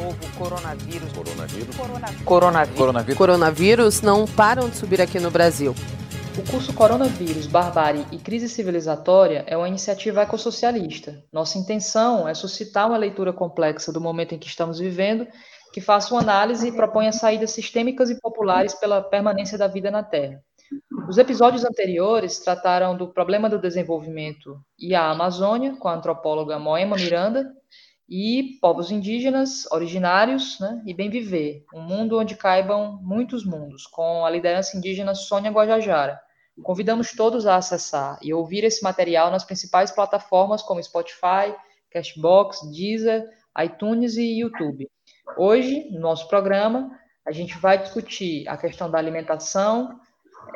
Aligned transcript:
novo 0.00 0.16
coronavírus. 0.38 1.12
Coronavírus. 1.12 1.76
Coronavírus. 1.76 2.24
Coronavírus. 2.78 3.18
Coronavírus 3.18 4.00
não 4.00 4.26
param 4.26 4.68
de 4.70 4.76
subir 4.76 5.00
aqui 5.00 5.20
no 5.20 5.30
Brasil. 5.30 5.74
O 6.38 6.50
curso 6.50 6.72
Coronavírus, 6.72 7.46
Barbárie 7.46 8.06
e 8.10 8.16
Crise 8.16 8.48
Civilizatória 8.48 9.44
é 9.46 9.56
uma 9.56 9.68
iniciativa 9.68 10.22
ecossocialista. 10.22 11.22
Nossa 11.30 11.58
intenção 11.58 12.26
é 12.26 12.32
suscitar 12.32 12.88
uma 12.88 12.96
leitura 12.96 13.32
complexa 13.32 13.92
do 13.92 14.00
momento 14.00 14.34
em 14.34 14.38
que 14.38 14.46
estamos 14.46 14.78
vivendo, 14.78 15.26
que 15.72 15.80
faça 15.80 16.14
uma 16.14 16.22
análise 16.22 16.68
e 16.68 16.72
proponha 16.72 17.12
saídas 17.12 17.50
sistêmicas 17.50 18.10
e 18.10 18.18
populares 18.18 18.74
pela 18.74 19.02
permanência 19.02 19.58
da 19.58 19.66
vida 19.66 19.90
na 19.90 20.02
Terra. 20.02 20.40
Os 21.08 21.18
episódios 21.18 21.64
anteriores 21.64 22.38
trataram 22.38 22.96
do 22.96 23.08
problema 23.08 23.50
do 23.50 23.60
desenvolvimento 23.60 24.56
e 24.78 24.94
a 24.94 25.10
Amazônia, 25.10 25.74
com 25.76 25.88
a 25.88 25.94
antropóloga 25.94 26.58
Moema 26.58 26.96
Miranda, 26.96 27.52
e 28.10 28.58
povos 28.60 28.90
indígenas, 28.90 29.70
originários 29.70 30.58
né, 30.58 30.82
e 30.84 30.92
bem 30.92 31.08
viver, 31.08 31.64
um 31.72 31.80
mundo 31.80 32.18
onde 32.18 32.34
caibam 32.34 32.98
muitos 33.00 33.44
mundos, 33.44 33.86
com 33.86 34.24
a 34.24 34.30
liderança 34.30 34.76
indígena 34.76 35.14
Sônia 35.14 35.52
Guajajara. 35.52 36.20
Convidamos 36.60 37.12
todos 37.12 37.46
a 37.46 37.54
acessar 37.54 38.18
e 38.20 38.34
ouvir 38.34 38.64
esse 38.64 38.82
material 38.82 39.30
nas 39.30 39.44
principais 39.44 39.92
plataformas 39.92 40.60
como 40.60 40.82
Spotify, 40.82 41.54
Cashbox, 41.90 42.68
Deezer, 42.72 43.30
iTunes 43.62 44.16
e 44.16 44.40
YouTube. 44.40 44.90
Hoje, 45.38 45.88
no 45.92 46.00
nosso 46.00 46.26
programa, 46.28 46.90
a 47.24 47.30
gente 47.30 47.56
vai 47.58 47.78
discutir 47.78 48.46
a 48.48 48.56
questão 48.56 48.90
da 48.90 48.98
alimentação, 48.98 50.00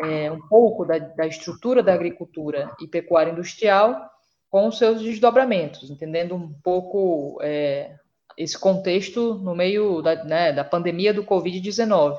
é, 0.01 0.31
um 0.31 0.41
pouco 0.49 0.85
da, 0.85 0.99
da 0.99 1.27
estrutura 1.27 1.83
da 1.83 1.95
agricultura 1.95 2.75
e 2.81 2.89
pecuária 2.89 3.31
industrial 3.31 4.11
com 4.55 4.69
os 4.69 4.79
seus 4.79 5.03
desdobramentos, 5.03 5.91
entendendo 5.91 6.37
um 6.37 6.53
pouco 6.63 7.41
é, 7.43 7.97
esse 8.39 8.57
contexto 8.57 9.35
no 9.35 9.53
meio 9.53 10.01
da, 10.01 10.23
né, 10.23 10.53
da 10.53 10.63
pandemia 10.63 11.13
do 11.13 11.25
Covid-19. 11.25 12.17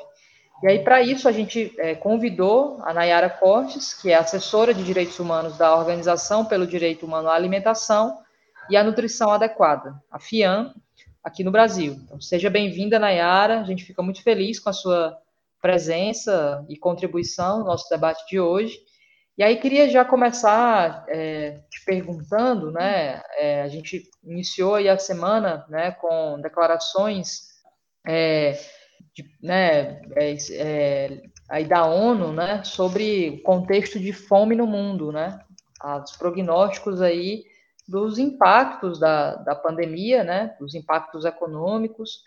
E 0.61 0.67
aí, 0.67 0.83
para 0.83 1.01
isso, 1.01 1.29
a 1.29 1.31
gente 1.31 1.73
é, 1.77 1.95
convidou 1.95 2.77
a 2.83 2.93
Nayara 2.93 3.29
Cortes, 3.29 3.93
que 3.93 4.11
é 4.11 4.15
assessora 4.15 4.73
de 4.73 4.83
direitos 4.83 5.17
humanos 5.17 5.57
da 5.57 5.77
Organização 5.77 6.43
pelo 6.43 6.67
Direito 6.67 7.05
Humano 7.05 7.29
à 7.29 7.35
Alimentação 7.35 8.19
e 8.69 8.75
à 8.75 8.83
Nutrição 8.83 9.31
Adequada, 9.31 9.95
a 10.11 10.19
FIAM, 10.19 10.73
aqui 11.23 11.41
no 11.41 11.51
Brasil. 11.51 11.93
Então, 12.03 12.19
seja 12.19 12.49
bem-vinda, 12.49 12.99
Nayara, 12.99 13.61
a 13.61 13.63
gente 13.63 13.85
fica 13.85 14.03
muito 14.03 14.21
feliz 14.21 14.59
com 14.59 14.69
a 14.69 14.73
sua 14.73 15.17
presença 15.61 16.65
e 16.67 16.75
contribuição 16.75 17.59
no 17.59 17.65
nosso 17.65 17.89
debate 17.89 18.27
de 18.27 18.41
hoje. 18.41 18.77
E 19.37 19.43
aí 19.43 19.57
queria 19.57 19.89
já 19.89 20.05
começar 20.05 21.05
é, 21.09 21.59
te 21.69 21.83
perguntando, 21.83 22.71
né? 22.71 23.21
É, 23.37 23.63
a 23.63 23.67
gente 23.67 24.09
iniciou 24.23 24.75
aí 24.75 24.87
a 24.87 24.97
semana, 24.97 25.65
né, 25.67 25.91
com 25.91 26.39
declarações, 26.41 27.49
é, 28.07 28.57
de, 29.13 29.25
né, 29.43 30.01
é, 30.15 30.37
é, 30.51 31.21
aí 31.49 31.65
da 31.65 31.85
ONU, 31.85 32.31
né, 32.31 32.63
sobre 32.63 33.29
o 33.29 33.43
contexto 33.43 33.99
de 33.99 34.13
fome 34.13 34.55
no 34.55 34.65
mundo, 34.65 35.11
né? 35.11 35.37
Os 36.03 36.15
prognósticos 36.15 37.01
aí 37.01 37.43
dos 37.87 38.17
impactos 38.17 38.99
da, 38.99 39.35
da 39.35 39.53
pandemia, 39.53 40.23
né? 40.23 40.55
Dos 40.59 40.73
impactos 40.73 41.25
econômicos 41.25 42.23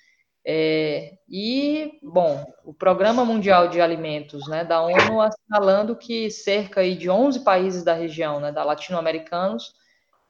é, 0.51 1.19
e, 1.29 1.99
bom, 2.03 2.43
o 2.65 2.73
Programa 2.73 3.23
Mundial 3.23 3.69
de 3.69 3.83
Alimentos 3.83 4.49
né, 4.49 4.65
da 4.65 4.81
ONU 4.81 5.21
assinalando 5.21 5.95
que 5.95 6.31
cerca 6.31 6.83
de 6.97 7.11
11 7.11 7.45
países 7.45 7.85
da 7.85 7.93
região, 7.93 8.41
né, 8.41 8.51
da 8.51 8.65
latino-americanos, 8.65 9.75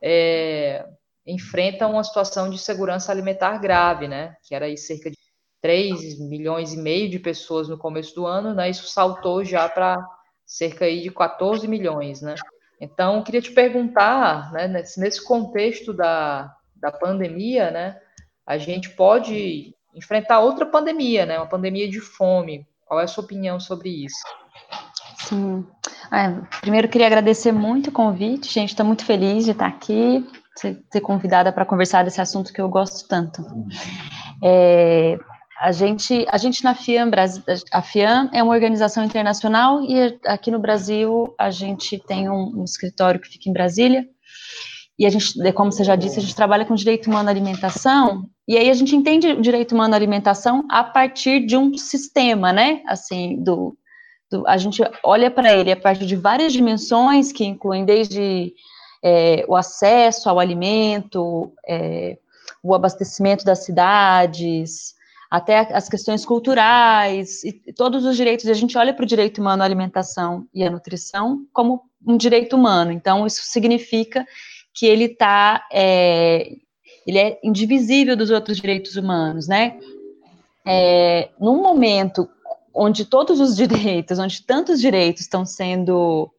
é, 0.02 0.84
enfrentam 1.24 1.92
uma 1.92 2.02
situação 2.02 2.50
de 2.50 2.58
segurança 2.58 3.12
alimentar 3.12 3.58
grave, 3.58 4.08
né, 4.08 4.34
que 4.42 4.56
era 4.56 4.66
aí 4.66 4.76
cerca 4.76 5.08
de 5.08 5.16
3 5.62 6.18
milhões 6.18 6.72
e 6.72 6.78
meio 6.78 7.08
de 7.08 7.20
pessoas 7.20 7.68
no 7.68 7.78
começo 7.78 8.12
do 8.16 8.26
ano, 8.26 8.52
né, 8.52 8.68
isso 8.68 8.88
saltou 8.88 9.44
já 9.44 9.68
para 9.68 10.04
cerca 10.44 10.86
aí 10.86 11.00
de 11.00 11.12
14 11.12 11.68
milhões, 11.68 12.22
né. 12.22 12.34
Então, 12.80 13.22
queria 13.22 13.40
te 13.40 13.52
perguntar, 13.52 14.50
né, 14.52 14.66
nesse 14.66 15.24
contexto 15.24 15.92
da, 15.92 16.52
da 16.74 16.90
pandemia, 16.90 17.70
né, 17.70 18.00
a 18.44 18.58
gente 18.58 18.90
pode 18.90 19.77
enfrentar 19.98 20.40
outra 20.40 20.64
pandemia, 20.64 21.26
né? 21.26 21.38
Uma 21.38 21.46
pandemia 21.48 21.88
de 21.88 22.00
fome. 22.00 22.66
Qual 22.86 23.00
é 23.00 23.04
a 23.04 23.08
sua 23.08 23.24
opinião 23.24 23.60
sobre 23.60 23.90
isso? 23.90 24.16
Sim. 25.18 25.66
É, 26.12 26.30
primeiro, 26.60 26.88
queria 26.88 27.06
agradecer 27.06 27.52
muito 27.52 27.88
o 27.88 27.92
convite. 27.92 28.52
Gente, 28.52 28.70
estou 28.70 28.86
muito 28.86 29.04
feliz 29.04 29.44
de 29.44 29.50
estar 29.50 29.66
aqui, 29.66 30.26
ser, 30.56 30.82
ser 30.90 31.00
convidada 31.00 31.52
para 31.52 31.66
conversar 31.66 32.04
desse 32.04 32.20
assunto 32.20 32.52
que 32.52 32.60
eu 32.60 32.68
gosto 32.68 33.06
tanto. 33.06 33.44
É, 34.42 35.18
a 35.60 35.72
gente, 35.72 36.24
a 36.30 36.38
gente 36.38 36.62
na 36.62 36.74
FIAM, 36.74 37.10
a 37.72 37.82
FIAM 37.82 38.30
é 38.32 38.42
uma 38.42 38.54
organização 38.54 39.04
internacional 39.04 39.82
e 39.82 40.18
aqui 40.24 40.50
no 40.50 40.58
Brasil 40.58 41.34
a 41.38 41.50
gente 41.50 41.98
tem 41.98 42.30
um, 42.30 42.60
um 42.60 42.64
escritório 42.64 43.20
que 43.20 43.28
fica 43.28 43.50
em 43.50 43.52
Brasília. 43.52 44.06
E 44.98 45.06
a 45.06 45.10
gente, 45.10 45.52
como 45.52 45.70
você 45.70 45.84
já 45.84 45.94
disse, 45.94 46.18
a 46.18 46.22
gente 46.22 46.34
trabalha 46.34 46.64
com 46.64 46.74
direito 46.74 47.08
humano 47.08 47.28
à 47.28 47.32
alimentação 47.32 48.28
e 48.48 48.56
aí 48.56 48.68
a 48.68 48.74
gente 48.74 48.96
entende 48.96 49.28
o 49.28 49.40
direito 49.40 49.72
humano 49.74 49.94
à 49.94 49.96
alimentação 49.96 50.64
a 50.70 50.82
partir 50.82 51.46
de 51.46 51.56
um 51.56 51.76
sistema, 51.76 52.52
né? 52.52 52.82
Assim, 52.86 53.40
do, 53.42 53.76
do 54.30 54.46
a 54.48 54.56
gente 54.56 54.82
olha 55.04 55.30
para 55.30 55.54
ele 55.54 55.70
a 55.70 55.76
partir 55.76 56.06
de 56.06 56.16
várias 56.16 56.52
dimensões 56.52 57.30
que 57.30 57.44
incluem 57.44 57.84
desde 57.84 58.54
é, 59.04 59.44
o 59.46 59.54
acesso 59.54 60.28
ao 60.28 60.40
alimento, 60.40 61.52
é, 61.68 62.18
o 62.62 62.74
abastecimento 62.74 63.44
das 63.44 63.64
cidades, 63.64 64.94
até 65.30 65.58
as 65.74 65.88
questões 65.88 66.24
culturais 66.24 67.44
e 67.44 67.52
todos 67.74 68.04
os 68.04 68.16
direitos. 68.16 68.48
A 68.48 68.54
gente 68.54 68.78
olha 68.78 68.94
para 68.94 69.04
o 69.04 69.06
direito 69.06 69.40
humano 69.40 69.62
à 69.62 69.66
alimentação 69.66 70.46
e 70.54 70.64
à 70.64 70.70
nutrição 70.70 71.44
como 71.52 71.82
um 72.06 72.16
direito 72.16 72.56
humano. 72.56 72.90
Então, 72.92 73.26
isso 73.26 73.42
significa 73.42 74.26
que 74.78 74.86
ele 74.86 75.04
está 75.04 75.66
é, 75.72 76.52
ele 77.04 77.18
é 77.18 77.40
indivisível 77.42 78.16
dos 78.16 78.30
outros 78.30 78.58
direitos 78.58 78.94
humanos, 78.94 79.48
né? 79.48 79.80
É, 80.64 81.30
num 81.40 81.62
momento 81.62 82.28
onde 82.72 83.04
todos 83.04 83.40
os 83.40 83.56
direitos, 83.58 84.18
onde 84.18 84.42
tantos 84.42 84.80
direitos 84.80 85.22
estão 85.22 85.44
sendo 85.44 86.30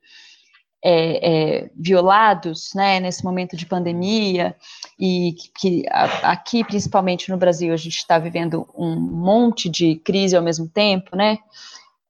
é, 0.81 1.29
é, 1.63 1.69
violados, 1.75 2.72
né, 2.73 3.01
nesse 3.01 3.25
momento 3.25 3.57
de 3.57 3.66
pandemia, 3.66 4.56
e 4.97 5.35
que, 5.59 5.83
a, 5.89 6.31
aqui, 6.31 6.63
principalmente 6.63 7.29
no 7.29 7.38
Brasil, 7.38 7.73
a 7.73 7.77
gente 7.77 7.97
está 7.97 8.17
vivendo 8.17 8.69
um 8.73 8.95
monte 8.95 9.67
de 9.67 9.95
crise 9.95 10.38
ao 10.38 10.44
mesmo 10.44 10.69
tempo, 10.69 11.17
né, 11.17 11.39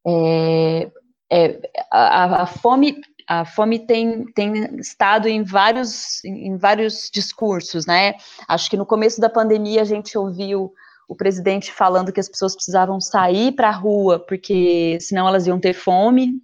é, 0.06 0.92
é 1.32 1.60
a, 1.90 2.44
a, 2.44 2.46
fome 2.46 3.02
a 3.30 3.46
fome 3.46 3.78
tem, 3.78 4.26
tem 4.34 4.80
estado 4.80 5.28
em 5.28 5.44
vários, 5.44 6.24
em 6.26 6.58
vários 6.58 7.12
discursos, 7.14 7.86
né? 7.86 8.16
Acho 8.48 8.68
que 8.68 8.76
no 8.76 8.88
começo 8.88 9.22
da 9.22 9.30
pandemia 9.30 9.84
a 9.84 9.86
gente 9.86 10.18
ouviu 10.18 10.74
o 11.08 11.16
presidente 11.16 11.72
falando 11.72 12.12
que 12.12 12.20
as 12.20 12.28
pessoas 12.28 12.56
precisavam 12.56 13.00
sair 13.00 13.52
para 13.52 13.70
a 13.70 13.72
rua, 13.72 14.18
porque 14.28 14.98
senão 15.00 15.28
elas 15.28 15.46
iam 15.46 15.60
ter 15.60 15.74
fome, 15.74 16.42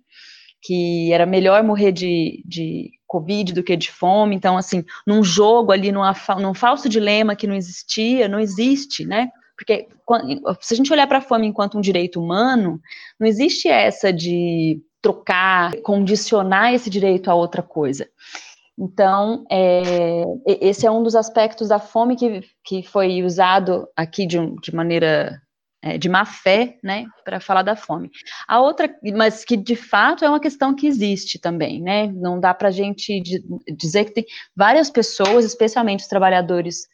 que 0.61 1.11
era 1.11 1.25
melhor 1.25 1.63
morrer 1.63 1.91
de, 1.91 2.43
de 2.45 2.91
Covid 3.07 3.53
do 3.53 3.63
que 3.63 3.75
de 3.75 3.91
fome. 3.91 4.35
Então, 4.35 4.55
assim, 4.55 4.85
num 5.07 5.23
jogo 5.23 5.71
ali, 5.71 5.91
numa, 5.91 6.15
num 6.39 6.53
falso 6.53 6.87
dilema 6.87 7.35
que 7.35 7.47
não 7.47 7.55
existia, 7.55 8.27
não 8.27 8.39
existe, 8.39 9.05
né? 9.05 9.29
Porque 9.57 9.87
se 10.61 10.73
a 10.75 10.77
gente 10.77 10.93
olhar 10.93 11.07
para 11.07 11.17
a 11.17 11.21
fome 11.21 11.47
enquanto 11.47 11.79
um 11.79 11.81
direito 11.81 12.21
humano, 12.21 12.79
não 13.19 13.27
existe 13.27 13.67
essa 13.67 14.13
de 14.13 14.79
trocar, 15.05 15.71
condicionar 15.83 16.73
esse 16.73 16.89
direito 16.89 17.29
a 17.29 17.35
outra 17.35 17.61
coisa. 17.61 18.09
Então, 18.75 19.45
é, 19.51 20.23
esse 20.59 20.87
é 20.87 20.89
um 20.89 21.03
dos 21.03 21.15
aspectos 21.15 21.67
da 21.67 21.77
fome 21.77 22.15
que, 22.15 22.41
que 22.63 22.81
foi 22.81 23.21
usado 23.21 23.87
aqui 23.95 24.25
de, 24.25 24.39
um, 24.39 24.55
de 24.55 24.73
maneira 24.73 25.39
é, 25.79 25.95
de 25.99 26.09
má 26.09 26.25
fé, 26.25 26.79
né, 26.83 27.05
para 27.23 27.39
falar 27.39 27.61
da 27.61 27.75
fome. 27.75 28.09
A 28.47 28.59
outra, 28.59 28.89
mas 29.15 29.45
que 29.45 29.55
de 29.55 29.75
fato 29.75 30.25
é 30.25 30.29
uma 30.29 30.39
questão 30.39 30.75
que 30.75 30.87
existe 30.87 31.37
também, 31.37 31.79
né, 31.79 32.07
não 32.07 32.39
dá 32.39 32.51
para 32.51 32.69
a 32.69 32.71
gente 32.71 33.21
dizer 33.77 34.05
que 34.05 34.13
tem 34.15 34.25
várias 34.55 34.89
pessoas, 34.89 35.45
especialmente 35.45 36.01
os 36.01 36.09
trabalhadores 36.09 36.87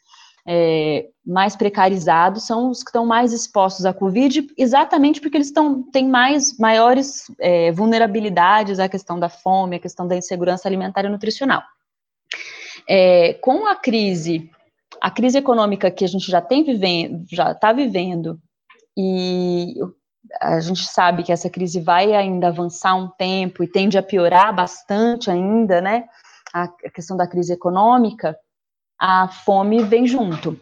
é, 0.46 1.08
mais 1.24 1.54
precarizados 1.54 2.44
são 2.44 2.70
os 2.70 2.82
que 2.82 2.90
estão 2.90 3.06
mais 3.06 3.32
expostos 3.32 3.86
à 3.86 3.94
Covid, 3.94 4.48
exatamente 4.58 5.20
porque 5.20 5.36
eles 5.36 5.46
estão, 5.48 5.82
têm 5.82 6.08
mais, 6.08 6.58
maiores 6.58 7.24
é, 7.38 7.70
vulnerabilidades 7.70 8.80
à 8.80 8.88
questão 8.88 9.18
da 9.18 9.28
fome, 9.28 9.76
à 9.76 9.80
questão 9.80 10.06
da 10.06 10.16
insegurança 10.16 10.68
alimentar 10.68 11.04
e 11.04 11.08
nutricional. 11.08 11.62
É, 12.88 13.34
com 13.34 13.66
a 13.66 13.76
crise, 13.76 14.50
a 15.00 15.10
crise 15.10 15.38
econômica 15.38 15.90
que 15.90 16.04
a 16.04 16.08
gente 16.08 16.28
já 16.28 16.40
tem 16.40 16.64
vivendo, 16.64 17.24
já 17.30 17.52
está 17.52 17.72
vivendo, 17.72 18.40
e 18.96 19.74
a 20.40 20.60
gente 20.60 20.84
sabe 20.84 21.22
que 21.22 21.32
essa 21.32 21.48
crise 21.48 21.80
vai 21.80 22.14
ainda 22.14 22.48
avançar 22.48 22.94
um 22.94 23.08
tempo 23.08 23.62
e 23.62 23.68
tende 23.68 23.96
a 23.96 24.02
piorar 24.02 24.54
bastante 24.54 25.30
ainda, 25.30 25.80
né? 25.80 26.04
A 26.52 26.68
questão 26.90 27.16
da 27.16 27.26
crise 27.26 27.52
econômica, 27.52 28.36
a 29.02 29.26
fome 29.26 29.82
vem 29.82 30.06
junto. 30.06 30.56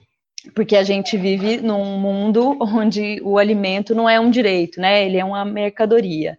porque 0.54 0.74
a 0.74 0.82
gente 0.82 1.18
vive 1.18 1.58
num 1.58 1.98
mundo 1.98 2.56
onde 2.62 3.20
o 3.22 3.36
alimento 3.36 3.94
não 3.94 4.08
é 4.08 4.18
um 4.18 4.30
direito, 4.30 4.80
né? 4.80 5.04
Ele 5.04 5.18
é 5.18 5.24
uma 5.24 5.44
mercadoria. 5.44 6.38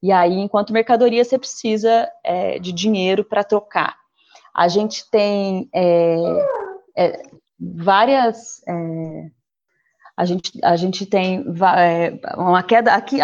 E 0.00 0.12
aí, 0.12 0.38
enquanto 0.38 0.72
mercadoria, 0.72 1.24
você 1.24 1.36
precisa 1.36 2.08
é, 2.22 2.60
de 2.60 2.70
dinheiro 2.70 3.24
para 3.24 3.42
trocar. 3.42 3.96
A 4.54 4.68
gente 4.68 5.10
tem 5.10 5.68
é, 5.74 6.16
é, 6.96 7.22
várias. 7.58 8.62
É, 8.68 9.30
a 10.16 10.24
gente, 10.24 10.52
a 10.62 10.76
gente 10.76 11.04
tem 11.04 11.44
é, 11.76 12.36
uma 12.36 12.62
queda 12.62 12.94
aqui, 12.94 13.18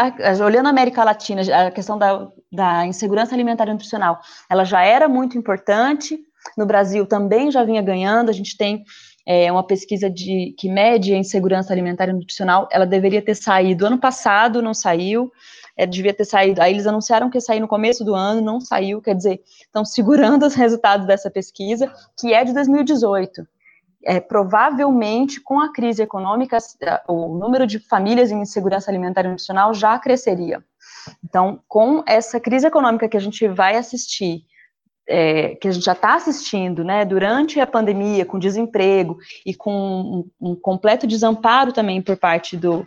olhando 0.44 0.66
a 0.66 0.70
América 0.70 1.04
Latina, 1.04 1.42
a 1.66 1.70
questão 1.70 1.96
da, 1.96 2.28
da 2.50 2.84
insegurança 2.84 3.36
alimentar 3.36 3.68
e 3.68 3.72
nutricional, 3.72 4.20
ela 4.50 4.64
já 4.64 4.82
era 4.82 5.06
muito 5.06 5.38
importante, 5.38 6.18
no 6.56 6.66
Brasil 6.66 7.06
também 7.06 7.50
já 7.50 7.64
vinha 7.64 7.82
ganhando, 7.82 8.30
a 8.30 8.32
gente 8.32 8.56
tem 8.56 8.84
é, 9.26 9.52
uma 9.52 9.62
pesquisa 9.62 10.08
de, 10.08 10.54
que 10.58 10.70
mede 10.70 11.12
a 11.12 11.18
insegurança 11.18 11.72
alimentar 11.72 12.08
e 12.08 12.12
nutricional, 12.14 12.66
ela 12.72 12.86
deveria 12.86 13.20
ter 13.20 13.34
saído 13.34 13.86
ano 13.86 13.98
passado, 13.98 14.62
não 14.62 14.72
saiu, 14.72 15.30
é, 15.76 15.84
devia 15.84 16.14
ter 16.14 16.24
saído, 16.24 16.62
aí 16.62 16.72
eles 16.72 16.86
anunciaram 16.86 17.28
que 17.28 17.36
ia 17.36 17.42
sair 17.42 17.60
no 17.60 17.68
começo 17.68 18.02
do 18.04 18.14
ano, 18.14 18.40
não 18.40 18.58
saiu, 18.58 19.02
quer 19.02 19.14
dizer, 19.14 19.40
estão 19.60 19.84
segurando 19.84 20.44
os 20.46 20.54
resultados 20.54 21.06
dessa 21.06 21.30
pesquisa, 21.30 21.92
que 22.18 22.32
é 22.32 22.42
de 22.42 22.54
2018. 22.54 23.46
É, 24.04 24.18
provavelmente, 24.18 25.40
com 25.40 25.60
a 25.60 25.72
crise 25.72 26.02
econômica, 26.02 26.56
o 27.06 27.36
número 27.36 27.66
de 27.66 27.78
famílias 27.78 28.30
em 28.30 28.40
insegurança 28.40 28.90
alimentar 28.90 29.24
e 29.24 29.28
nutricional 29.28 29.74
já 29.74 29.98
cresceria. 29.98 30.64
Então, 31.22 31.60
com 31.68 32.02
essa 32.06 32.40
crise 32.40 32.66
econômica 32.66 33.08
que 33.08 33.16
a 33.16 33.20
gente 33.20 33.46
vai 33.48 33.76
assistir, 33.76 34.44
é, 35.08 35.54
que 35.54 35.66
a 35.66 35.72
gente 35.72 35.84
já 35.84 35.92
está 35.92 36.14
assistindo, 36.14 36.84
né, 36.84 37.04
durante 37.04 37.58
a 37.58 37.66
pandemia, 37.66 38.26
com 38.26 38.38
desemprego 38.38 39.18
e 39.44 39.54
com 39.54 39.72
um, 40.40 40.50
um, 40.50 40.54
completo 40.54 41.06
desamparo 41.06 41.72
também 41.72 42.02
por 42.02 42.16
parte 42.18 42.56
do, 42.56 42.86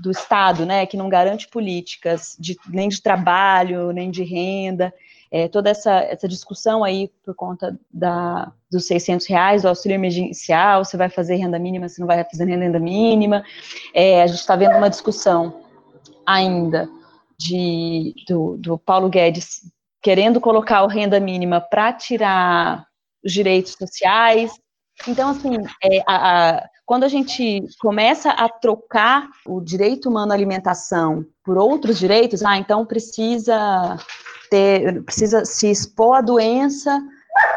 do 0.00 0.10
Estado, 0.10 0.66
né, 0.66 0.84
que 0.84 0.96
não 0.96 1.08
garante 1.08 1.48
políticas 1.48 2.36
de, 2.38 2.56
nem 2.68 2.88
de 2.88 3.00
trabalho, 3.00 3.92
nem 3.92 4.10
de 4.10 4.24
renda, 4.24 4.92
é, 5.30 5.48
toda 5.48 5.70
essa, 5.70 5.92
essa 6.00 6.28
discussão 6.28 6.82
aí 6.82 7.10
por 7.24 7.34
conta 7.34 7.78
da, 7.90 8.52
dos 8.70 8.86
600 8.86 9.26
reais, 9.28 9.62
do 9.62 9.68
auxílio 9.68 9.94
emergencial, 9.94 10.84
você 10.84 10.96
vai 10.96 11.08
fazer 11.08 11.36
renda 11.36 11.58
mínima, 11.58 11.88
se 11.88 12.00
não 12.00 12.08
vai 12.08 12.22
fazer 12.24 12.44
renda 12.44 12.80
mínima, 12.80 13.44
é, 13.94 14.22
a 14.22 14.26
gente 14.26 14.40
está 14.40 14.56
vendo 14.56 14.76
uma 14.76 14.90
discussão 14.90 15.62
ainda 16.26 16.88
de, 17.38 18.14
do, 18.28 18.56
do 18.58 18.76
Paulo 18.76 19.08
Guedes 19.08 19.62
querendo 20.02 20.40
colocar 20.40 20.82
o 20.82 20.88
renda 20.88 21.20
mínima 21.20 21.60
para 21.60 21.92
tirar 21.92 22.84
os 23.24 23.32
direitos 23.32 23.76
sociais. 23.78 24.52
Então, 25.06 25.30
assim, 25.30 25.56
é, 25.82 26.02
a, 26.06 26.50
a, 26.56 26.68
quando 26.84 27.04
a 27.04 27.08
gente 27.08 27.62
começa 27.80 28.30
a 28.30 28.48
trocar 28.48 29.28
o 29.46 29.60
direito 29.60 30.08
humano 30.08 30.32
à 30.32 30.34
alimentação 30.34 31.24
por 31.44 31.56
outros 31.56 31.98
direitos, 31.98 32.42
ah, 32.42 32.58
então 32.58 32.84
precisa 32.84 33.96
ter, 34.50 35.02
precisa 35.04 35.44
se 35.44 35.70
expor 35.70 36.16
à 36.16 36.20
doença 36.20 37.00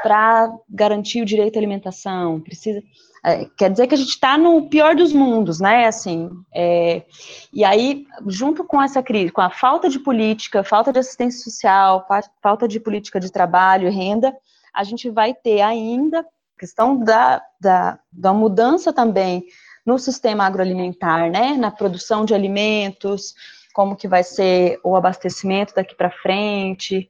para 0.02 0.54
garantir 0.70 1.22
o 1.22 1.26
direito 1.26 1.58
à 1.58 1.60
alimentação, 1.60 2.40
precisa 2.40 2.82
é, 3.26 3.46
quer 3.58 3.72
dizer 3.72 3.88
que 3.88 3.96
a 3.96 3.98
gente 3.98 4.10
está 4.10 4.38
no 4.38 4.70
pior 4.70 4.96
dos 4.96 5.12
mundos, 5.12 5.60
né? 5.60 5.88
Assim, 5.88 6.30
é, 6.54 7.04
e 7.52 7.66
aí, 7.66 8.06
junto 8.28 8.64
com 8.64 8.80
essa 8.80 9.02
crise, 9.02 9.32
com 9.32 9.42
a 9.42 9.50
falta 9.50 9.90
de 9.90 9.98
política, 9.98 10.64
falta 10.64 10.94
de 10.94 11.00
assistência 11.00 11.44
social, 11.44 12.08
falta 12.40 12.68
de 12.68 12.80
política 12.80 13.20
de 13.20 13.32
trabalho 13.32 13.88
e 13.88 13.92
renda, 13.92 14.32
a 14.72 14.84
gente 14.84 15.10
vai 15.10 15.34
ter 15.34 15.62
ainda 15.62 16.20
a 16.20 16.60
questão 16.60 17.00
da, 17.00 17.42
da, 17.60 17.98
da 18.12 18.32
mudança 18.32 18.94
também 18.94 19.44
no 19.84 19.98
sistema 19.98 20.46
agroalimentar, 20.46 21.32
né? 21.32 21.58
Na 21.58 21.72
produção 21.72 22.26
de 22.26 22.36
alimentos, 22.36 23.34
como 23.74 23.96
que 23.96 24.08
vai 24.08 24.24
ser 24.24 24.80
o 24.84 24.96
abastecimento 24.96 25.74
daqui 25.74 25.96
para 25.96 26.12
frente, 26.12 27.10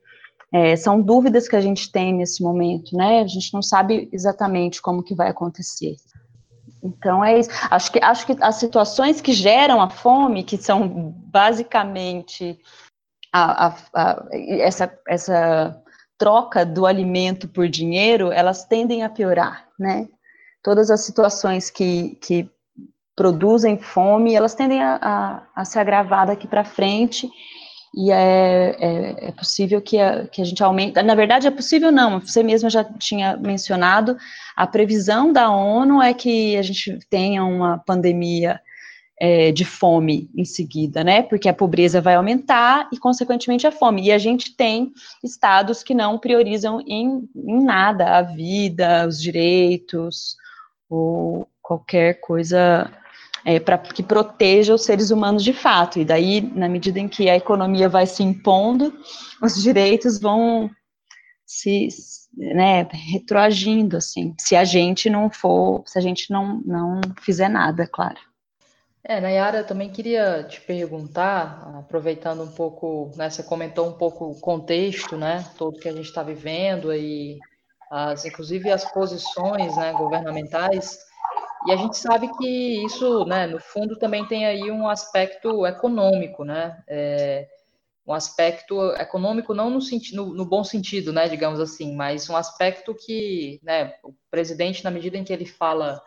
é, 0.53 0.75
são 0.75 1.01
dúvidas 1.01 1.47
que 1.47 1.55
a 1.55 1.61
gente 1.61 1.91
tem 1.91 2.13
nesse 2.13 2.41
momento, 2.41 2.95
né? 2.95 3.21
A 3.21 3.27
gente 3.27 3.53
não 3.53 3.61
sabe 3.61 4.09
exatamente 4.11 4.81
como 4.81 5.03
que 5.03 5.15
vai 5.15 5.29
acontecer. 5.29 5.95
Então 6.83 7.23
é 7.23 7.39
isso. 7.39 7.49
Acho 7.69 7.91
que 7.91 7.99
acho 8.01 8.25
que 8.25 8.37
as 8.39 8.55
situações 8.55 9.19
que 9.19 9.33
geram 9.33 9.81
a 9.81 9.89
fome, 9.89 10.43
que 10.43 10.57
são 10.57 10.87
basicamente 10.87 12.59
a, 13.33 13.67
a, 13.67 13.75
a, 13.93 14.25
essa, 14.31 14.99
essa 15.07 15.81
troca 16.17 16.65
do 16.65 16.85
alimento 16.85 17.47
por 17.47 17.67
dinheiro, 17.67 18.31
elas 18.31 18.65
tendem 18.65 19.03
a 19.03 19.09
piorar, 19.09 19.67
né? 19.79 20.07
Todas 20.63 20.89
as 20.89 21.01
situações 21.01 21.69
que, 21.69 22.17
que 22.21 22.49
produzem 23.15 23.77
fome, 23.77 24.35
elas 24.35 24.53
tendem 24.53 24.81
a, 24.81 24.99
a, 25.01 25.61
a 25.61 25.65
se 25.65 25.79
agravar 25.79 26.27
daqui 26.27 26.47
para 26.47 26.63
frente 26.63 27.29
e 27.95 28.11
é, 28.11 28.75
é, 28.77 29.27
é, 29.27 29.31
possível 29.31 29.81
que 29.81 29.97
a, 29.97 30.27
que 30.27 30.41
a 30.41 30.45
gente 30.45 30.61
aumente. 30.61 31.01
Na 31.01 31.15
verdade, 31.15 31.47
é 31.47 31.51
possível 31.51 31.93
não, 31.93 32.19
você 32.19 32.43
mesma 32.43 32.69
já 32.69 32.83
tinha 32.83 33.37
mencionado, 33.37 34.17
a 34.53 34.67
previsão 34.67 35.31
da 35.31 35.49
ONU 35.49 36.01
é 36.01 36.13
que 36.13 36.57
a 36.57 36.61
gente 36.61 36.99
tenha 37.09 37.45
uma 37.45 37.77
pandemia 37.77 38.59
é, 39.17 39.53
de 39.53 39.63
fome 39.63 40.29
em 40.35 40.43
seguida, 40.43 41.05
né? 41.05 41.21
Porque 41.23 41.47
a 41.47 41.53
pobreza 41.53 42.01
vai 42.01 42.15
aumentar 42.15 42.89
e, 42.91 42.97
consequentemente, 42.97 43.65
a 43.65 43.71
fome. 43.71 44.03
E 44.03 44.11
a 44.11 44.17
gente 44.17 44.53
tem 44.57 44.91
estados 45.23 45.81
que 45.81 45.93
não 45.93 46.19
priorizam 46.19 46.81
em, 46.85 47.29
em 47.33 47.63
nada 47.63 48.17
a 48.17 48.21
vida, 48.21 49.07
os 49.07 49.21
direitos, 49.21 50.35
ou 50.89 51.47
qualquer 51.61 52.19
coisa 52.19 52.91
é, 53.45 53.59
para 53.59 53.77
que 53.77 54.01
proteja 54.01 54.73
os 54.73 54.83
seres 54.83 55.11
humanos 55.11 55.43
de 55.43 55.53
fato. 55.53 55.99
E 55.99 56.03
daí, 56.03 56.41
na 56.41 56.67
medida 56.67 56.99
em 56.99 57.07
que 57.07 57.29
a 57.29 57.37
economia 57.37 57.87
vai 57.87 58.07
se 58.07 58.23
impondo, 58.23 58.91
os 59.41 59.61
direitos 59.61 60.19
vão 60.19 60.69
se 61.45 61.89
né, 62.35 62.87
retroagindo, 62.91 63.97
assim, 63.97 64.35
se 64.39 64.55
a 64.55 64.63
gente 64.63 65.09
não 65.09 65.29
for, 65.29 65.83
se 65.85 65.97
a 65.97 66.01
gente 66.01 66.31
não, 66.31 66.59
não 66.65 66.99
fizer 67.21 67.47
nada, 67.47 67.87
claro. 67.87 68.17
É, 69.07 69.21
Nayara, 69.21 69.59
eu 69.59 69.67
também 69.67 69.91
queria 69.91 70.43
te 70.43 70.59
perguntar, 70.59 71.75
aproveitando 71.77 72.41
um 72.41 72.51
pouco, 72.51 73.11
né, 73.15 73.29
você 73.29 73.43
comentou 73.43 73.87
um 73.87 73.93
pouco 73.93 74.31
o 74.31 74.39
contexto, 74.39 75.15
né, 75.15 75.45
todo 75.55 75.79
que 75.79 75.87
a 75.87 75.93
gente 75.93 76.07
está 76.07 76.23
vivendo 76.23 76.91
e 76.91 77.37
as, 77.91 78.25
inclusive 78.25 78.71
as 78.71 78.91
posições, 78.91 79.77
né, 79.77 79.93
governamentais, 79.93 81.04
e 81.67 81.71
a 81.71 81.75
gente 81.75 81.97
sabe 81.97 82.29
que 82.37 82.85
isso, 82.85 83.25
né, 83.25 83.47
no 83.47 83.59
fundo, 83.59 83.97
também 83.97 84.25
tem 84.25 84.45
aí 84.45 84.69
um 84.69 84.87
aspecto 84.87 85.65
econômico, 85.65 86.43
né? 86.43 86.83
É, 86.87 87.47
um 88.07 88.13
aspecto 88.13 88.91
econômico 88.91 89.53
não 89.53 89.69
no, 89.71 89.79
no, 90.13 90.33
no, 90.35 90.45
bom 90.45 90.63
sentido, 90.63 91.11
né, 91.11 91.27
digamos 91.27 91.59
assim, 91.59 91.95
mas 91.95 92.29
um 92.29 92.37
aspecto 92.37 92.93
que, 92.93 93.59
né, 93.63 93.95
o 94.03 94.13
presidente, 94.29 94.83
na 94.83 94.91
medida 94.91 95.17
em 95.17 95.23
que 95.23 95.33
ele 95.33 95.45
fala 95.45 95.99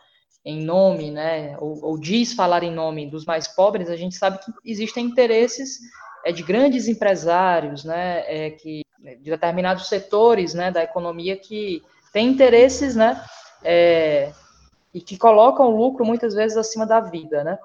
em 0.44 0.62
nome, 0.62 1.10
né, 1.10 1.56
ou, 1.58 1.84
ou 1.84 1.98
diz 1.98 2.32
falar 2.32 2.62
em 2.62 2.72
nome 2.72 3.10
dos 3.10 3.24
mais 3.24 3.48
pobres, 3.48 3.90
a 3.90 3.96
gente 3.96 4.14
sabe 4.14 4.38
que 4.38 4.52
existem 4.64 5.06
interesses 5.06 5.80
é, 6.24 6.30
de 6.30 6.44
grandes 6.44 6.86
empresários, 6.86 7.84
né, 7.84 8.22
é, 8.26 8.50
que, 8.50 8.82
de 9.20 9.30
determinados 9.30 9.88
setores, 9.88 10.54
né, 10.54 10.70
da 10.70 10.84
economia 10.84 11.36
que 11.36 11.82
têm 12.12 12.28
interesses, 12.28 12.94
né, 12.94 13.20
é, 13.64 14.32
e 14.92 15.00
que 15.00 15.16
colocam 15.16 15.66
o 15.66 15.76
lucro 15.76 16.04
muitas 16.04 16.34
vezes 16.34 16.56
acima 16.56 16.86
da 16.86 17.00
vida, 17.00 17.44
né? 17.44 17.58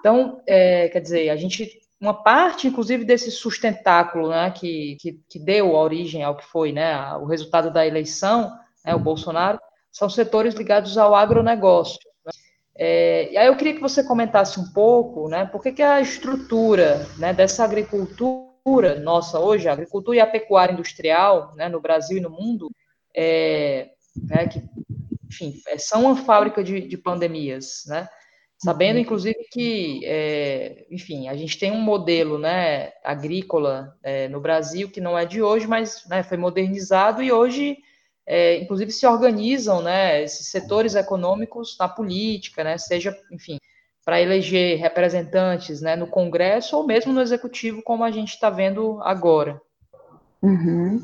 Então, 0.00 0.42
é, 0.46 0.88
quer 0.88 1.00
dizer, 1.00 1.30
a 1.30 1.36
gente, 1.36 1.80
uma 2.00 2.12
parte, 2.12 2.66
inclusive, 2.66 3.04
desse 3.04 3.30
sustentáculo, 3.30 4.30
né, 4.30 4.50
que, 4.50 4.96
que, 5.00 5.20
que 5.28 5.38
deu 5.38 5.72
origem 5.72 6.24
ao 6.24 6.36
que 6.36 6.44
foi, 6.44 6.72
né, 6.72 7.14
o 7.18 7.24
resultado 7.24 7.72
da 7.72 7.86
eleição, 7.86 8.52
né, 8.84 8.94
o 8.94 8.98
Bolsonaro, 8.98 9.60
são 9.92 10.10
setores 10.10 10.54
ligados 10.54 10.98
ao 10.98 11.14
agronegócio. 11.14 12.00
Né? 12.26 12.32
É, 12.74 13.32
e 13.32 13.36
aí 13.36 13.46
eu 13.46 13.56
queria 13.56 13.74
que 13.74 13.80
você 13.80 14.02
comentasse 14.02 14.58
um 14.58 14.72
pouco, 14.72 15.28
né, 15.28 15.46
por 15.46 15.62
que, 15.62 15.70
que 15.70 15.82
a 15.82 16.00
estrutura, 16.00 17.06
né, 17.16 17.32
dessa 17.32 17.62
agricultura 17.62 18.98
nossa 19.00 19.38
hoje, 19.38 19.68
a 19.68 19.72
agricultura 19.72 20.16
e 20.16 20.20
a 20.20 20.26
pecuária 20.26 20.72
industrial, 20.72 21.52
né, 21.54 21.68
no 21.68 21.80
Brasil 21.80 22.18
e 22.18 22.20
no 22.20 22.30
mundo, 22.30 22.70
é, 23.14 23.90
né, 24.16 24.48
que 24.48 24.62
enfim, 25.32 25.54
é, 25.66 25.78
são 25.78 26.04
uma 26.04 26.16
fábrica 26.16 26.62
de, 26.62 26.82
de 26.82 26.96
pandemias, 26.98 27.84
né? 27.86 28.06
Sabendo, 28.58 28.96
uhum. 28.96 29.02
inclusive, 29.02 29.38
que, 29.50 30.02
é, 30.04 30.86
enfim, 30.88 31.26
a 31.26 31.34
gente 31.34 31.58
tem 31.58 31.72
um 31.72 31.80
modelo 31.80 32.38
né, 32.38 32.92
agrícola 33.02 33.96
é, 34.04 34.28
no 34.28 34.40
Brasil 34.40 34.88
que 34.88 35.00
não 35.00 35.18
é 35.18 35.24
de 35.24 35.42
hoje, 35.42 35.66
mas 35.66 36.06
né, 36.06 36.22
foi 36.22 36.36
modernizado 36.36 37.20
e 37.20 37.32
hoje, 37.32 37.78
é, 38.24 38.58
inclusive, 38.58 38.92
se 38.92 39.04
organizam 39.04 39.82
né, 39.82 40.22
esses 40.22 40.46
setores 40.46 40.94
econômicos 40.94 41.76
na 41.76 41.88
política, 41.88 42.62
né, 42.62 42.78
seja, 42.78 43.16
enfim, 43.32 43.58
para 44.04 44.20
eleger 44.20 44.78
representantes 44.78 45.80
né, 45.80 45.96
no 45.96 46.06
Congresso 46.06 46.76
ou 46.76 46.86
mesmo 46.86 47.12
no 47.12 47.20
Executivo, 47.20 47.82
como 47.82 48.04
a 48.04 48.12
gente 48.12 48.34
está 48.34 48.48
vendo 48.48 49.00
agora. 49.02 49.60
Uhum. 50.40 51.00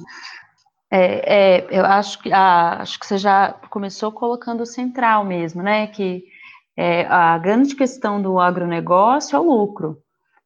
É, 0.90 1.59
é, 1.59 1.66
eu 1.71 1.85
acho 1.85 2.18
que, 2.23 2.33
ah, 2.33 2.78
acho 2.80 2.99
que 2.99 3.07
você 3.07 3.18
já 3.18 3.52
começou 3.71 4.11
colocando 4.11 4.62
o 4.62 4.66
central 4.66 5.25
mesmo, 5.25 5.62
né? 5.62 5.87
Que 5.87 6.25
é, 6.76 7.04
a 7.07 7.37
grande 7.38 7.75
questão 7.75 8.23
do 8.23 8.38
agronegócio 8.38 9.37
é 9.37 9.38
o 9.38 9.42
lucro. 9.42 9.99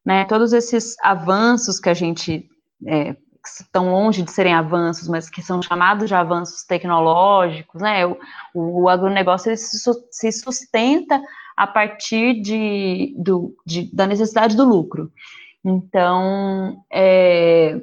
Né? 0.04 0.24
Todos 0.24 0.52
esses 0.52 0.96
avanços 1.00 1.78
que 1.78 1.88
a 1.88 1.94
gente 1.94 2.48
é, 2.86 3.14
estão 3.44 3.92
longe 3.92 4.22
de 4.22 4.30
serem 4.32 4.54
avanços, 4.54 5.06
mas 5.08 5.30
que 5.30 5.42
são 5.42 5.62
chamados 5.62 6.08
de 6.08 6.14
avanços 6.14 6.64
tecnológicos, 6.64 7.80
né? 7.80 8.04
O, 8.06 8.18
o 8.54 8.88
agronegócio 8.88 9.54
se 9.56 10.32
sustenta 10.32 11.22
a 11.56 11.66
partir 11.66 12.40
de, 12.40 13.14
do, 13.16 13.54
de, 13.64 13.94
da 13.94 14.06
necessidade 14.06 14.56
do 14.56 14.64
lucro. 14.64 15.12
Então, 15.64 16.82
é, 16.90 17.80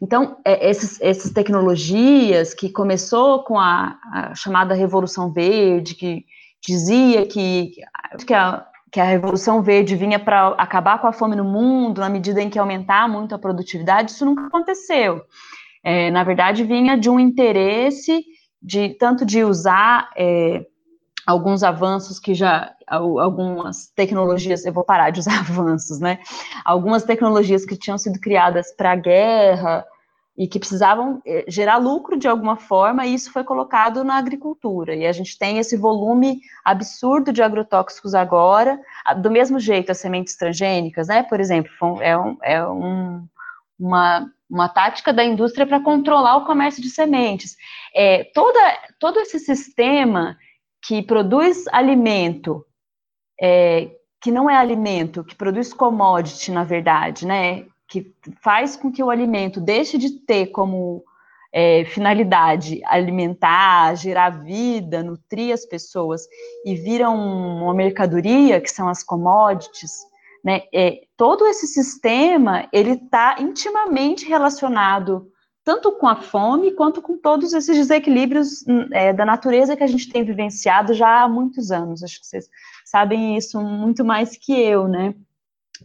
então 0.00 0.36
é, 0.44 0.68
esses, 0.68 1.00
essas 1.00 1.30
tecnologias 1.32 2.54
que 2.54 2.70
começou 2.70 3.42
com 3.42 3.58
a, 3.58 3.98
a 4.12 4.34
chamada 4.34 4.74
Revolução 4.74 5.32
Verde, 5.32 5.94
que 5.94 6.24
dizia 6.60 7.26
que, 7.26 7.72
que, 8.26 8.34
a, 8.34 8.66
que 8.92 9.00
a 9.00 9.04
Revolução 9.04 9.62
Verde 9.62 9.96
vinha 9.96 10.18
para 10.18 10.48
acabar 10.50 11.00
com 11.00 11.06
a 11.06 11.12
fome 11.12 11.36
no 11.36 11.44
mundo, 11.44 12.00
na 12.00 12.08
medida 12.08 12.42
em 12.42 12.50
que 12.50 12.58
aumentar 12.58 13.08
muito 13.08 13.34
a 13.34 13.38
produtividade, 13.38 14.10
isso 14.10 14.24
nunca 14.24 14.46
aconteceu. 14.46 15.22
É, 15.82 16.10
na 16.10 16.24
verdade, 16.24 16.64
vinha 16.64 16.96
de 16.96 17.08
um 17.08 17.18
interesse 17.18 18.24
de 18.60 18.90
tanto 18.90 19.24
de 19.24 19.44
usar 19.44 20.10
é, 20.16 20.66
alguns 21.28 21.62
avanços 21.62 22.18
que 22.18 22.32
já 22.32 22.72
algumas 22.86 23.88
tecnologias, 23.88 24.64
eu 24.64 24.72
vou 24.72 24.82
parar 24.82 25.10
de 25.10 25.20
usar 25.20 25.40
avanços, 25.46 26.00
né? 26.00 26.20
Algumas 26.64 27.04
tecnologias 27.04 27.66
que 27.66 27.76
tinham 27.76 27.98
sido 27.98 28.18
criadas 28.18 28.72
para 28.74 28.92
a 28.92 28.96
guerra, 28.96 29.84
e 30.38 30.46
que 30.46 30.60
precisavam 30.60 31.20
eh, 31.26 31.44
gerar 31.48 31.78
lucro 31.78 32.16
de 32.16 32.28
alguma 32.28 32.56
forma, 32.56 33.04
e 33.04 33.12
isso 33.12 33.32
foi 33.32 33.42
colocado 33.42 34.04
na 34.04 34.14
agricultura. 34.14 34.94
E 34.94 35.04
a 35.04 35.10
gente 35.10 35.36
tem 35.36 35.58
esse 35.58 35.76
volume 35.76 36.40
absurdo 36.64 37.32
de 37.32 37.42
agrotóxicos 37.42 38.14
agora, 38.14 38.80
do 39.20 39.32
mesmo 39.32 39.58
jeito 39.58 39.90
as 39.90 39.98
sementes 39.98 40.36
transgênicas, 40.36 41.08
né? 41.08 41.24
Por 41.24 41.40
exemplo, 41.40 42.00
é, 42.00 42.16
um, 42.16 42.36
é 42.40 42.64
um, 42.64 43.26
uma, 43.76 44.30
uma 44.48 44.68
tática 44.68 45.12
da 45.12 45.24
indústria 45.24 45.66
para 45.66 45.80
controlar 45.80 46.36
o 46.36 46.46
comércio 46.46 46.80
de 46.80 46.88
sementes. 46.88 47.56
É, 47.92 48.22
toda, 48.32 48.60
todo 49.00 49.18
esse 49.18 49.40
sistema 49.40 50.38
que 50.88 51.02
produz 51.02 51.68
alimento, 51.70 52.64
é, 53.38 53.90
que 54.22 54.32
não 54.32 54.48
é 54.48 54.56
alimento, 54.56 55.22
que 55.22 55.34
produz 55.34 55.70
commodity, 55.74 56.50
na 56.50 56.64
verdade, 56.64 57.26
né? 57.26 57.66
que 57.86 58.10
faz 58.42 58.74
com 58.74 58.90
que 58.90 59.02
o 59.02 59.10
alimento 59.10 59.60
deixe 59.60 59.98
de 59.98 60.08
ter 60.20 60.46
como 60.46 61.04
é, 61.52 61.84
finalidade 61.84 62.80
alimentar, 62.86 63.96
gerar 63.96 64.30
vida, 64.30 65.02
nutrir 65.02 65.52
as 65.52 65.66
pessoas 65.66 66.26
e 66.64 66.74
vira 66.74 67.10
um, 67.10 67.64
uma 67.64 67.74
mercadoria, 67.74 68.58
que 68.58 68.70
são 68.70 68.88
as 68.88 69.02
commodities, 69.02 69.92
né? 70.42 70.62
É, 70.72 71.02
todo 71.18 71.46
esse 71.46 71.66
sistema 71.66 72.66
ele 72.72 72.92
está 72.92 73.36
intimamente 73.38 74.26
relacionado 74.26 75.30
tanto 75.68 75.92
com 75.92 76.08
a 76.08 76.16
fome 76.16 76.72
quanto 76.72 77.02
com 77.02 77.18
todos 77.18 77.52
esses 77.52 77.76
desequilíbrios 77.76 78.66
hum, 78.66 78.88
é, 78.90 79.12
da 79.12 79.26
natureza 79.26 79.76
que 79.76 79.84
a 79.84 79.86
gente 79.86 80.08
tem 80.08 80.24
vivenciado 80.24 80.94
já 80.94 81.24
há 81.24 81.28
muitos 81.28 81.70
anos. 81.70 82.02
Acho 82.02 82.18
que 82.18 82.26
vocês 82.26 82.48
sabem 82.86 83.36
isso 83.36 83.60
muito 83.60 84.02
mais 84.02 84.34
que 84.34 84.58
eu, 84.58 84.88
né? 84.88 85.14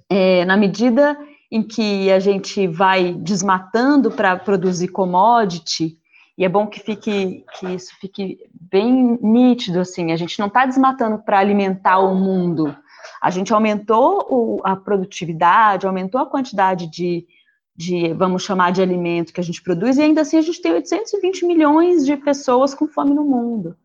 É, 0.09 0.45
na 0.45 0.55
medida 0.55 1.19
em 1.51 1.61
que 1.61 2.09
a 2.09 2.17
gente 2.17 2.65
vai 2.65 3.11
desmatando 3.11 4.09
para 4.09 4.37
produzir 4.37 4.87
commodity, 4.87 5.97
e 6.37 6.45
é 6.45 6.49
bom 6.49 6.65
que 6.65 6.79
fique 6.79 7.43
que 7.59 7.67
isso 7.67 7.93
fique 7.99 8.39
bem 8.53 9.19
nítido 9.21 9.81
assim, 9.81 10.13
a 10.13 10.15
gente 10.15 10.39
não 10.39 10.47
está 10.47 10.65
desmatando 10.65 11.21
para 11.21 11.39
alimentar 11.39 11.99
o 11.99 12.15
mundo. 12.15 12.73
A 13.21 13.29
gente 13.29 13.53
aumentou 13.53 14.25
o, 14.29 14.61
a 14.63 14.77
produtividade, 14.77 15.85
aumentou 15.85 16.21
a 16.21 16.25
quantidade 16.25 16.89
de, 16.89 17.27
de, 17.75 18.13
vamos 18.13 18.43
chamar 18.43 18.71
de 18.71 18.81
alimento 18.81 19.33
que 19.33 19.39
a 19.39 19.43
gente 19.43 19.61
produz, 19.61 19.97
e 19.97 20.03
ainda 20.03 20.21
assim 20.21 20.37
a 20.37 20.41
gente 20.41 20.61
tem 20.61 20.73
820 20.73 21.45
milhões 21.45 22.05
de 22.05 22.15
pessoas 22.17 22.73
com 22.73 22.87
fome 22.87 23.13
no 23.13 23.23
mundo, 23.23 23.75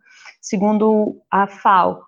segundo 0.40 1.16
a 1.30 1.46
FAO. 1.46 2.02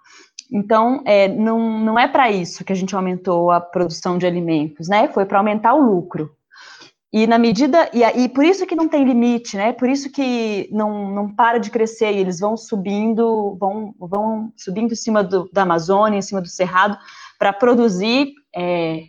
Então, 0.52 1.02
é, 1.04 1.28
não, 1.28 1.78
não 1.78 1.98
é 1.98 2.08
para 2.08 2.30
isso 2.30 2.64
que 2.64 2.72
a 2.72 2.76
gente 2.76 2.94
aumentou 2.94 3.50
a 3.50 3.60
produção 3.60 4.18
de 4.18 4.26
alimentos, 4.26 4.88
né? 4.88 5.08
Foi 5.08 5.24
para 5.24 5.38
aumentar 5.38 5.74
o 5.74 5.80
lucro. 5.80 6.34
E 7.12 7.26
na 7.26 7.38
medida, 7.38 7.88
e, 7.92 8.02
e 8.04 8.28
por 8.28 8.44
isso 8.44 8.66
que 8.66 8.76
não 8.76 8.88
tem 8.88 9.04
limite, 9.04 9.56
né? 9.56 9.72
Por 9.72 9.88
isso 9.88 10.10
que 10.10 10.68
não, 10.72 11.12
não 11.12 11.34
para 11.34 11.58
de 11.58 11.70
crescer, 11.70 12.12
e 12.12 12.18
eles 12.18 12.40
vão 12.40 12.56
subindo, 12.56 13.56
vão, 13.58 13.94
vão 13.98 14.52
subindo 14.56 14.92
em 14.92 14.96
cima 14.96 15.22
do, 15.22 15.48
da 15.52 15.62
Amazônia, 15.62 16.18
em 16.18 16.22
cima 16.22 16.40
do 16.40 16.48
Cerrado, 16.48 16.98
para 17.38 17.52
produzir 17.52 18.32
é, 18.54 19.04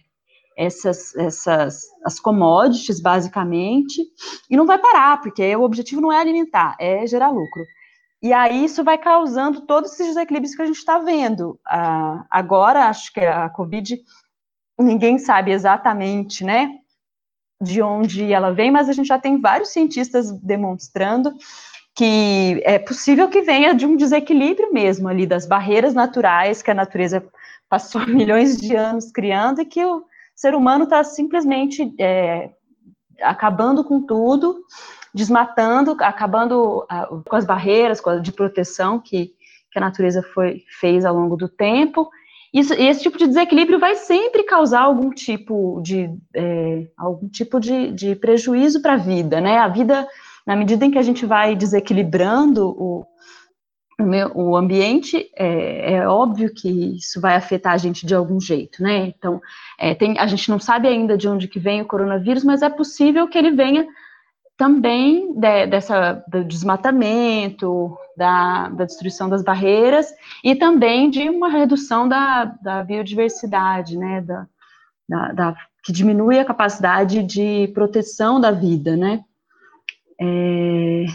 essas, 0.61 1.15
essas 1.15 1.81
as 2.05 2.19
commodities, 2.19 3.01
basicamente, 3.01 4.05
e 4.49 4.55
não 4.55 4.65
vai 4.65 4.77
parar, 4.77 5.19
porque 5.19 5.55
o 5.55 5.63
objetivo 5.63 6.01
não 6.01 6.11
é 6.11 6.19
alimentar, 6.19 6.75
é 6.79 7.05
gerar 7.07 7.29
lucro. 7.29 7.65
E 8.21 8.31
aí 8.31 8.63
isso 8.63 8.83
vai 8.83 8.99
causando 8.99 9.61
todos 9.61 9.93
esses 9.93 10.07
desequilíbrios 10.07 10.53
que 10.53 10.61
a 10.61 10.65
gente 10.65 10.77
está 10.77 10.99
vendo. 10.99 11.59
Ah, 11.65 12.23
agora, 12.29 12.85
acho 12.85 13.11
que 13.11 13.19
a 13.19 13.49
Covid, 13.49 13.99
ninguém 14.79 15.17
sabe 15.17 15.51
exatamente, 15.51 16.43
né, 16.43 16.77
de 17.59 17.81
onde 17.81 18.31
ela 18.31 18.53
vem, 18.53 18.69
mas 18.69 18.87
a 18.87 18.93
gente 18.93 19.07
já 19.07 19.17
tem 19.17 19.41
vários 19.41 19.69
cientistas 19.69 20.31
demonstrando 20.31 21.33
que 21.95 22.61
é 22.63 22.79
possível 22.79 23.29
que 23.29 23.41
venha 23.41 23.73
de 23.73 23.85
um 23.85 23.97
desequilíbrio 23.97 24.71
mesmo 24.71 25.09
ali 25.09 25.25
das 25.25 25.45
barreiras 25.45 25.93
naturais 25.93 26.61
que 26.61 26.71
a 26.71 26.75
natureza 26.75 27.27
passou 27.67 28.05
milhões 28.07 28.57
de 28.57 28.75
anos 28.75 29.11
criando 29.11 29.61
e 29.61 29.65
que 29.65 29.83
o 29.83 30.03
ser 30.41 30.55
humano 30.55 30.85
está 30.85 31.03
simplesmente 31.03 31.93
é, 31.99 32.49
acabando 33.21 33.83
com 33.83 34.01
tudo 34.01 34.57
desmatando, 35.13 35.95
acabando 35.99 36.79
uh, 36.79 37.23
com 37.29 37.35
as 37.35 37.45
barreiras 37.45 38.01
de 38.23 38.31
proteção 38.31 38.97
que, 38.97 39.33
que 39.71 39.77
a 39.77 39.81
natureza 39.81 40.23
foi, 40.33 40.63
fez 40.79 41.05
ao 41.05 41.15
longo 41.15 41.35
do 41.35 41.47
tempo. 41.47 42.09
Isso, 42.51 42.73
esse 42.73 43.03
tipo 43.03 43.17
de 43.17 43.27
desequilíbrio 43.27 43.77
vai 43.77 43.95
sempre 43.95 44.43
causar 44.43 44.81
algum 44.81 45.11
tipo 45.11 45.79
de, 45.83 46.09
é, 46.33 46.87
algum 46.97 47.27
tipo 47.29 47.59
de, 47.59 47.91
de 47.91 48.15
prejuízo 48.15 48.81
para 48.81 48.93
a 48.93 48.97
vida, 48.97 49.39
né? 49.39 49.57
A 49.57 49.67
vida, 49.67 50.07
na 50.47 50.55
medida 50.55 50.85
em 50.85 50.91
que 50.91 50.97
a 50.97 51.03
gente 51.03 51.25
vai 51.25 51.55
desequilibrando 51.55 52.69
o, 52.69 53.05
o, 54.33 54.55
ambiente, 54.55 55.29
é, 55.35 55.93
é, 55.93 56.07
óbvio 56.07 56.53
que 56.53 56.95
isso 56.95 57.19
vai 57.19 57.35
afetar 57.35 57.73
a 57.73 57.77
gente 57.77 58.05
de 58.05 58.13
algum 58.13 58.39
jeito, 58.39 58.81
né? 58.81 59.07
Então, 59.07 59.41
é, 59.79 59.95
tem, 59.95 60.17
a 60.19 60.27
gente 60.27 60.49
não 60.49 60.59
sabe 60.59 60.87
ainda 60.87 61.17
de 61.17 61.27
onde 61.27 61.47
que 61.47 61.59
vem 61.59 61.81
o 61.81 61.87
coronavírus, 61.87 62.43
mas 62.43 62.61
é 62.61 62.69
possível 62.69 63.27
que 63.27 63.37
ele 63.37 63.51
venha 63.51 63.87
também 64.57 65.33
de, 65.33 65.65
dessa, 65.67 66.23
do 66.27 66.43
desmatamento, 66.43 67.97
da, 68.15 68.69
da, 68.69 68.85
destruição 68.85 69.27
das 69.27 69.43
barreiras 69.43 70.07
e 70.43 70.55
também 70.55 71.09
de 71.09 71.29
uma 71.29 71.49
redução 71.49 72.07
da, 72.07 72.45
da 72.61 72.83
biodiversidade, 72.83 73.97
né, 73.97 74.21
da, 74.21 74.47
da, 75.33 75.55
que 75.83 75.91
diminui 75.91 76.39
a 76.39 76.45
capacidade 76.45 77.23
de 77.23 77.69
proteção 77.73 78.39
da 78.39 78.51
vida, 78.51 78.95
né. 78.95 79.23
É, 80.19 81.05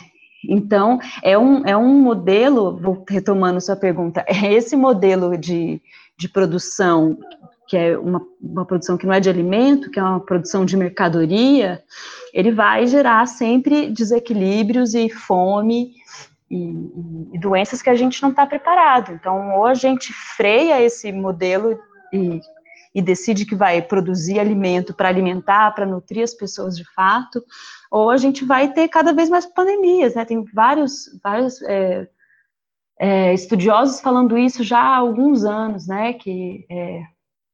então, 0.49 0.99
é 1.23 1.37
um, 1.37 1.65
é 1.67 1.76
um 1.76 2.00
modelo, 2.00 2.76
vou 2.76 3.05
retomando 3.09 3.61
sua 3.61 3.76
pergunta, 3.76 4.25
é 4.26 4.53
esse 4.53 4.76
modelo 4.76 5.37
de, 5.37 5.81
de 6.17 6.29
produção 6.29 7.19
que 7.69 7.76
é 7.76 7.99
uma, 7.99 8.23
uma 8.41 8.65
produção 8.65 8.97
que 8.97 9.07
não 9.07 9.12
é 9.12 9.21
de 9.21 9.29
alimento, 9.29 9.91
que 9.91 9.99
é 9.99 10.03
uma 10.03 10.21
produção 10.21 10.65
de 10.65 10.76
mercadoria, 10.76 11.83
ele 12.33 12.53
vai 12.53 12.87
gerar 12.87 13.26
sempre 13.26 13.91
desequilíbrios 13.91 14.95
e 14.95 15.11
fome 15.11 15.93
e, 16.50 16.76
e 17.33 17.38
doenças 17.38 17.83
que 17.83 17.91
a 17.91 17.95
gente 17.95 18.23
não 18.23 18.31
está 18.31 18.47
preparado. 18.47 19.12
Então, 19.12 19.57
ou 19.57 19.67
a 19.67 19.75
gente 19.75 20.12
freia 20.12 20.81
esse 20.81 21.11
modelo 21.11 21.76
e, 22.12 22.41
e 22.97 23.03
decide 23.03 23.45
que 23.45 23.55
vai 23.55 23.83
produzir 23.83 24.41
alimento 24.41 24.95
para 24.95 25.11
alimentar, 25.11 25.75
para 25.75 25.85
nutrir 25.85 26.25
as 26.25 26.33
pessoas 26.33 26.75
de 26.75 26.85
fato, 26.95 27.45
ou 27.91 28.09
a 28.09 28.17
gente 28.17 28.43
vai 28.43 28.73
ter 28.73 28.88
cada 28.88 29.12
vez 29.12 29.29
mais 29.29 29.45
pandemias, 29.45 30.15
né? 30.15 30.25
Tem 30.25 30.43
vários, 30.55 31.05
vários 31.23 31.61
é, 31.61 32.09
é, 32.99 33.35
estudiosos 33.35 34.00
falando 34.00 34.38
isso 34.38 34.65
já 34.65 34.81
há 34.81 34.97
alguns 34.97 35.45
anos, 35.45 35.87
né? 35.87 36.15
Que 36.15 36.65
é, 36.71 37.03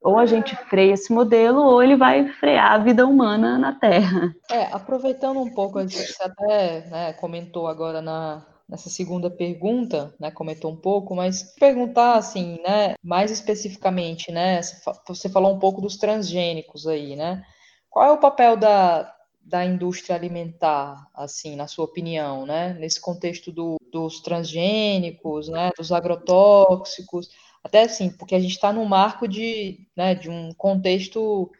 ou 0.01 0.17
a 0.17 0.27
gente 0.27 0.55
freia 0.55 0.95
esse 0.95 1.13
modelo, 1.13 1.61
ou 1.61 1.83
ele 1.83 1.97
vai 1.97 2.29
frear 2.29 2.75
a 2.75 2.79
vida 2.79 3.05
humana 3.05 3.59
na 3.59 3.73
Terra. 3.73 4.33
É, 4.49 4.67
aproveitando 4.73 5.41
um 5.41 5.53
pouco, 5.53 5.83
você 5.83 6.23
até 6.23 6.87
né, 6.89 7.13
comentou 7.15 7.67
agora 7.67 8.01
na, 8.01 8.47
nessa 8.69 8.89
segunda 8.89 9.31
pergunta, 9.31 10.15
né, 10.19 10.31
comentou 10.31 10.71
um 10.71 10.77
pouco, 10.77 11.15
mas 11.15 11.43
perguntar 11.59 12.17
assim, 12.17 12.61
né, 12.63 12.95
mais 13.03 13.31
especificamente, 13.31 14.33
né, 14.33 14.61
você 15.07 15.29
falou 15.29 15.55
um 15.55 15.59
pouco 15.59 15.81
dos 15.81 15.97
transgênicos 15.97 16.87
aí, 16.87 17.17
né, 17.17 17.45
qual 17.91 18.07
é 18.07 18.13
o 18.13 18.19
papel 18.19 18.57
da, 18.57 19.15
da 19.45 19.65
indústria 19.65 20.17
alimentar, 20.17 21.07
assim, 21.15 21.57
na 21.57 21.67
sua 21.67 21.85
opinião, 21.85 22.47
né, 22.47 22.75
nesse 22.75 23.01
contexto 23.01 23.53
do, 23.53 23.77
dos 23.93 24.21
transgênicos, 24.21 25.49
né, 25.49 25.71
dos 25.77 25.93
agrotóxicos, 25.93 27.29
até 27.63 27.83
assim, 27.83 28.11
porque 28.11 28.35
a 28.35 28.41
gente 28.41 28.53
está 28.53 28.73
num 28.73 28.85
marco 28.85 29.29
de, 29.29 29.87
né, 29.97 30.15
de 30.15 30.31
um 30.31 30.53
contexto, 30.55 31.51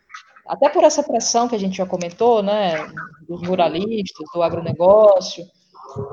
até 0.47 0.69
por 0.69 0.83
essa 0.85 1.03
pressão 1.03 1.49
que 1.49 1.55
a 1.55 1.59
gente 1.59 1.77
já 1.77 1.87
comentou, 1.87 2.43
né, 2.43 2.75
dos 3.29 3.41
muralistas, 3.43 4.27
do 4.35 4.43
agronegócio, 4.43 5.45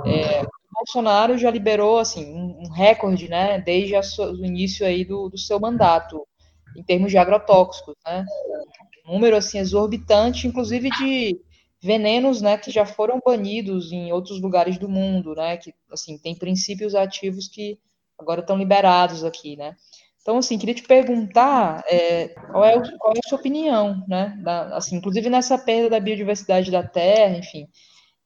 é, 0.05 0.45
Bolsonaro 0.79 1.37
já 1.37 1.51
liberou, 1.51 1.99
assim, 1.99 2.25
um, 2.33 2.69
recorde, 2.71 3.27
né, 3.27 3.59
desde 3.59 3.95
o 3.95 4.45
início 4.45 4.85
aí 4.85 5.03
do, 5.03 5.29
do 5.29 5.37
seu 5.37 5.59
mandato, 5.59 6.25
em 6.75 6.83
termos 6.83 7.11
de 7.11 7.17
agrotóxicos, 7.17 7.95
né, 8.05 8.25
um 9.07 9.13
número, 9.13 9.35
assim, 9.35 9.59
exorbitante, 9.59 10.47
inclusive 10.47 10.89
de 10.91 11.39
venenos, 11.81 12.41
né, 12.41 12.57
que 12.57 12.71
já 12.71 12.85
foram 12.85 13.19
banidos 13.25 13.91
em 13.91 14.11
outros 14.11 14.41
lugares 14.41 14.77
do 14.77 14.87
mundo, 14.87 15.35
né, 15.35 15.57
que, 15.57 15.73
assim, 15.91 16.17
tem 16.17 16.35
princípios 16.35 16.95
ativos 16.95 17.47
que 17.47 17.77
agora 18.17 18.41
estão 18.41 18.57
liberados 18.57 19.23
aqui, 19.23 19.55
né. 19.55 19.75
Então, 20.21 20.37
assim, 20.37 20.57
queria 20.57 20.75
te 20.75 20.83
perguntar 20.83 21.83
é, 21.87 22.29
qual, 22.51 22.65
é, 22.65 22.73
qual 22.97 23.13
é 23.15 23.19
a 23.23 23.27
sua 23.29 23.39
opinião, 23.39 24.03
né, 24.07 24.37
da, 24.43 24.77
assim, 24.77 24.97
inclusive 24.97 25.29
nessa 25.29 25.57
perda 25.57 25.89
da 25.89 25.99
biodiversidade 25.99 26.69
da 26.69 26.83
Terra, 26.83 27.37
enfim, 27.37 27.67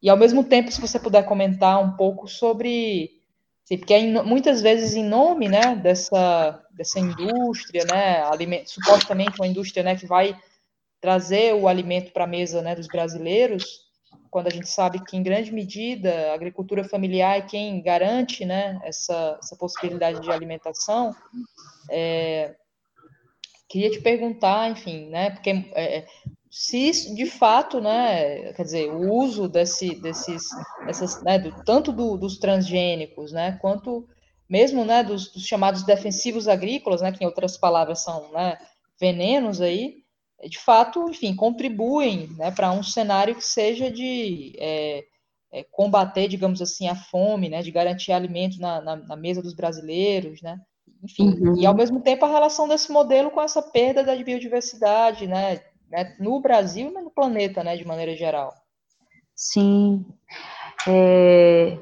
e 0.03 0.09
ao 0.09 0.17
mesmo 0.17 0.43
tempo, 0.43 0.69
se 0.69 0.81
você 0.81 0.99
puder 0.99 1.23
comentar 1.25 1.81
um 1.81 1.93
pouco 1.93 2.27
sobre, 2.27 3.21
assim, 3.63 3.77
porque 3.77 3.93
é 3.93 4.21
muitas 4.21 4.61
vezes 4.61 4.95
em 4.95 5.03
nome, 5.05 5.47
né, 5.47 5.77
dessa, 5.77 6.61
dessa 6.71 6.99
indústria, 6.99 7.85
né, 7.85 8.21
aliment, 8.23 8.65
supostamente 8.65 9.39
uma 9.39 9.47
indústria, 9.47 9.81
né, 9.81 9.95
que 9.95 10.05
vai 10.05 10.37
trazer 10.99 11.53
o 11.55 11.69
alimento 11.69 12.11
para 12.11 12.25
a 12.25 12.27
mesa 12.27 12.61
né, 12.61 12.75
dos 12.75 12.87
brasileiros, 12.87 13.83
quando 14.29 14.47
a 14.47 14.49
gente 14.49 14.67
sabe 14.67 15.01
que, 15.05 15.15
em 15.15 15.23
grande 15.23 15.53
medida, 15.53 16.31
a 16.31 16.33
agricultura 16.33 16.83
familiar 16.83 17.37
é 17.37 17.41
quem 17.41 17.81
garante 17.81 18.43
né, 18.43 18.81
essa, 18.83 19.39
essa 19.41 19.55
possibilidade 19.55 20.19
de 20.19 20.29
alimentação, 20.29 21.15
é, 21.89 22.55
queria 23.69 23.89
te 23.89 24.01
perguntar, 24.01 24.69
enfim, 24.69 25.07
né, 25.09 25.29
porque 25.29 25.49
é, 25.75 26.05
se 26.55 27.15
de 27.15 27.25
fato, 27.25 27.81
né, 27.81 28.53
quer 28.53 28.61
dizer, 28.61 28.91
o 28.91 29.11
uso 29.11 29.49
desse, 29.49 29.95
desses, 29.95 30.43
dessas, 30.85 31.19
né, 31.23 31.39
do, 31.39 31.51
tanto 31.63 31.91
do, 31.91 32.15
dos 32.15 32.37
transgênicos, 32.37 33.31
né, 33.31 33.57
quanto 33.59 34.07
mesmo, 34.47 34.85
né, 34.85 35.03
dos, 35.03 35.31
dos, 35.31 35.47
chamados 35.47 35.81
defensivos 35.81 36.47
agrícolas, 36.47 37.01
né, 37.01 37.11
que 37.11 37.23
em 37.23 37.25
outras 37.25 37.57
palavras 37.57 38.03
são, 38.03 38.31
né, 38.31 38.59
venenos 39.01 39.61
aí, 39.61 40.03
de 40.47 40.59
fato, 40.59 41.09
enfim, 41.09 41.35
contribuem 41.35 42.27
né, 42.37 42.51
para 42.51 42.71
um 42.71 42.83
cenário 42.83 43.33
que 43.33 43.43
seja 43.43 43.89
de 43.89 44.53
é, 44.59 45.03
é, 45.51 45.63
combater, 45.71 46.27
digamos 46.27 46.61
assim, 46.61 46.87
a 46.87 46.93
fome, 46.93 47.49
né, 47.49 47.63
de 47.63 47.71
garantir 47.71 48.11
alimento 48.11 48.59
na, 48.59 48.79
na, 48.79 48.95
na 48.95 49.15
mesa 49.15 49.41
dos 49.41 49.55
brasileiros, 49.55 50.39
né, 50.43 50.61
enfim, 51.03 51.29
uhum. 51.29 51.59
e 51.59 51.65
ao 51.65 51.73
mesmo 51.73 51.99
tempo 51.99 52.25
a 52.25 52.29
relação 52.31 52.67
desse 52.67 52.91
modelo 52.91 53.31
com 53.31 53.41
essa 53.41 53.59
perda 53.59 54.03
da 54.03 54.15
biodiversidade, 54.15 55.25
né, 55.25 55.59
né 55.93 56.15
no 56.19 56.41
Brasil 56.41 56.89
e 56.89 57.01
no 57.01 57.11
planeta, 57.11 57.63
né, 57.63 57.77
de 57.77 57.85
maneira 57.85 58.15
geral. 58.15 58.51
Sim, 59.35 60.03
é, 60.87 61.77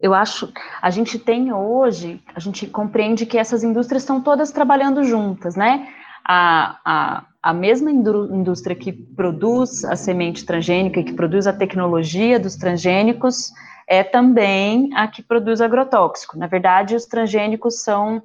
eu 0.00 0.12
acho, 0.12 0.52
a 0.80 0.90
gente 0.90 1.16
tem 1.16 1.52
hoje, 1.52 2.20
a 2.34 2.40
gente 2.40 2.66
compreende 2.66 3.24
que 3.24 3.38
essas 3.38 3.62
indústrias 3.62 4.02
estão 4.02 4.20
todas 4.20 4.50
trabalhando 4.50 5.04
juntas, 5.04 5.54
né, 5.54 5.88
a, 6.24 6.80
a, 6.84 7.26
a 7.40 7.54
mesma 7.54 7.90
indústria 7.90 8.74
que 8.74 8.92
produz 8.92 9.84
a 9.84 9.94
semente 9.94 10.44
transgênica 10.44 11.02
que 11.02 11.12
produz 11.12 11.46
a 11.46 11.52
tecnologia 11.52 12.38
dos 12.38 12.56
transgênicos 12.56 13.52
é 13.88 14.02
também 14.02 14.90
a 14.94 15.06
que 15.08 15.22
produz 15.22 15.60
agrotóxico. 15.60 16.38
Na 16.38 16.46
verdade, 16.46 16.94
os 16.94 17.04
transgênicos 17.04 17.82
são 17.82 18.22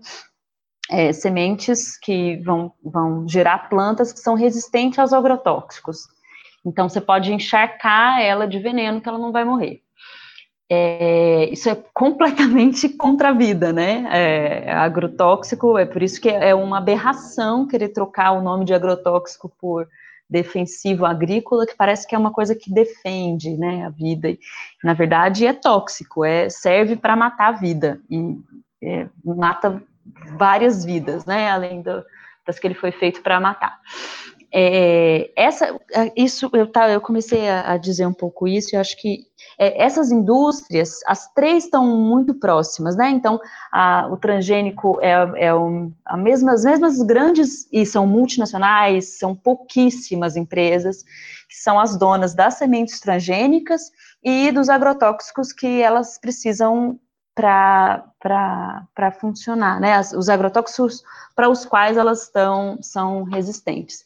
é, 0.89 1.11
sementes 1.11 1.97
que 1.97 2.37
vão, 2.37 2.71
vão 2.83 3.27
gerar 3.27 3.69
plantas 3.69 4.13
que 4.13 4.19
são 4.19 4.35
resistentes 4.35 4.99
aos 4.99 5.13
agrotóxicos. 5.13 6.07
Então, 6.65 6.89
você 6.89 6.99
pode 6.99 7.33
encharcar 7.33 8.21
ela 8.21 8.47
de 8.47 8.59
veneno 8.59 9.01
que 9.01 9.07
ela 9.07 9.19
não 9.19 9.31
vai 9.31 9.43
morrer. 9.43 9.81
É, 10.69 11.49
isso 11.49 11.69
é 11.69 11.75
completamente 11.93 12.89
contra 12.97 13.29
a 13.29 13.33
vida, 13.33 13.71
né? 13.71 14.05
É, 14.11 14.71
agrotóxico, 14.73 15.77
é 15.77 15.85
por 15.85 16.03
isso 16.03 16.19
que 16.19 16.29
é 16.29 16.53
uma 16.53 16.79
aberração 16.79 17.67
querer 17.67 17.89
trocar 17.89 18.31
o 18.31 18.41
nome 18.41 18.65
de 18.65 18.73
agrotóxico 18.73 19.49
por 19.59 19.87
defensivo 20.29 21.05
agrícola, 21.05 21.65
que 21.65 21.75
parece 21.75 22.05
que 22.05 22.13
é 22.13 22.17
uma 22.17 22.31
coisa 22.31 22.53
que 22.53 22.69
defende, 22.69 23.55
né, 23.57 23.85
a 23.85 23.89
vida. 23.89 24.37
Na 24.83 24.93
verdade, 24.93 25.45
é 25.45 25.53
tóxico, 25.53 26.25
é 26.25 26.49
serve 26.49 26.97
para 26.97 27.15
matar 27.15 27.47
a 27.47 27.57
vida 27.57 28.01
e 28.09 28.35
é, 28.83 29.07
mata 29.23 29.81
várias 30.37 30.83
vidas, 30.85 31.25
né? 31.25 31.49
Além 31.49 31.81
do, 31.81 32.03
das 32.45 32.59
que 32.59 32.67
ele 32.67 32.75
foi 32.75 32.91
feito 32.91 33.21
para 33.21 33.39
matar. 33.39 33.79
É, 34.51 35.29
essa, 35.35 35.77
isso 36.15 36.49
eu, 36.53 36.65
tá, 36.71 36.89
eu 36.89 37.01
comecei 37.01 37.49
a, 37.49 37.73
a, 37.73 37.77
dizer 37.77 38.05
um 38.05 38.13
pouco 38.13 38.47
isso, 38.47 38.75
eu 38.75 38.79
acho 38.79 38.95
que 38.95 39.25
é, 39.59 39.83
essas 39.83 40.09
indústrias, 40.09 40.99
as 41.05 41.31
três 41.33 41.65
estão 41.65 41.85
muito 41.85 42.33
próximas, 42.33 42.95
né? 42.95 43.09
Então, 43.09 43.39
a, 43.71 44.07
o 44.09 44.15
transgênico 44.15 44.99
é, 45.01 45.47
é 45.47 45.53
um, 45.53 45.91
a 46.05 46.15
mesma, 46.15 46.53
as 46.53 46.63
mesmas 46.63 47.01
grandes, 47.01 47.67
e 47.73 47.85
são 47.85 48.07
multinacionais, 48.07 49.17
são 49.17 49.35
pouquíssimas 49.35 50.37
empresas, 50.37 51.03
que 51.49 51.55
são 51.55 51.77
as 51.77 51.97
donas 51.97 52.33
das 52.33 52.53
sementes 52.53 52.99
transgênicas 53.01 53.91
e 54.23 54.51
dos 54.51 54.69
agrotóxicos 54.69 55.51
que 55.51 55.81
elas 55.81 56.17
precisam 56.17 56.97
para 57.37 59.11
funcionar, 59.19 59.79
né? 59.79 59.93
As, 59.93 60.11
os 60.11 60.27
agrotóxicos 60.27 61.03
para 61.35 61.47
os 61.47 61.65
quais 61.65 61.95
elas 61.95 62.23
estão, 62.23 62.79
são 62.81 63.23
resistentes 63.23 64.03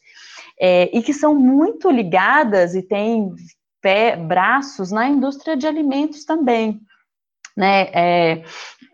é, 0.60 0.96
e 0.96 1.02
que 1.02 1.12
são 1.12 1.34
muito 1.34 1.90
ligadas 1.90 2.76
e 2.76 2.82
têm 2.82 3.34
pé, 3.80 4.14
braços 4.14 4.92
na 4.92 5.08
indústria 5.08 5.56
de 5.56 5.66
alimentos 5.66 6.24
também. 6.24 6.80
Né, 7.54 7.90
é, 7.92 8.44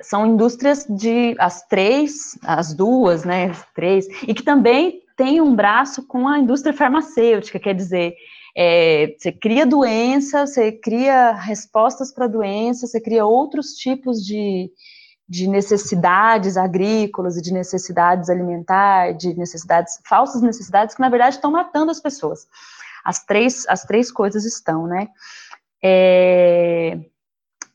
são 0.01 0.27
indústrias 0.27 0.85
de 0.89 1.37
as 1.39 1.65
três, 1.69 2.37
as 2.43 2.75
duas, 2.75 3.23
né, 3.23 3.51
as 3.51 3.65
três, 3.73 4.07
e 4.27 4.35
que 4.35 4.43
também 4.43 5.01
tem 5.17 5.41
um 5.41 5.55
braço 5.55 6.05
com 6.09 6.27
a 6.27 6.41
indústria 6.41 6.73
farmacêutica, 6.73 7.61
quer 7.61 7.75
dizer, 7.75 8.15
é, 8.61 9.15
você 9.17 9.31
cria 9.31 9.65
doença, 9.65 10.45
você 10.45 10.73
cria 10.73 11.31
respostas 11.31 12.13
para 12.13 12.27
doença, 12.27 12.89
você 12.89 13.01
cria 13.01 13.25
outros 13.25 13.75
tipos 13.75 14.19
de, 14.19 14.69
de 15.29 15.47
necessidades 15.47 16.57
agrícolas 16.57 17.37
e 17.37 17.41
de 17.41 17.53
necessidades 17.53 18.29
alimentares, 18.29 19.17
de 19.17 19.33
necessidades, 19.39 20.01
falsas 20.05 20.43
necessidades, 20.43 20.97
que 20.97 21.01
na 21.01 21.09
verdade 21.09 21.37
estão 21.37 21.53
matando 21.53 21.93
as 21.93 22.01
pessoas. 22.01 22.49
As 23.05 23.25
três, 23.25 23.65
as 23.69 23.85
três 23.85 24.11
coisas 24.11 24.45
estão, 24.45 24.89
né? 24.89 25.07
É, 25.81 26.99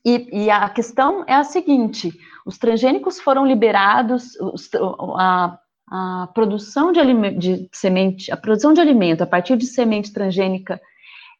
e, 0.04 0.44
e, 0.44 0.50
a 0.50 0.68
questão 0.68 1.24
é 1.26 1.32
a 1.32 1.44
seguinte: 1.44 2.12
os 2.44 2.58
transgênicos 2.58 3.18
foram 3.18 3.46
liberados, 3.46 4.38
os, 4.38 4.68
a, 5.18 5.58
a, 5.94 6.26
produção 6.34 6.90
de, 6.90 7.00
de 7.38 7.68
semente, 7.72 8.32
a 8.32 8.36
produção 8.36 8.72
de 8.72 8.80
alimento 8.80 9.22
a 9.22 9.26
partir 9.26 9.56
de 9.56 9.64
semente 9.64 10.12
transgênica 10.12 10.80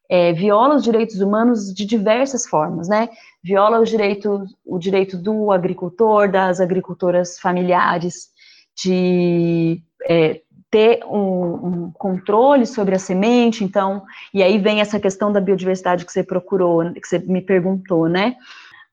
é, 0.09 0.33
viola 0.33 0.77
os 0.77 0.85
direitos 0.85 1.21
humanos 1.21 1.75
de 1.75 1.85
diversas 1.85 2.47
formas, 2.47 2.89
né? 2.89 3.09
Viola 3.43 3.81
o 3.81 3.85
direito, 3.85 4.47
o 4.65 4.79
direito 4.79 5.17
do 5.17 5.51
agricultor, 5.51 6.31
das 6.31 6.61
agricultoras 6.61 7.39
familiares, 7.39 8.29
de 8.77 9.83
é, 10.09 10.41
ter 10.71 11.05
um, 11.05 11.87
um, 11.87 11.93
controle 11.93 12.67
sobre 12.67 12.95
a 12.95 12.99
semente, 12.99 13.65
então, 13.65 14.03
e 14.33 14.43
aí 14.43 14.59
vem 14.59 14.81
essa 14.81 15.01
questão 15.01 15.33
da 15.33 15.41
biodiversidade 15.41 16.05
que 16.05 16.13
você 16.13 16.23
procurou, 16.23 16.93
que 16.93 17.09
você 17.09 17.19
me 17.19 17.41
perguntou, 17.41 18.09
né? 18.09 18.37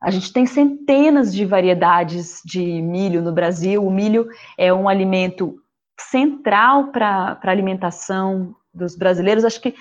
A 0.01 0.09
gente 0.09 0.33
tem 0.33 0.45
centenas 0.45 1.33
de 1.33 1.45
variedades 1.45 2.41
de 2.43 2.81
milho 2.81 3.21
no 3.21 3.31
Brasil. 3.31 3.85
O 3.85 3.91
milho 3.91 4.27
é 4.57 4.73
um 4.73 4.89
alimento 4.89 5.61
central 5.99 6.87
para 6.87 7.37
a 7.41 7.51
alimentação 7.51 8.55
dos 8.73 8.95
brasileiros, 8.95 9.43
acho 9.43 9.61
que 9.61 9.75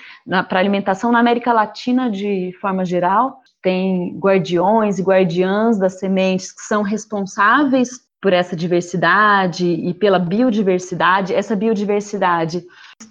para 0.49 0.59
alimentação 0.59 1.11
na 1.11 1.19
América 1.19 1.53
Latina 1.53 2.11
de 2.11 2.51
forma 2.59 2.83
geral, 2.83 3.39
tem 3.61 4.17
guardiões 4.19 4.99
e 4.99 5.03
guardiãs 5.03 5.79
das 5.79 5.97
sementes 5.99 6.51
que 6.51 6.61
são 6.61 6.81
responsáveis 6.83 7.89
por 8.21 8.33
essa 8.33 8.55
diversidade 8.55 9.65
e 9.65 9.93
pela 9.93 10.19
biodiversidade. 10.19 11.33
Essa 11.33 11.55
biodiversidade, 11.55 12.63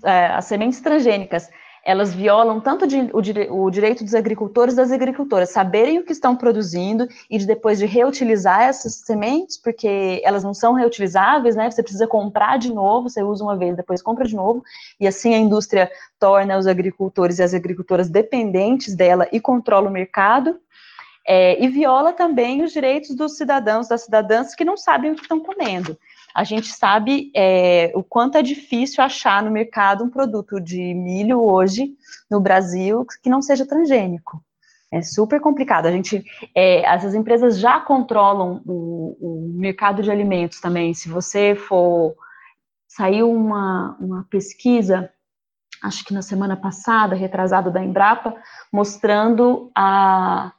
é, 0.05 0.27
as 0.27 0.45
sementes 0.45 0.81
transgênicas, 0.81 1.49
elas 1.85 2.13
violam 2.13 2.61
tanto 2.61 2.87
de, 2.87 3.11
o, 3.13 3.65
o, 3.65 3.71
direito 3.71 4.05
dos 4.05 4.15
agricultores 4.15 4.75
das 4.75 4.93
agricultoras 4.93 5.51
saberem 5.51 5.99
o 5.99 6.05
que 6.05 6.13
estão 6.13 6.37
produzindo 6.37 7.09
e 7.29 7.39
de 7.39 7.47
depois 7.47 7.79
de 7.79 7.87
reutilizar 7.87 8.63
essas 8.63 8.95
sementes, 8.95 9.57
porque 9.57 10.21
elas 10.25 10.45
não 10.45 10.53
são 10.53 10.75
reutilizáveis, 10.75 11.57
né? 11.57 11.71
Você 11.71 11.83
precisa 11.83 12.07
comprar 12.07 12.59
de 12.59 12.73
novo, 12.73 13.09
você 13.09 13.23
usa 13.23 13.43
uma 13.43 13.57
vez, 13.57 13.77
depois 13.77 14.03
compra 14.03 14.27
de 14.27 14.37
novo, 14.37 14.63
e 14.99 15.07
assim 15.07 15.35
a 15.35 15.39
indústria 15.39 15.91
torna 16.19 16.59
os 16.59 16.67
agricultores 16.67 17.39
e 17.39 17.43
as 17.43 17.55
agricultoras 17.55 18.09
dependentes 18.09 18.95
dela 18.95 19.27
e 19.33 19.41
controla 19.41 19.89
o 19.89 19.93
mercado. 19.93 20.59
É, 21.27 21.63
e 21.63 21.69
viola 21.69 22.13
também 22.13 22.63
os 22.63 22.73
direitos 22.73 23.15
dos 23.15 23.37
cidadãos, 23.37 23.87
das 23.87 24.03
cidadãs 24.03 24.55
que 24.55 24.65
não 24.65 24.77
sabem 24.77 25.13
o 25.13 25.15
que 25.15 25.23
estão 25.23 25.39
comendo. 25.39 25.97
A 26.35 26.45
gente 26.45 26.69
sabe 26.69 27.31
é, 27.35 27.93
o 27.95 28.03
quanto 28.03 28.39
é 28.39 28.43
difícil 28.43 29.03
achar 29.03 29.43
no 29.43 29.51
mercado 29.51 30.05
um 30.05 30.11
produto 30.11 30.61
de 30.61 30.95
milho 30.95 31.43
hoje 31.43 31.95
no 32.31 32.41
Brasil 32.41 33.05
que 33.23 33.31
não 33.31 33.43
seja 33.43 33.67
transgênico. 33.67 34.43
É 34.93 35.03
super 35.03 35.41
complicado. 35.41 35.87
A 35.87 35.93
gente, 35.93 36.25
é, 36.55 36.85
essas 36.85 37.15
empresas 37.15 37.59
já 37.59 37.79
controlam 37.79 38.61
o, 38.67 39.17
o, 39.21 39.53
mercado 39.55 40.03
de 40.03 40.11
alimentos 40.11 40.61
também. 40.61 40.93
Se 40.95 41.09
você 41.09 41.55
for 41.55 42.17
saiu 42.89 43.31
uma, 43.31 43.97
uma 44.01 44.27
pesquisa, 44.29 45.09
acho 45.83 46.05
que 46.05 46.13
na 46.13 46.23
semana 46.23 46.57
passada, 46.57 47.15
retrasada 47.15 47.71
da 47.71 47.83
Embrapa, 47.83 48.35
mostrando 48.73 49.71
a, 49.77 50.53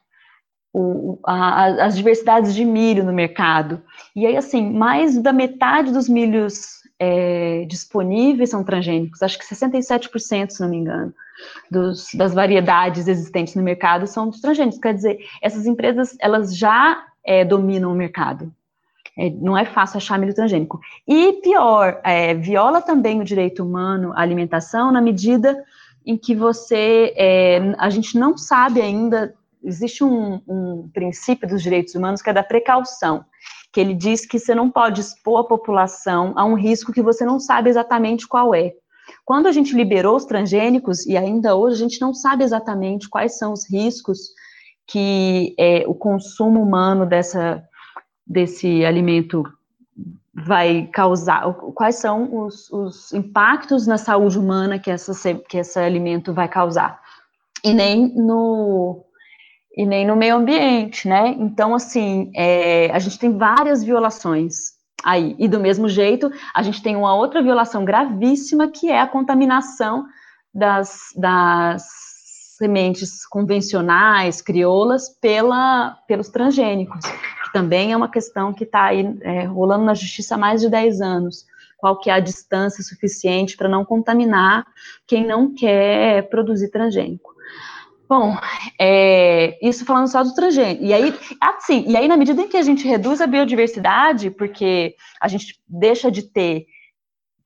o, 0.72 1.18
a, 1.24 1.84
as 1.84 1.96
diversidades 1.96 2.54
de 2.54 2.64
milho 2.64 3.04
no 3.04 3.12
mercado. 3.12 3.82
E 4.16 4.26
aí, 4.26 4.36
assim, 4.36 4.72
mais 4.72 5.18
da 5.18 5.32
metade 5.32 5.92
dos 5.92 6.08
milhos 6.08 6.82
é, 6.98 7.64
disponíveis 7.68 8.50
são 8.50 8.64
transgênicos, 8.64 9.22
acho 9.22 9.38
que 9.38 9.44
67%, 9.44 10.50
se 10.50 10.60
não 10.60 10.68
me 10.68 10.76
engano, 10.76 11.12
dos, 11.70 12.08
das 12.14 12.32
variedades 12.32 13.08
existentes 13.08 13.54
no 13.54 13.62
mercado 13.62 14.06
são 14.06 14.30
transgênicos. 14.30 14.78
Quer 14.78 14.94
dizer, 14.94 15.18
essas 15.42 15.66
empresas, 15.66 16.16
elas 16.20 16.56
já 16.56 17.04
é, 17.24 17.44
dominam 17.44 17.92
o 17.92 17.96
mercado. 17.96 18.52
É, 19.18 19.28
não 19.28 19.58
é 19.58 19.64
fácil 19.64 19.98
achar 19.98 20.18
milho 20.18 20.34
transgênico. 20.34 20.80
E 21.06 21.34
pior, 21.42 22.00
é, 22.02 22.34
viola 22.34 22.80
também 22.80 23.20
o 23.20 23.24
direito 23.24 23.62
humano 23.62 24.12
à 24.14 24.20
alimentação 24.20 24.90
na 24.90 25.02
medida 25.02 25.62
em 26.06 26.16
que 26.16 26.34
você, 26.34 27.12
é, 27.16 27.74
a 27.78 27.90
gente 27.90 28.18
não 28.18 28.38
sabe 28.38 28.80
ainda 28.80 29.34
existe 29.64 30.02
um, 30.04 30.40
um 30.46 30.90
princípio 30.92 31.48
dos 31.48 31.62
direitos 31.62 31.94
humanos 31.94 32.22
que 32.22 32.30
é 32.30 32.32
da 32.32 32.42
precaução, 32.42 33.24
que 33.72 33.80
ele 33.80 33.94
diz 33.94 34.26
que 34.26 34.38
você 34.38 34.54
não 34.54 34.70
pode 34.70 35.00
expor 35.00 35.40
a 35.40 35.44
população 35.44 36.32
a 36.36 36.44
um 36.44 36.54
risco 36.54 36.92
que 36.92 37.02
você 37.02 37.24
não 37.24 37.40
sabe 37.40 37.70
exatamente 37.70 38.26
qual 38.28 38.54
é. 38.54 38.72
Quando 39.24 39.46
a 39.46 39.52
gente 39.52 39.74
liberou 39.74 40.16
os 40.16 40.24
transgênicos, 40.24 41.06
e 41.06 41.16
ainda 41.16 41.54
hoje 41.54 41.76
a 41.76 41.88
gente 41.88 42.00
não 42.00 42.12
sabe 42.12 42.44
exatamente 42.44 43.08
quais 43.08 43.38
são 43.38 43.52
os 43.52 43.68
riscos 43.68 44.18
que 44.86 45.54
é, 45.58 45.84
o 45.86 45.94
consumo 45.94 46.60
humano 46.60 47.06
dessa, 47.06 47.62
desse 48.26 48.84
alimento 48.84 49.44
vai 50.34 50.88
causar, 50.92 51.52
quais 51.74 51.96
são 51.96 52.44
os, 52.44 52.70
os 52.70 53.12
impactos 53.12 53.86
na 53.86 53.98
saúde 53.98 54.38
humana 54.38 54.78
que, 54.78 54.90
essa, 54.90 55.12
que 55.34 55.58
esse 55.58 55.78
alimento 55.78 56.32
vai 56.32 56.48
causar. 56.48 57.00
E 57.64 57.72
nem 57.72 58.12
no, 58.14 59.04
e 59.76 59.86
nem 59.86 60.06
no 60.06 60.16
meio 60.16 60.36
ambiente, 60.36 61.08
né? 61.08 61.34
Então, 61.38 61.74
assim, 61.74 62.30
é, 62.34 62.90
a 62.92 62.98
gente 62.98 63.18
tem 63.18 63.36
várias 63.36 63.82
violações 63.82 64.72
aí. 65.02 65.34
E 65.38 65.48
do 65.48 65.58
mesmo 65.58 65.88
jeito, 65.88 66.30
a 66.54 66.62
gente 66.62 66.82
tem 66.82 66.94
uma 66.94 67.14
outra 67.14 67.42
violação 67.42 67.84
gravíssima, 67.84 68.68
que 68.68 68.90
é 68.90 69.00
a 69.00 69.06
contaminação 69.06 70.06
das, 70.54 71.12
das 71.16 71.82
sementes 72.58 73.26
convencionais, 73.26 74.42
crioulas, 74.42 75.08
pela, 75.08 75.98
pelos 76.06 76.28
transgênicos, 76.28 77.04
que 77.44 77.52
também 77.52 77.92
é 77.92 77.96
uma 77.96 78.10
questão 78.10 78.52
que 78.52 78.64
está 78.64 78.84
aí 78.84 79.18
é, 79.22 79.44
rolando 79.44 79.84
na 79.84 79.94
justiça 79.94 80.34
há 80.34 80.38
mais 80.38 80.60
de 80.60 80.68
10 80.68 81.00
anos. 81.00 81.46
Qual 81.78 81.98
que 81.98 82.08
é 82.08 82.12
a 82.12 82.20
distância 82.20 82.84
suficiente 82.84 83.56
para 83.56 83.68
não 83.68 83.84
contaminar 83.84 84.64
quem 85.04 85.26
não 85.26 85.52
quer 85.52 86.28
produzir 86.28 86.70
transgênico. 86.70 87.31
Bom, 88.12 88.36
é, 88.78 89.58
isso 89.66 89.86
falando 89.86 90.06
só 90.06 90.22
do 90.22 90.34
transgênico. 90.34 90.84
E 90.84 90.92
aí, 90.92 91.18
assim, 91.40 91.82
e 91.88 91.96
aí, 91.96 92.06
na 92.06 92.14
medida 92.14 92.42
em 92.42 92.46
que 92.46 92.58
a 92.58 92.62
gente 92.62 92.86
reduz 92.86 93.22
a 93.22 93.26
biodiversidade, 93.26 94.30
porque 94.30 94.94
a 95.18 95.28
gente 95.28 95.58
deixa 95.66 96.10
de 96.10 96.20
ter 96.20 96.66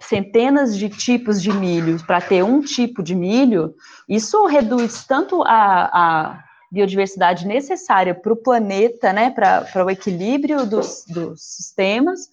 centenas 0.00 0.76
de 0.76 0.88
tipos 0.88 1.40
de 1.40 1.52
milho 1.52 2.04
para 2.04 2.20
ter 2.20 2.42
um 2.42 2.60
tipo 2.60 3.00
de 3.00 3.14
milho, 3.14 3.76
isso 4.08 4.44
reduz 4.46 5.04
tanto 5.04 5.40
a, 5.44 5.84
a 5.84 6.44
biodiversidade 6.72 7.46
necessária 7.46 8.12
para 8.12 8.32
o 8.32 8.42
planeta, 8.42 9.12
né, 9.12 9.30
para 9.30 9.84
o 9.84 9.88
equilíbrio 9.88 10.66
dos, 10.66 11.04
dos 11.06 11.40
sistemas, 11.42 12.28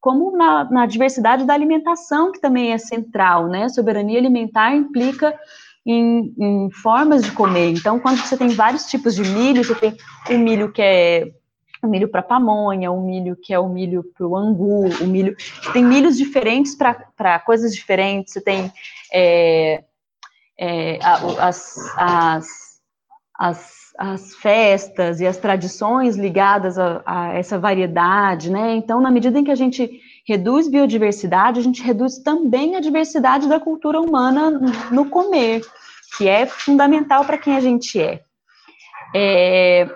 como 0.00 0.36
na, 0.36 0.64
na 0.64 0.84
diversidade 0.84 1.44
da 1.44 1.54
alimentação, 1.54 2.32
que 2.32 2.40
também 2.40 2.72
é 2.72 2.78
central, 2.78 3.46
né? 3.46 3.68
Soberania 3.68 4.18
alimentar 4.18 4.74
implica 4.74 5.32
em, 5.88 6.34
em, 6.38 6.70
formas 6.70 7.22
de 7.22 7.32
comer. 7.32 7.70
Então, 7.70 7.98
quando 7.98 8.18
você 8.18 8.36
tem 8.36 8.48
vários 8.48 8.84
tipos 8.86 9.14
de 9.14 9.22
milho, 9.22 9.64
você 9.64 9.74
tem 9.74 9.96
o 10.30 10.38
milho 10.38 10.70
que 10.70 10.82
é 10.82 11.32
o 11.82 11.86
milho 11.86 12.08
para 12.08 12.22
pamonha, 12.22 12.90
o 12.90 13.00
milho 13.00 13.36
que 13.36 13.54
é 13.54 13.58
o 13.58 13.68
milho 13.68 14.04
para 14.14 14.26
o 14.26 14.36
angu, 14.36 14.88
o 15.02 15.06
milho. 15.06 15.34
Tem 15.72 15.82
milhos 15.82 16.18
diferentes 16.18 16.74
para 16.74 17.38
coisas 17.38 17.74
diferentes. 17.74 18.34
Você 18.34 18.40
tem 18.40 18.70
é, 19.12 19.84
é, 20.58 20.98
as, 21.02 21.76
as, 21.96 22.46
as, 23.38 23.92
as, 23.98 24.34
festas 24.34 25.20
e 25.20 25.26
as 25.26 25.38
tradições 25.38 26.16
ligadas 26.16 26.78
a, 26.78 27.02
a 27.06 27.32
essa 27.32 27.58
variedade, 27.58 28.50
né? 28.50 28.74
Então, 28.74 29.00
na 29.00 29.10
medida 29.10 29.38
em 29.38 29.44
que 29.44 29.52
a 29.52 29.56
gente 29.56 30.02
reduz 30.28 30.68
biodiversidade, 30.68 31.58
a 31.58 31.62
gente 31.62 31.82
reduz 31.82 32.18
também 32.18 32.76
a 32.76 32.80
diversidade 32.80 33.48
da 33.48 33.58
cultura 33.58 33.98
humana 33.98 34.50
no 34.92 35.08
comer, 35.08 35.62
que 36.18 36.28
é 36.28 36.44
fundamental 36.44 37.24
para 37.24 37.38
quem 37.38 37.56
a 37.56 37.60
gente 37.60 37.98
é. 37.98 38.22
é 39.16 39.88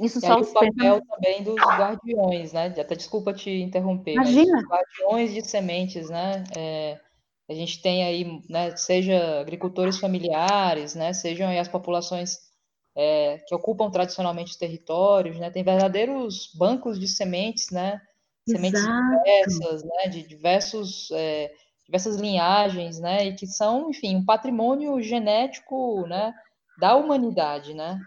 isso 0.00 0.20
só 0.20 0.40
o 0.40 0.52
papel 0.52 1.00
também 1.08 1.44
dos 1.44 1.54
guardiões, 1.54 2.52
né? 2.52 2.66
Até 2.66 2.96
desculpa 2.96 3.32
te 3.32 3.50
interromper, 3.50 4.14
Imagina. 4.14 4.62
guardiões 4.62 5.32
de 5.32 5.48
sementes, 5.48 6.10
né? 6.10 6.44
É, 6.56 7.00
a 7.48 7.54
gente 7.54 7.80
tem 7.80 8.04
aí, 8.04 8.42
né, 8.50 8.76
seja 8.76 9.40
agricultores 9.40 9.98
familiares, 9.98 10.96
né, 10.96 11.12
sejam 11.12 11.48
as 11.48 11.68
populações 11.68 12.38
é, 12.96 13.38
que 13.46 13.54
ocupam 13.54 13.88
tradicionalmente 13.88 14.50
os 14.50 14.56
territórios, 14.56 15.38
né, 15.38 15.48
tem 15.48 15.62
verdadeiros 15.62 16.50
bancos 16.56 16.98
de 16.98 17.06
sementes, 17.06 17.70
né, 17.70 18.00
sementes 18.46 18.82
Exato. 18.82 19.20
diversas, 19.24 19.84
né, 19.84 20.08
de 20.10 20.22
diversos, 20.26 21.10
é, 21.12 21.52
diversas 21.86 22.16
linhagens, 22.16 23.00
né, 23.00 23.26
e 23.26 23.34
que 23.34 23.46
são, 23.46 23.90
enfim, 23.90 24.16
um 24.16 24.24
patrimônio 24.24 25.00
genético, 25.02 26.06
né, 26.08 26.34
da 26.78 26.96
humanidade, 26.96 27.74
né. 27.74 27.98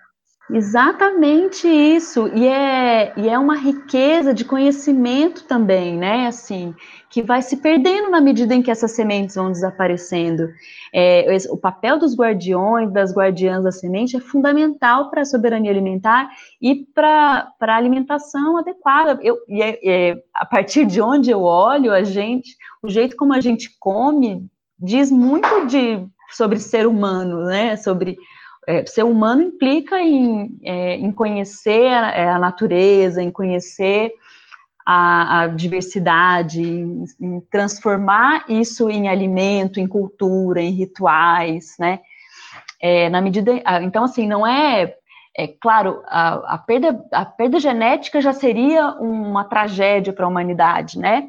Exatamente 0.51 1.67
isso, 1.67 2.27
e 2.29 2.47
é, 2.47 3.13
e 3.15 3.29
é 3.29 3.37
uma 3.37 3.55
riqueza 3.55 4.33
de 4.33 4.43
conhecimento 4.43 5.43
também, 5.43 5.95
né, 5.95 6.25
assim, 6.25 6.73
que 7.07 7.21
vai 7.21 7.43
se 7.43 7.57
perdendo 7.57 8.09
na 8.09 8.19
medida 8.19 8.55
em 8.55 8.61
que 8.63 8.71
essas 8.71 8.91
sementes 8.95 9.35
vão 9.35 9.51
desaparecendo. 9.51 10.49
É, 10.91 11.27
o 11.51 11.57
papel 11.57 11.99
dos 11.99 12.15
guardiões, 12.15 12.91
das 12.91 13.13
guardiãs 13.15 13.63
da 13.63 13.71
semente 13.71 14.17
é 14.17 14.19
fundamental 14.19 15.11
para 15.11 15.21
a 15.21 15.25
soberania 15.25 15.69
alimentar 15.69 16.31
e 16.59 16.83
para 16.95 17.53
a 17.61 17.75
alimentação 17.75 18.57
adequada. 18.57 19.19
Eu, 19.21 19.37
e 19.47 19.61
é, 19.61 19.79
é, 19.83 20.23
a 20.33 20.47
partir 20.47 20.87
de 20.87 20.99
onde 20.99 21.29
eu 21.29 21.43
olho, 21.43 21.93
a 21.93 22.01
gente, 22.01 22.57
o 22.81 22.89
jeito 22.89 23.15
como 23.15 23.33
a 23.33 23.39
gente 23.39 23.69
come 23.79 24.47
diz 24.79 25.11
muito 25.11 25.67
de, 25.67 26.03
sobre 26.31 26.57
ser 26.57 26.87
humano, 26.87 27.43
né, 27.43 27.75
sobre 27.75 28.17
é, 28.67 28.85
ser 28.85 29.03
humano 29.03 29.41
implica 29.41 29.99
em, 29.99 30.59
é, 30.63 30.95
em 30.95 31.11
conhecer 31.11 31.87
a, 31.87 32.11
é, 32.11 32.29
a, 32.29 32.39
natureza, 32.39 33.21
em 33.21 33.31
conhecer 33.31 34.11
a, 34.85 35.41
a 35.41 35.47
diversidade, 35.47 36.61
em, 36.61 37.03
em, 37.19 37.39
transformar 37.51 38.45
isso 38.49 38.89
em 38.89 39.07
alimento, 39.07 39.79
em 39.79 39.87
cultura, 39.87 40.61
em 40.61 40.71
rituais, 40.71 41.75
né? 41.79 41.99
É, 42.81 43.09
na 43.09 43.21
medida, 43.21 43.51
então 43.81 44.05
assim, 44.05 44.25
não 44.25 44.47
é, 44.47 44.95
é 45.35 45.47
claro, 45.47 46.01
a, 46.07 46.55
a, 46.55 46.57
perda, 46.57 47.05
a 47.11 47.25
perda 47.25 47.59
genética 47.59 48.21
já 48.21 48.31
seria 48.31 48.91
uma 48.93 49.43
tragédia 49.43 50.13
para 50.13 50.25
a 50.25 50.29
humanidade, 50.29 50.97
né? 50.97 51.27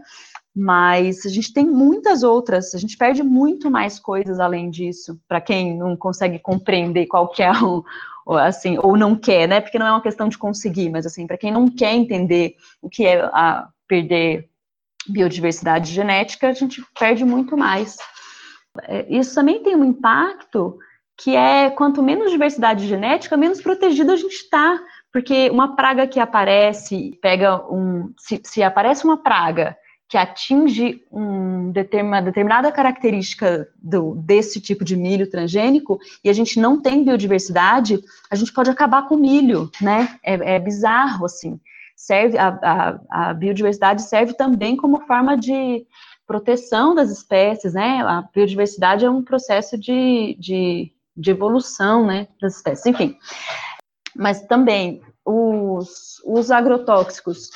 Mas 0.61 1.25
a 1.25 1.31
gente 1.31 1.55
tem 1.55 1.65
muitas 1.65 2.23
outras, 2.23 2.75
a 2.75 2.79
gente 2.79 2.95
perde 2.95 3.23
muito 3.23 3.71
mais 3.71 3.99
coisas 3.99 4.39
além 4.39 4.69
disso, 4.69 5.19
para 5.27 5.41
quem 5.41 5.75
não 5.75 5.97
consegue 5.97 6.39
compreender 6.39 7.07
qual 7.07 7.29
que 7.29 7.43
é 7.43 7.51
o, 7.65 7.83
assim, 8.37 8.77
ou 8.79 8.95
não 8.95 9.17
quer, 9.17 9.49
né? 9.49 9.63
Porque 9.63 9.79
não 9.79 9.87
é 9.87 9.91
uma 9.91 10.03
questão 10.03 10.29
de 10.29 10.37
conseguir, 10.37 10.91
mas 10.91 11.07
assim, 11.07 11.27
para 11.27 11.39
quem 11.39 11.51
não 11.51 11.67
quer 11.67 11.95
entender 11.95 12.57
o 12.83 12.91
que 12.91 13.07
é 13.07 13.23
a 13.33 13.69
perder 13.89 14.51
biodiversidade 15.09 15.91
genética, 15.95 16.49
a 16.49 16.53
gente 16.53 16.85
perde 16.99 17.25
muito 17.25 17.57
mais. 17.57 17.97
É, 18.83 19.07
isso 19.09 19.35
também 19.35 19.63
tem 19.63 19.75
um 19.75 19.85
impacto 19.85 20.79
que 21.17 21.35
é 21.35 21.71
quanto 21.71 22.03
menos 22.03 22.31
diversidade 22.31 22.87
genética, 22.87 23.35
menos 23.35 23.63
protegido 23.63 24.13
a 24.13 24.17
gente 24.17 24.35
está, 24.35 24.79
porque 25.11 25.49
uma 25.49 25.75
praga 25.75 26.07
que 26.07 26.21
aparece, 26.21 27.19
pega 27.23 27.65
um, 27.73 28.13
se, 28.19 28.43
se 28.45 28.63
aparece 28.63 29.05
uma 29.05 29.17
praga 29.17 29.75
que 30.11 30.19
atinge 30.19 31.05
um 31.11 31.73
uma 32.03 32.21
determinada 32.21 32.73
característica 32.73 33.69
do, 33.77 34.17
desse 34.17 34.61
tipo 34.61 34.85
de 34.85 34.97
milho 34.97 35.31
transgênico 35.31 36.01
e 36.25 36.29
a 36.29 36.33
gente 36.33 36.59
não 36.59 36.83
tem 36.83 37.05
biodiversidade, 37.05 38.01
a 38.29 38.35
gente 38.35 38.53
pode 38.53 38.69
acabar 38.69 39.07
com 39.07 39.15
o 39.15 39.21
milho, 39.21 39.71
né? 39.81 40.19
É, 40.25 40.57
é 40.57 40.59
bizarro, 40.59 41.25
assim. 41.25 41.61
serve, 41.95 42.37
a, 42.37 42.49
a, 42.49 43.29
a 43.29 43.35
biodiversidade 43.35 44.03
serve 44.03 44.35
também 44.35 44.77
como 44.77 45.07
forma 45.07 45.37
de 45.37 45.87
proteção 46.27 46.93
das 46.93 47.11
espécies, 47.11 47.75
né? 47.75 48.03
A 48.03 48.23
biodiversidade 48.35 49.05
é 49.05 49.11
um 49.11 49.23
processo 49.23 49.79
de, 49.79 50.37
de, 50.41 50.93
de 51.17 51.31
evolução, 51.31 52.05
né, 52.05 52.27
das 52.41 52.57
espécies, 52.57 52.87
enfim. 52.87 53.17
Mas 54.17 54.43
também 54.43 55.03
os, 55.25 56.21
os 56.25 56.51
agrotóxicos 56.51 57.51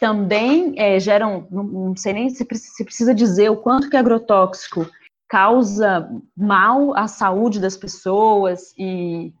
também 0.00 0.72
é, 0.78 0.98
geram, 0.98 1.46
não, 1.50 1.94
sei 1.94 2.14
nem 2.14 2.30
se, 2.30 2.46
se 2.54 2.84
precisa 2.84 3.14
dizer 3.14 3.50
o 3.50 3.56
quanto 3.58 3.90
que 3.90 3.96
agrotóxico 3.96 4.88
causa 5.28 6.10
mal 6.34 6.96
à 6.96 7.06
saúde 7.06 7.60
das 7.60 7.76
pessoas 7.76 8.74
e, 8.78 9.32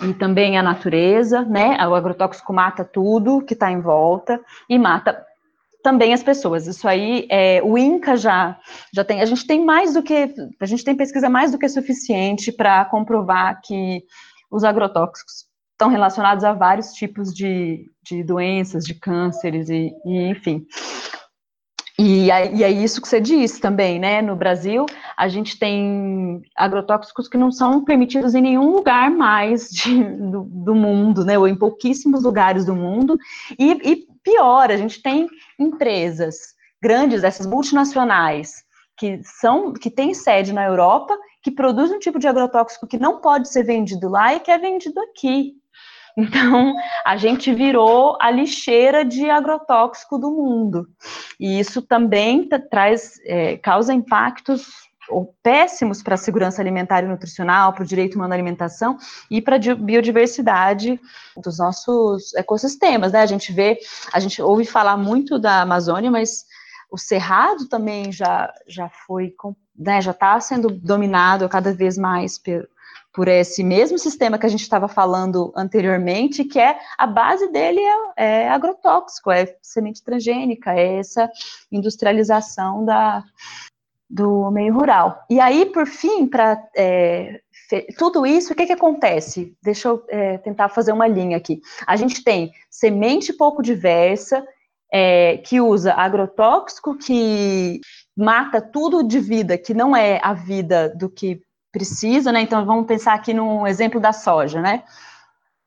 e 0.00 0.14
também 0.14 0.58
à 0.58 0.62
natureza, 0.62 1.42
né? 1.42 1.76
O 1.86 1.94
agrotóxico 1.94 2.52
mata 2.52 2.82
tudo 2.82 3.44
que 3.44 3.52
está 3.52 3.70
em 3.70 3.80
volta 3.80 4.40
e 4.68 4.78
mata 4.78 5.22
também 5.82 6.14
as 6.14 6.22
pessoas. 6.22 6.66
Isso 6.66 6.88
aí, 6.88 7.26
é, 7.30 7.60
o 7.62 7.76
INCA 7.76 8.16
já, 8.16 8.58
já 8.92 9.04
tem, 9.04 9.20
a 9.20 9.26
gente 9.26 9.46
tem 9.46 9.62
mais 9.62 9.92
do 9.92 10.02
que, 10.02 10.34
a 10.58 10.66
gente 10.66 10.82
tem 10.82 10.96
pesquisa 10.96 11.28
mais 11.28 11.52
do 11.52 11.58
que 11.58 11.68
suficiente 11.68 12.50
para 12.50 12.86
comprovar 12.86 13.60
que 13.62 14.02
os 14.50 14.64
agrotóxicos 14.64 15.49
estão 15.80 15.88
relacionados 15.88 16.44
a 16.44 16.52
vários 16.52 16.92
tipos 16.92 17.32
de, 17.32 17.90
de 18.02 18.22
doenças, 18.22 18.84
de 18.84 18.94
cânceres 18.94 19.70
e, 19.70 19.90
e 20.04 20.28
enfim. 20.28 20.66
E 21.98 22.26
e 22.26 22.30
é, 22.30 22.70
isso 22.70 23.00
que 23.00 23.08
você 23.08 23.18
disse 23.18 23.60
também, 23.60 23.98
né? 23.98 24.20
No 24.20 24.36
Brasil, 24.36 24.84
a 25.16 25.26
gente 25.26 25.58
tem 25.58 26.42
agrotóxicos 26.54 27.28
que 27.28 27.38
não 27.38 27.50
são 27.50 27.82
permitidos 27.82 28.34
em 28.34 28.42
nenhum 28.42 28.70
lugar 28.72 29.10
mais 29.10 29.70
de, 29.70 30.02
do, 30.04 30.42
do, 30.44 30.74
mundo, 30.74 31.24
né? 31.24 31.38
Ou 31.38 31.48
em 31.48 31.56
pouquíssimos 31.56 32.22
lugares 32.22 32.66
do 32.66 32.74
mundo. 32.74 33.18
E, 33.58 33.72
e 33.90 34.06
pior, 34.22 34.70
a 34.70 34.76
gente 34.76 35.02
tem 35.02 35.28
empresas 35.58 36.54
grandes, 36.82 37.24
essas 37.24 37.46
multinacionais, 37.46 38.64
que 38.98 39.20
são 39.22 39.72
que 39.72 39.90
têm 39.90 40.12
sede 40.12 40.52
na 40.52 40.64
Europa, 40.64 41.16
que 41.42 41.50
produzem 41.50 41.96
um 41.96 42.00
tipo 42.00 42.18
de 42.18 42.28
agrotóxico 42.28 42.86
que 42.86 42.98
não 42.98 43.20
pode 43.20 43.48
ser 43.48 43.62
vendido 43.62 44.10
lá 44.10 44.34
e 44.34 44.40
que 44.40 44.50
é 44.50 44.58
vendido 44.58 45.00
aqui. 45.00 45.59
Então, 46.16 46.74
a 47.04 47.16
gente 47.16 47.52
virou 47.54 48.18
a 48.20 48.30
lixeira 48.30 49.04
de 49.04 49.30
agrotóxico 49.30 50.18
do 50.18 50.30
mundo. 50.30 50.88
E 51.38 51.58
isso 51.58 51.80
também 51.82 52.48
traz, 52.70 53.20
é, 53.24 53.56
causa 53.56 53.94
impactos 53.94 54.90
péssimos 55.42 56.02
para 56.02 56.14
a 56.14 56.18
segurança 56.18 56.60
alimentar 56.62 57.02
e 57.02 57.08
nutricional, 57.08 57.72
para 57.72 57.82
o 57.82 57.86
direito 57.86 58.14
humano 58.14 58.32
à 58.32 58.36
alimentação 58.36 58.96
e 59.30 59.40
para 59.42 59.56
a 59.56 59.74
biodiversidade 59.74 61.00
dos 61.36 61.58
nossos 61.58 62.34
ecossistemas, 62.34 63.12
né? 63.12 63.20
A 63.20 63.26
gente 63.26 63.52
vê, 63.52 63.78
a 64.12 64.20
gente 64.20 64.40
ouve 64.40 64.64
falar 64.64 64.96
muito 64.96 65.38
da 65.38 65.62
Amazônia, 65.62 66.10
mas 66.10 66.44
o 66.90 66.98
cerrado 66.98 67.68
também 67.68 68.10
já, 68.10 68.52
já 68.66 68.88
foi, 69.06 69.34
né, 69.76 70.00
já 70.00 70.10
está 70.10 70.38
sendo 70.40 70.68
dominado 70.70 71.48
cada 71.48 71.72
vez 71.72 71.96
mais 71.96 72.38
por, 73.12 73.28
esse 73.28 73.62
mesmo 73.62 73.98
sistema 73.98 74.38
que 74.38 74.46
a 74.46 74.48
gente 74.48 74.62
estava 74.62 74.88
falando 74.88 75.52
anteriormente, 75.56 76.44
que 76.44 76.58
é 76.58 76.78
a 76.98 77.06
base 77.06 77.50
dele 77.50 77.80
é, 78.16 78.44
é 78.44 78.48
agrotóxico, 78.48 79.30
é 79.30 79.56
semente 79.62 80.02
transgênica, 80.02 80.72
é 80.72 80.98
essa 80.98 81.30
industrialização 81.70 82.84
da, 82.84 83.24
do 84.08 84.50
meio 84.50 84.74
rural. 84.74 85.24
E 85.30 85.38
aí, 85.40 85.66
por 85.66 85.86
fim, 85.86 86.26
para 86.26 86.62
é, 86.76 87.40
tudo 87.96 88.26
isso, 88.26 88.52
o 88.52 88.56
que, 88.56 88.66
que 88.66 88.72
acontece? 88.72 89.56
Deixa 89.62 89.88
eu 89.88 90.04
é, 90.08 90.38
tentar 90.38 90.68
fazer 90.68 90.92
uma 90.92 91.06
linha 91.06 91.36
aqui. 91.36 91.60
A 91.86 91.96
gente 91.96 92.24
tem 92.24 92.50
semente 92.68 93.32
pouco 93.32 93.62
diversa, 93.62 94.44
é, 94.92 95.36
que 95.38 95.60
usa 95.60 95.94
agrotóxico, 95.94 96.96
que 96.96 97.80
mata 98.16 98.60
tudo 98.60 99.04
de 99.04 99.20
vida 99.20 99.56
que 99.56 99.72
não 99.72 99.96
é 99.96 100.20
a 100.22 100.34
vida 100.34 100.88
do 100.96 101.08
que 101.08 101.40
precisa, 101.72 102.32
né? 102.32 102.42
Então, 102.42 102.64
vamos 102.64 102.86
pensar 102.86 103.14
aqui 103.14 103.32
no 103.32 103.66
exemplo 103.66 104.00
da 104.00 104.12
soja, 104.12 104.60
né? 104.60 104.82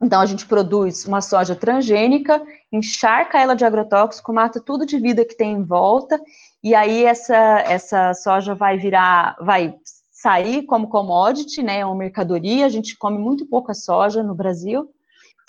Então, 0.01 0.19
a 0.19 0.25
gente 0.25 0.45
produz 0.45 1.05
uma 1.05 1.21
soja 1.21 1.55
transgênica, 1.55 2.41
encharca 2.71 3.39
ela 3.39 3.55
de 3.55 3.63
agrotóxico, 3.63 4.33
mata 4.33 4.59
tudo 4.59 4.85
de 4.85 4.99
vida 4.99 5.23
que 5.23 5.35
tem 5.35 5.53
em 5.53 5.63
volta, 5.63 6.19
e 6.61 6.75
aí 6.75 7.05
essa, 7.05 7.35
essa 7.35 8.13
soja 8.13 8.53
vai 8.53 8.77
virar, 8.77 9.37
vai 9.39 9.75
sair 10.11 10.63
como 10.63 10.89
commodity, 10.89 11.61
né, 11.61 11.79
é 11.79 11.85
uma 11.85 11.95
mercadoria, 11.95 12.65
a 12.65 12.69
gente 12.69 12.97
come 12.97 13.17
muito 13.17 13.45
pouca 13.45 13.73
soja 13.73 14.21
no 14.21 14.35
Brasil, 14.35 14.89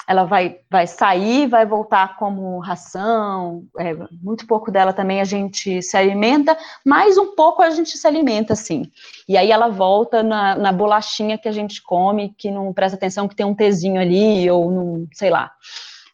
ela 0.07 0.25
vai, 0.25 0.59
vai 0.71 0.87
sair, 0.87 1.47
vai 1.47 1.64
voltar 1.64 2.17
como 2.17 2.59
ração, 2.59 3.64
é, 3.79 3.95
muito 4.23 4.47
pouco 4.47 4.71
dela 4.71 4.93
também 4.93 5.21
a 5.21 5.25
gente 5.25 5.83
se 5.83 5.97
alimenta, 5.97 6.57
mas 6.85 7.17
um 7.17 7.35
pouco 7.35 7.62
a 7.62 7.71
gente 7.71 7.97
se 7.97 8.07
alimenta, 8.07 8.55
sim. 8.55 8.90
E 9.29 9.37
aí 9.37 9.51
ela 9.51 9.69
volta 9.69 10.23
na, 10.23 10.55
na 10.57 10.73
bolachinha 10.73 11.38
que 11.38 11.49
a 11.49 11.53
gente 11.53 11.83
come, 11.83 12.35
que 12.37 12.51
não 12.51 12.73
presta 12.73 12.97
atenção 12.97 13.29
que 13.29 13.37
tem 13.37 13.47
um 13.47 13.55
pezinho 13.55 14.01
ali, 14.01 14.51
ou 14.51 14.71
num, 14.71 15.09
sei 15.12 15.31
lá, 15.31 15.51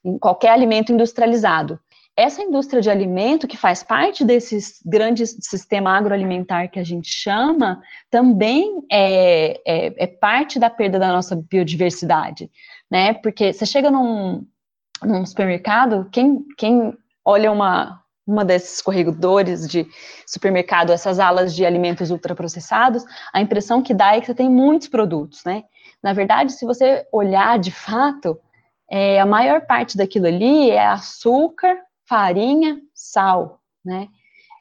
em 0.05 0.18
qualquer 0.18 0.50
alimento 0.50 0.92
industrializado. 0.92 1.79
Essa 2.16 2.42
indústria 2.42 2.83
de 2.83 2.90
alimento, 2.90 3.48
que 3.48 3.57
faz 3.57 3.83
parte 3.83 4.24
desse 4.24 4.59
grande 4.85 5.26
sistema 5.26 5.96
agroalimentar 5.96 6.70
que 6.70 6.79
a 6.79 6.85
gente 6.85 7.09
chama, 7.09 7.81
também 8.11 8.83
é, 8.92 9.59
é, 9.66 10.05
é 10.05 10.07
parte 10.07 10.59
da 10.59 10.68
perda 10.68 10.98
da 10.98 11.12
nossa 11.12 11.35
biodiversidade 11.35 12.50
né? 12.90 13.14
Porque 13.14 13.53
você 13.53 13.64
chega 13.64 13.90
num, 13.90 14.46
num 15.03 15.24
supermercado, 15.24 16.09
quem, 16.11 16.44
quem 16.57 16.96
olha 17.24 17.53
uma, 17.53 18.03
uma 18.26 18.44
desses 18.44 18.83
corredores 18.83 19.68
de 19.68 19.87
supermercado, 20.26 20.92
essas 20.92 21.18
alas 21.18 21.55
de 21.55 21.64
alimentos 21.64 22.11
ultraprocessados, 22.11 23.05
a 23.33 23.40
impressão 23.40 23.83
que 23.83 23.94
dá 23.94 24.16
é 24.16 24.20
que 24.20 24.26
você 24.26 24.35
tem 24.35 24.50
muitos 24.50 24.88
produtos, 24.88 25.44
né? 25.44 25.64
Na 26.03 26.12
verdade, 26.12 26.53
se 26.53 26.64
você 26.64 27.07
olhar 27.12 27.59
de 27.59 27.70
fato, 27.70 28.38
é, 28.90 29.20
a 29.20 29.26
maior 29.26 29.66
parte 29.66 29.96
daquilo 29.96 30.26
ali 30.26 30.70
é 30.70 30.87
açúcar, 30.87 31.76
farinha, 32.09 32.81
sal, 32.94 33.61
né? 33.85 34.09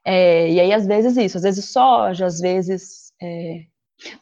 É, 0.06 0.50
e 0.50 0.60
aí, 0.60 0.74
às 0.74 0.86
vezes, 0.86 1.18
isso, 1.18 1.38
às 1.38 1.44
vezes 1.44 1.66
soja, 1.66 2.26
às 2.26 2.40
vezes. 2.40 3.12
É, 3.22 3.64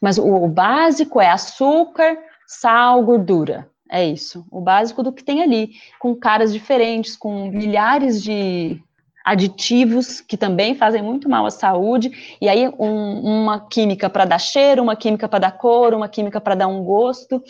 mas 0.01 0.17
o, 0.17 0.25
o 0.25 0.47
básico 0.47 1.21
é 1.21 1.29
açúcar, 1.29 2.17
sal, 2.47 3.03
gordura, 3.03 3.69
é 3.89 4.05
isso, 4.05 4.45
o 4.51 4.61
básico 4.61 5.03
do 5.03 5.11
que 5.11 5.23
tem 5.23 5.41
ali, 5.41 5.71
com 5.99 6.15
caras 6.15 6.51
diferentes, 6.53 7.15
com 7.15 7.49
milhares 7.49 8.21
de 8.21 8.81
aditivos 9.25 10.21
que 10.21 10.37
também 10.37 10.73
fazem 10.73 11.01
muito 11.01 11.29
mal 11.29 11.45
à 11.45 11.51
saúde, 11.51 12.37
e 12.39 12.47
aí 12.47 12.67
um, 12.79 13.19
uma 13.19 13.67
química 13.67 14.09
para 14.09 14.23
dar 14.23 14.39
cheiro, 14.39 14.81
uma 14.81 14.95
química 14.95 15.27
para 15.27 15.39
dar 15.39 15.51
cor, 15.51 15.93
uma 15.93 16.07
química 16.07 16.39
para 16.39 16.55
dar 16.55 16.67
um 16.67 16.83
gosto, 16.83 17.43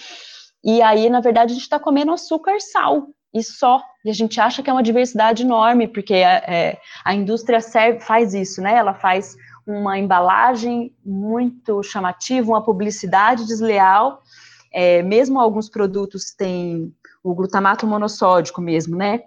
e 0.64 0.82
aí, 0.82 1.10
na 1.10 1.20
verdade, 1.20 1.52
a 1.52 1.54
gente 1.54 1.64
está 1.64 1.80
comendo 1.80 2.12
açúcar 2.12 2.60
sal, 2.60 3.08
e 3.32 3.44
só, 3.44 3.82
e 4.04 4.10
a 4.10 4.14
gente 4.14 4.42
acha 4.42 4.64
que 4.64 4.70
é 4.70 4.74
uma 4.74 4.82
diversidade 4.82 5.44
enorme, 5.44 5.88
porque 5.88 6.16
a, 6.16 6.38
é, 6.48 6.80
a 7.06 7.14
indústria 7.14 7.62
serve, 7.62 8.00
faz 8.00 8.34
isso, 8.34 8.60
né, 8.60 8.76
ela 8.76 8.96
faz 8.96 9.36
uma 9.68 10.00
embalagem 10.00 10.96
muito 11.06 11.84
chamativa, 11.84 12.50
uma 12.50 12.64
publicidade 12.64 13.46
desleal, 13.46 14.24
é, 14.72 15.02
mesmo 15.02 15.40
alguns 15.40 15.70
produtos 15.70 16.32
têm 16.36 16.94
o 17.24 17.34
glutamato 17.34 17.86
monossódico 17.86 18.62
mesmo, 18.62 18.96
né? 18.96 19.22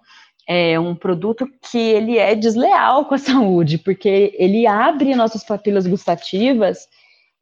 É 0.48 0.80
um 0.80 0.94
produto 0.94 1.46
que 1.70 1.78
ele 1.78 2.18
é 2.18 2.34
desleal 2.34 3.04
com 3.04 3.14
a 3.14 3.18
saúde, 3.18 3.78
porque 3.78 4.34
ele 4.36 4.66
abre 4.66 5.14
nossas 5.14 5.44
papilas 5.44 5.86
gustativas, 5.86 6.88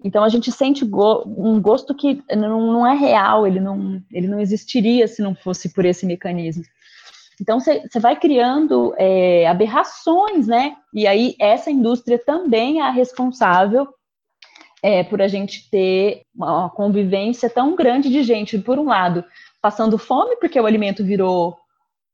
então 0.04 0.22
a 0.22 0.28
gente 0.28 0.52
sente 0.52 0.84
go 0.84 1.24
um 1.26 1.60
gosto 1.60 1.94
que 1.94 2.22
não, 2.30 2.72
não, 2.72 2.86
é 2.86 2.94
real, 2.94 3.46
ele 3.46 3.60
não, 3.60 4.00
ele 4.12 4.28
não 4.28 4.38
existiria 4.38 5.08
se 5.08 5.22
não 5.22 5.34
fosse 5.34 5.72
por 5.72 5.84
esse 5.84 6.06
mecanismo. 6.06 6.62
Então 7.40 7.60
você 7.60 8.00
vai 8.00 8.16
criando 8.16 8.94
é, 8.96 9.46
aberrações, 9.46 10.46
né? 10.46 10.76
E 10.92 11.06
aí 11.06 11.34
essa 11.40 11.70
indústria 11.70 12.18
também 12.18 12.80
é 12.80 12.82
a 12.82 12.90
responsável 12.90 13.88
é, 14.82 15.02
por 15.02 15.20
a 15.20 15.28
gente 15.28 15.68
ter 15.70 16.22
uma 16.34 16.70
convivência 16.70 17.50
tão 17.50 17.74
grande 17.74 18.08
de 18.08 18.22
gente, 18.22 18.58
por 18.58 18.78
um 18.78 18.84
lado, 18.84 19.24
passando 19.60 19.98
fome, 19.98 20.36
porque 20.36 20.60
o 20.60 20.66
alimento 20.66 21.04
virou 21.04 21.56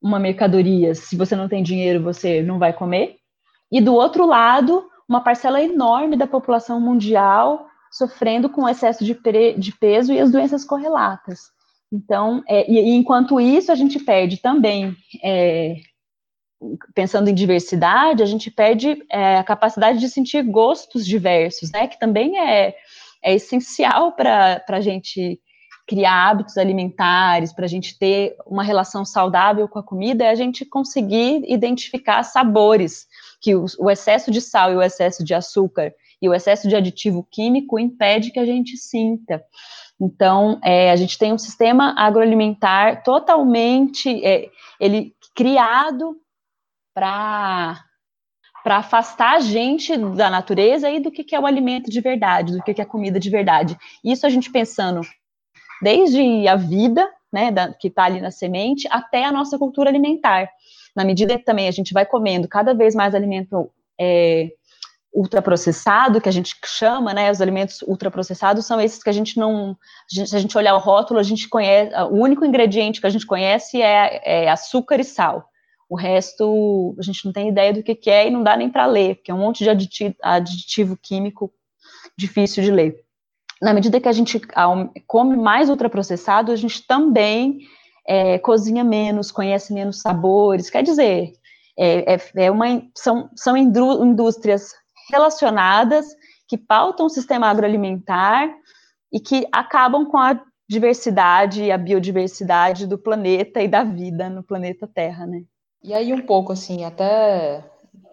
uma 0.00 0.18
mercadoria, 0.18 0.94
se 0.94 1.16
você 1.16 1.34
não 1.34 1.48
tem 1.48 1.62
dinheiro, 1.62 2.02
você 2.02 2.42
não 2.42 2.58
vai 2.58 2.72
comer, 2.72 3.16
e 3.72 3.80
do 3.80 3.94
outro 3.94 4.26
lado, 4.26 4.86
uma 5.08 5.20
parcela 5.20 5.62
enorme 5.62 6.16
da 6.16 6.26
população 6.26 6.80
mundial 6.80 7.66
sofrendo 7.90 8.48
com 8.48 8.68
excesso 8.68 9.04
de, 9.04 9.16
de 9.56 9.72
peso 9.78 10.12
e 10.12 10.18
as 10.18 10.30
doenças 10.30 10.64
correlatas. 10.64 11.40
Então, 11.92 12.42
é, 12.48 12.68
e, 12.70 12.76
e, 12.76 12.94
enquanto 12.94 13.40
isso, 13.40 13.70
a 13.70 13.74
gente 13.74 14.00
perde 14.00 14.38
também 14.38 14.96
é, 15.22 15.76
pensando 16.94 17.28
em 17.28 17.34
diversidade, 17.34 18.22
a 18.22 18.26
gente 18.26 18.50
perde 18.50 19.02
é, 19.10 19.38
a 19.38 19.44
capacidade 19.44 19.98
de 19.98 20.08
sentir 20.08 20.42
gostos 20.42 21.06
diversos, 21.06 21.70
né? 21.70 21.86
Que 21.86 21.98
também 21.98 22.38
é, 22.38 22.74
é 23.22 23.34
essencial 23.34 24.12
para 24.12 24.62
a 24.68 24.80
gente 24.80 25.40
criar 25.86 26.30
hábitos 26.30 26.56
alimentares, 26.56 27.52
para 27.52 27.66
a 27.66 27.68
gente 27.68 27.98
ter 27.98 28.34
uma 28.46 28.62
relação 28.62 29.04
saudável 29.04 29.68
com 29.68 29.78
a 29.78 29.82
comida, 29.82 30.24
é 30.24 30.30
a 30.30 30.34
gente 30.34 30.64
conseguir 30.64 31.42
identificar 31.46 32.22
sabores, 32.22 33.06
que 33.40 33.54
o, 33.54 33.66
o 33.78 33.90
excesso 33.90 34.30
de 34.30 34.40
sal 34.40 34.72
e 34.72 34.76
o 34.76 34.82
excesso 34.82 35.22
de 35.22 35.34
açúcar 35.34 35.92
e 36.22 36.28
o 36.28 36.32
excesso 36.32 36.66
de 36.68 36.74
aditivo 36.74 37.26
químico 37.30 37.78
impede 37.78 38.30
que 38.30 38.38
a 38.38 38.46
gente 38.46 38.78
sinta. 38.78 39.44
Então, 40.00 40.58
é, 40.64 40.90
a 40.90 40.96
gente 40.96 41.18
tem 41.18 41.32
um 41.32 41.38
sistema 41.38 41.94
agroalimentar 41.98 43.02
totalmente 43.02 44.24
é, 44.24 44.48
ele 44.80 45.14
criado 45.34 46.16
para 46.94 47.84
para 48.62 48.78
afastar 48.78 49.34
a 49.34 49.40
gente 49.40 49.94
da 49.94 50.30
natureza 50.30 50.88
e 50.88 50.98
do 50.98 51.10
que, 51.10 51.22
que 51.22 51.36
é 51.36 51.38
o 51.38 51.44
alimento 51.44 51.90
de 51.90 52.00
verdade, 52.00 52.56
do 52.56 52.62
que, 52.62 52.72
que 52.72 52.80
é 52.80 52.84
a 52.84 52.88
comida 52.88 53.20
de 53.20 53.28
verdade. 53.28 53.76
Isso 54.02 54.26
a 54.26 54.30
gente 54.30 54.50
pensando 54.50 55.02
desde 55.82 56.48
a 56.48 56.56
vida, 56.56 57.06
né, 57.30 57.50
da, 57.50 57.74
que 57.74 57.88
está 57.88 58.04
ali 58.04 58.22
na 58.22 58.30
semente, 58.30 58.88
até 58.90 59.22
a 59.22 59.30
nossa 59.30 59.58
cultura 59.58 59.90
alimentar. 59.90 60.48
Na 60.96 61.04
medida 61.04 61.36
que 61.36 61.44
também 61.44 61.68
a 61.68 61.70
gente 61.70 61.92
vai 61.92 62.06
comendo 62.06 62.48
cada 62.48 62.72
vez 62.72 62.94
mais 62.94 63.14
alimento 63.14 63.70
é, 64.00 64.48
ultraprocessado, 65.12 66.20
que 66.20 66.28
a 66.28 66.32
gente 66.32 66.56
chama, 66.64 67.12
né, 67.12 67.30
os 67.30 67.42
alimentos 67.42 67.82
ultraprocessados 67.82 68.64
são 68.64 68.80
esses 68.80 69.02
que 69.02 69.10
a 69.10 69.12
gente 69.12 69.38
não, 69.38 69.76
se 70.08 70.34
a 70.34 70.38
gente 70.38 70.56
olhar 70.56 70.74
o 70.74 70.80
rótulo, 70.80 71.20
a 71.20 71.22
gente 71.22 71.50
conhece, 71.50 71.94
o 72.10 72.14
único 72.14 72.46
ingrediente 72.46 72.98
que 72.98 73.06
a 73.06 73.10
gente 73.10 73.26
conhece 73.26 73.82
é, 73.82 74.44
é 74.44 74.50
açúcar 74.50 74.98
e 74.98 75.04
sal. 75.04 75.50
O 75.88 75.96
resto 75.96 76.94
a 76.98 77.02
gente 77.02 77.24
não 77.24 77.32
tem 77.32 77.48
ideia 77.48 77.72
do 77.72 77.82
que, 77.82 77.94
que 77.94 78.10
é 78.10 78.26
e 78.26 78.30
não 78.30 78.42
dá 78.42 78.56
nem 78.56 78.70
para 78.70 78.86
ler, 78.86 79.16
porque 79.16 79.30
é 79.30 79.34
um 79.34 79.38
monte 79.38 79.64
de 79.64 79.70
aditivo, 79.70 80.14
aditivo 80.22 80.96
químico 80.96 81.52
difícil 82.16 82.62
de 82.62 82.70
ler. 82.70 83.04
Na 83.60 83.72
medida 83.72 84.00
que 84.00 84.08
a 84.08 84.12
gente 84.12 84.40
come 85.06 85.36
mais 85.36 85.70
ultraprocessado, 85.70 86.52
a 86.52 86.56
gente 86.56 86.86
também 86.86 87.60
é, 88.06 88.38
cozinha 88.38 88.84
menos, 88.84 89.30
conhece 89.30 89.72
menos 89.72 90.00
sabores. 90.00 90.68
Quer 90.68 90.82
dizer, 90.82 91.32
é, 91.78 92.14
é, 92.14 92.20
é 92.36 92.50
uma, 92.50 92.82
são, 92.94 93.30
são 93.34 93.56
indústrias 93.56 94.72
relacionadas 95.10 96.06
que 96.48 96.58
pautam 96.58 97.06
o 97.06 97.10
sistema 97.10 97.48
agroalimentar 97.48 98.52
e 99.12 99.20
que 99.20 99.46
acabam 99.52 100.06
com 100.06 100.18
a 100.18 100.40
diversidade 100.68 101.62
e 101.62 101.70
a 101.70 101.78
biodiversidade 101.78 102.86
do 102.86 102.98
planeta 102.98 103.62
e 103.62 103.68
da 103.68 103.84
vida 103.84 104.28
no 104.28 104.42
planeta 104.42 104.86
Terra, 104.86 105.26
né? 105.26 105.44
E 105.84 105.92
aí 105.92 106.14
um 106.14 106.22
pouco 106.22 106.50
assim, 106.50 106.82
até 106.82 107.62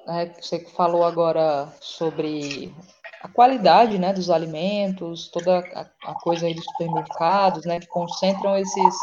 né, 0.06 0.34
você 0.38 0.60
falou 0.60 1.06
agora 1.06 1.70
sobre 1.80 2.76
a 3.24 3.30
qualidade, 3.30 3.98
né, 3.98 4.12
dos 4.12 4.30
alimentos, 4.30 5.30
toda 5.30 5.60
a, 5.60 6.12
a 6.12 6.14
coisa 6.16 6.48
aí 6.48 6.54
dos 6.54 6.66
supermercados, 6.66 7.64
né, 7.64 7.80
que 7.80 7.88
concentram 7.88 8.58
esses, 8.58 8.96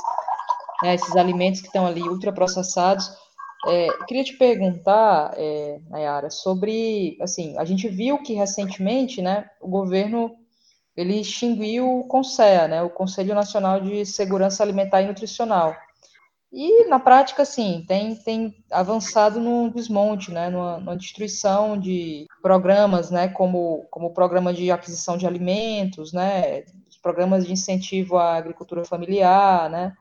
né, 0.83 0.94
esses 0.96 1.16
alimentos 1.16 1.62
que 1.62 1.68
estão 1.68 1.87
ali 1.87 2.02
ultraprocessados. 2.02 3.11
É, 3.66 3.88
queria 4.07 4.22
te 4.22 4.37
perguntar, 4.37 5.33
é, 5.38 5.81
Nayara, 5.88 6.28
sobre, 6.28 7.16
assim, 7.22 7.57
a 7.57 7.64
gente 7.64 7.88
viu 7.88 8.22
que 8.22 8.35
recentemente, 8.35 9.22
né, 9.22 9.48
o 9.62 9.68
governo 9.68 10.37
ele 10.94 11.18
extinguiu 11.18 12.00
o 12.00 12.07
CONSEA, 12.07 12.68
né, 12.68 12.83
o 12.83 12.90
Conselho 12.90 13.35
Nacional 13.35 13.81
de 13.81 14.04
Segurança 14.04 14.62
Alimentar 14.62 15.00
e 15.00 15.07
Nutricional. 15.07 15.74
E, 16.50 16.87
na 16.87 16.98
prática, 16.98 17.44
sim, 17.44 17.84
tem, 17.87 18.16
tem 18.16 18.54
avançado 18.70 19.38
no 19.38 19.70
desmonte, 19.70 20.30
né, 20.30 20.48
numa, 20.48 20.78
numa, 20.78 20.96
destruição 20.96 21.78
de 21.78 22.26
programas, 22.40 23.11
né, 23.11 23.28
como, 23.28 23.87
como 23.90 24.06
o 24.06 24.14
programa 24.14 24.54
de 24.54 24.70
aquisição 24.70 25.18
de 25.18 25.26
alimentos, 25.26 26.12
né, 26.12 26.64
os 26.88 26.96
programas 26.96 27.46
de 27.46 27.52
incentivo 27.52 28.16
à 28.16 28.37
agricultura 28.37 28.82
familiar, 28.82 29.68
né. 29.68 29.94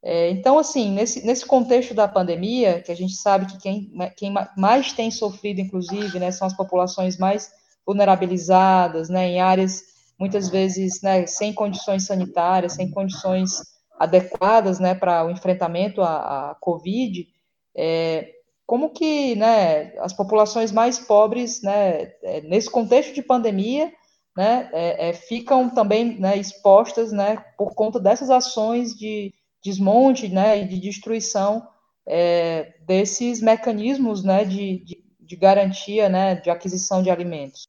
É, 0.00 0.30
então, 0.30 0.58
assim, 0.58 0.90
nesse, 0.90 1.26
nesse 1.26 1.44
contexto 1.44 1.92
da 1.92 2.06
pandemia, 2.06 2.80
que 2.80 2.92
a 2.92 2.96
gente 2.96 3.14
sabe 3.14 3.46
que 3.46 3.58
quem, 3.58 3.90
quem 4.16 4.32
mais 4.56 4.92
tem 4.92 5.10
sofrido, 5.10 5.60
inclusive, 5.60 6.20
né, 6.20 6.30
são 6.30 6.46
as 6.46 6.56
populações 6.56 7.18
mais 7.18 7.50
vulnerabilizadas, 7.84 9.08
né, 9.08 9.26
em 9.28 9.40
áreas, 9.40 9.82
muitas 10.20 10.48
vezes, 10.48 11.02
né, 11.02 11.26
sem 11.26 11.52
condições 11.52 12.04
sanitárias, 12.06 12.74
sem 12.74 12.90
condições 12.90 13.73
adequadas 13.98 14.78
né, 14.78 14.94
para 14.94 15.24
o 15.24 15.30
enfrentamento 15.30 16.02
à, 16.02 16.50
à 16.50 16.54
Covid, 16.56 17.28
é, 17.76 18.32
como 18.66 18.90
que 18.90 19.34
né, 19.36 19.96
as 19.98 20.12
populações 20.12 20.72
mais 20.72 20.98
pobres, 20.98 21.62
né, 21.62 22.12
é, 22.22 22.40
nesse 22.42 22.70
contexto 22.70 23.14
de 23.14 23.22
pandemia, 23.22 23.92
né, 24.36 24.68
é, 24.72 25.10
é, 25.10 25.12
ficam 25.12 25.70
também 25.70 26.18
né, 26.18 26.36
expostas 26.36 27.12
né, 27.12 27.44
por 27.56 27.74
conta 27.74 28.00
dessas 28.00 28.30
ações 28.30 28.94
de 28.94 29.32
desmonte 29.62 30.28
né, 30.28 30.60
e 30.60 30.68
de 30.68 30.80
destruição 30.80 31.66
é, 32.06 32.74
desses 32.86 33.40
mecanismos 33.40 34.24
né, 34.24 34.44
de, 34.44 34.84
de, 34.84 35.04
de, 35.20 35.36
garantia 35.36 36.08
né, 36.08 36.34
de 36.34 36.50
aquisição 36.50 37.02
de 37.02 37.10
alimentos. 37.10 37.66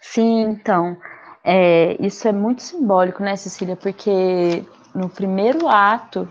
Sim, 0.00 0.42
então, 0.42 0.96
é, 1.42 1.96
isso 2.04 2.28
é 2.28 2.32
muito 2.32 2.62
simbólico, 2.62 3.22
né, 3.22 3.34
Cecília, 3.36 3.76
porque 3.76 4.64
no 4.94 5.08
primeiro 5.08 5.68
ato 5.68 6.28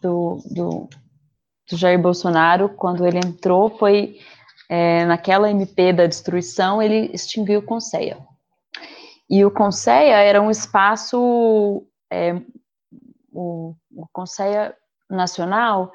do, 0.00 0.38
do, 0.50 0.88
do 1.70 1.76
Jair 1.76 2.00
Bolsonaro, 2.00 2.68
quando 2.68 3.06
ele 3.06 3.18
entrou, 3.18 3.70
foi 3.70 4.18
é, 4.68 5.04
naquela 5.04 5.50
MP 5.50 5.92
da 5.92 6.06
destruição, 6.06 6.82
ele 6.82 7.10
extinguiu 7.12 7.60
o 7.60 7.64
Conceia. 7.64 8.18
E 9.28 9.44
o 9.44 9.50
Conceia 9.50 10.16
era 10.16 10.42
um 10.42 10.50
espaço, 10.50 11.86
é, 12.12 12.34
o, 13.32 13.74
o 13.90 14.06
Conceia 14.12 14.74
Nacional 15.08 15.92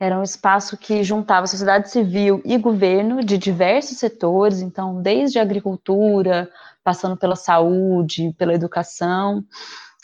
era 0.00 0.16
um 0.16 0.22
espaço 0.22 0.76
que 0.76 1.02
juntava 1.02 1.48
sociedade 1.48 1.90
civil 1.90 2.40
e 2.44 2.56
governo 2.56 3.24
de 3.24 3.36
diversos 3.36 3.98
setores, 3.98 4.60
então, 4.60 5.02
desde 5.02 5.40
a 5.40 5.42
agricultura, 5.42 6.48
passando 6.84 7.16
pela 7.16 7.34
saúde, 7.34 8.32
pela 8.38 8.54
educação, 8.54 9.44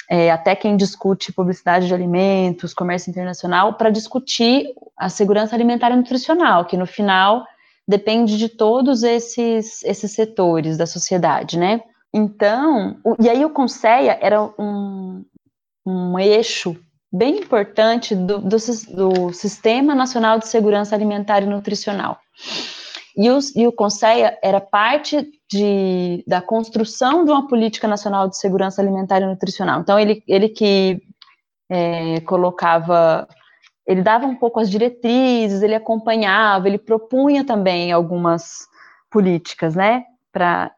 é, 0.09 0.31
até 0.31 0.55
quem 0.55 0.77
discute 0.77 1.33
publicidade 1.33 1.87
de 1.87 1.95
alimentos, 1.95 2.75
comércio 2.75 3.11
internacional, 3.11 3.75
para 3.75 3.91
discutir 3.91 4.67
a 4.97 5.09
segurança 5.09 5.55
alimentar 5.55 5.91
e 5.91 5.97
nutricional, 5.97 6.65
que 6.65 6.77
no 6.77 6.87
final 6.87 7.45
depende 7.87 8.37
de 8.37 8.49
todos 8.49 9.03
esses, 9.03 9.83
esses 9.85 10.13
setores 10.13 10.77
da 10.77 10.87
sociedade, 10.87 11.59
né? 11.59 11.83
Então, 12.13 12.97
o, 13.05 13.17
e 13.21 13.29
aí 13.29 13.45
o 13.45 13.51
Conceia 13.51 14.19
era 14.21 14.43
um, 14.59 15.25
um 15.85 16.19
eixo 16.19 16.77
bem 17.13 17.39
importante 17.39 18.15
do, 18.15 18.39
do, 18.39 18.57
do 18.91 19.33
Sistema 19.33 19.95
Nacional 19.95 20.39
de 20.39 20.49
Segurança 20.49 20.95
Alimentar 20.95 21.43
e 21.43 21.47
Nutricional. 21.47 22.19
E, 23.17 23.31
os, 23.31 23.55
e 23.55 23.67
o 23.67 23.73
Conceia 23.73 24.37
era 24.43 24.61
parte 24.61 25.31
de, 25.51 26.25
da 26.27 26.43
construção 26.43 27.25
de 27.25 27.31
uma 27.31 27.47
política 27.47 27.87
nacional 27.87 28.29
de 28.29 28.37
segurança 28.37 28.83
alimentar 28.83 29.21
e 29.21 29.27
nutricional. 29.27 29.81
Então, 29.81 29.99
ele, 29.99 30.23
ele 30.27 30.49
que 30.49 31.01
é, 31.71 32.21
colocava, 32.21 33.29
ele 33.87 34.03
dava 34.03 34.27
um 34.27 34.35
pouco 34.35 34.59
as 34.59 34.69
diretrizes, 34.69 35.63
ele 35.63 35.75
acompanhava, 35.75 36.67
ele 36.67 36.79
propunha 36.79 37.45
também 37.45 37.93
algumas 37.93 38.67
políticas, 39.11 39.75
né, 39.75 40.05
para 40.33 40.73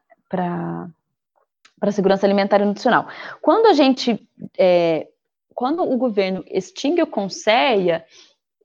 para 1.79 1.91
segurança 1.91 2.25
alimentar 2.25 2.59
e 2.59 2.65
nutricional. 2.65 3.07
Quando 3.41 3.67
a 3.67 3.73
gente, 3.73 4.27
é, 4.57 5.07
quando 5.53 5.83
o 5.83 5.95
governo 5.97 6.43
extingue 6.49 7.03
o 7.03 7.07
Conceia, 7.07 8.03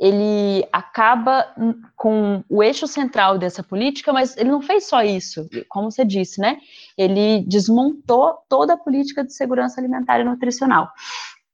ele 0.03 0.67
acaba 0.73 1.47
com 1.95 2.43
o 2.49 2.61
eixo 2.61 2.89
central 2.89 3.39
dessa 3.39 3.63
política, 3.63 4.13
mas 4.13 4.37
ele 4.37 4.51
não 4.51 4.61
fez 4.61 4.89
só 4.89 5.01
isso, 5.01 5.49
como 5.69 5.93
você 5.93 6.05
disse, 6.05 6.41
né? 6.41 6.59
Ele 6.99 7.45
desmontou 7.47 8.37
toda 8.49 8.73
a 8.73 8.77
política 8.77 9.23
de 9.25 9.33
segurança 9.33 9.81
alimentar 9.81 10.19
e 10.19 10.25
nutricional. 10.25 10.91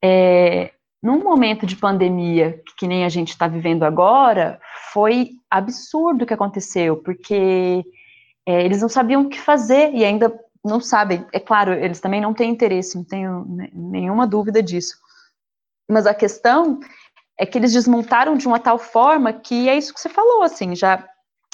É, 0.03 0.73
num 1.03 1.23
momento 1.23 1.67
de 1.67 1.77
pandemia, 1.77 2.59
que 2.79 2.89
nem 2.89 3.05
a 3.05 3.11
gente 3.11 3.29
está 3.29 3.47
vivendo 3.47 3.83
agora, 3.83 4.59
foi 4.95 5.33
absurdo 5.51 6.23
o 6.23 6.27
que 6.27 6.33
aconteceu, 6.33 6.97
porque 6.97 7.85
é, 8.47 8.65
eles 8.65 8.81
não 8.81 8.89
sabiam 8.89 9.27
o 9.27 9.29
que 9.29 9.39
fazer 9.39 9.93
e 9.93 10.07
ainda 10.07 10.35
não 10.65 10.81
sabem. 10.81 11.23
É 11.35 11.39
claro, 11.39 11.75
eles 11.75 12.01
também 12.01 12.23
não 12.23 12.33
têm 12.33 12.51
interesse, 12.51 12.97
não 12.97 13.05
tenho 13.05 13.45
nenhuma 13.75 14.27
dúvida 14.27 14.63
disso. 14.63 14.97
Mas 15.87 16.07
a 16.07 16.15
questão 16.15 16.81
é 17.39 17.47
que 17.47 17.57
eles 17.57 17.73
desmontaram 17.73 18.37
de 18.37 18.47
uma 18.47 18.59
tal 18.59 18.79
forma 18.79 19.33
que 19.33 19.69
é 19.69 19.77
isso 19.77 19.95
que 19.95 20.01
você 20.01 20.09
falou, 20.09 20.43
assim, 20.43 20.75
já 20.75 21.07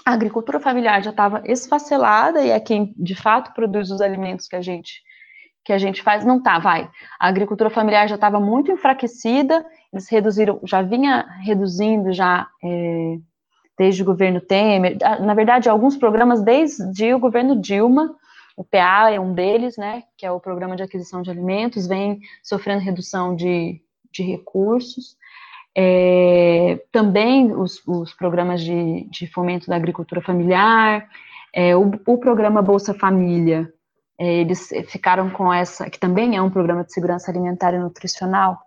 a 0.04 0.12
agricultura 0.12 0.60
familiar 0.60 1.02
já 1.02 1.10
estava 1.10 1.42
esfacelada 1.44 2.42
e 2.42 2.50
é 2.50 2.60
quem 2.60 2.94
de 2.96 3.14
fato 3.14 3.52
produz 3.54 3.90
os 3.90 4.00
alimentos 4.00 4.46
que 4.46 4.56
a 4.56 4.62
gente 4.62 5.02
que 5.64 5.72
a 5.72 5.78
gente 5.78 6.02
faz 6.02 6.26
não 6.26 6.42
tá, 6.42 6.58
vai. 6.58 6.90
A 7.18 7.26
agricultura 7.26 7.70
familiar 7.70 8.06
já 8.06 8.16
estava 8.16 8.38
muito 8.38 8.70
enfraquecida, 8.70 9.64
eles 9.90 10.10
reduziram, 10.10 10.60
já 10.62 10.82
vinha 10.82 11.26
reduzindo 11.42 12.12
já 12.12 12.46
é, 12.62 13.16
desde 13.78 14.02
o 14.02 14.04
governo 14.04 14.42
Temer, 14.42 14.98
na 15.20 15.32
verdade 15.32 15.66
alguns 15.66 15.96
programas 15.96 16.42
desde 16.42 17.14
o 17.14 17.18
governo 17.18 17.58
Dilma 17.58 18.14
o 18.56 18.62
PA 18.62 19.10
é 19.10 19.18
um 19.18 19.34
deles, 19.34 19.76
né, 19.76 20.04
que 20.16 20.24
é 20.24 20.30
o 20.30 20.40
Programa 20.40 20.76
de 20.76 20.82
Aquisição 20.82 21.22
de 21.22 21.30
Alimentos, 21.30 21.86
vem 21.86 22.20
sofrendo 22.42 22.84
redução 22.84 23.34
de, 23.34 23.80
de 24.12 24.22
recursos. 24.22 25.16
É, 25.76 26.80
também 26.92 27.52
os, 27.52 27.82
os 27.86 28.14
programas 28.14 28.62
de, 28.62 29.08
de, 29.10 29.26
fomento 29.26 29.66
da 29.66 29.76
agricultura 29.76 30.22
familiar, 30.22 31.08
é, 31.52 31.76
o, 31.76 31.90
o, 32.06 32.18
programa 32.18 32.62
Bolsa 32.62 32.94
Família, 32.94 33.72
é, 34.18 34.40
eles 34.40 34.68
ficaram 34.86 35.28
com 35.30 35.52
essa, 35.52 35.90
que 35.90 35.98
também 35.98 36.36
é 36.36 36.42
um 36.42 36.50
programa 36.50 36.84
de 36.84 36.92
segurança 36.92 37.30
alimentar 37.30 37.74
e 37.74 37.78
nutricional, 37.78 38.58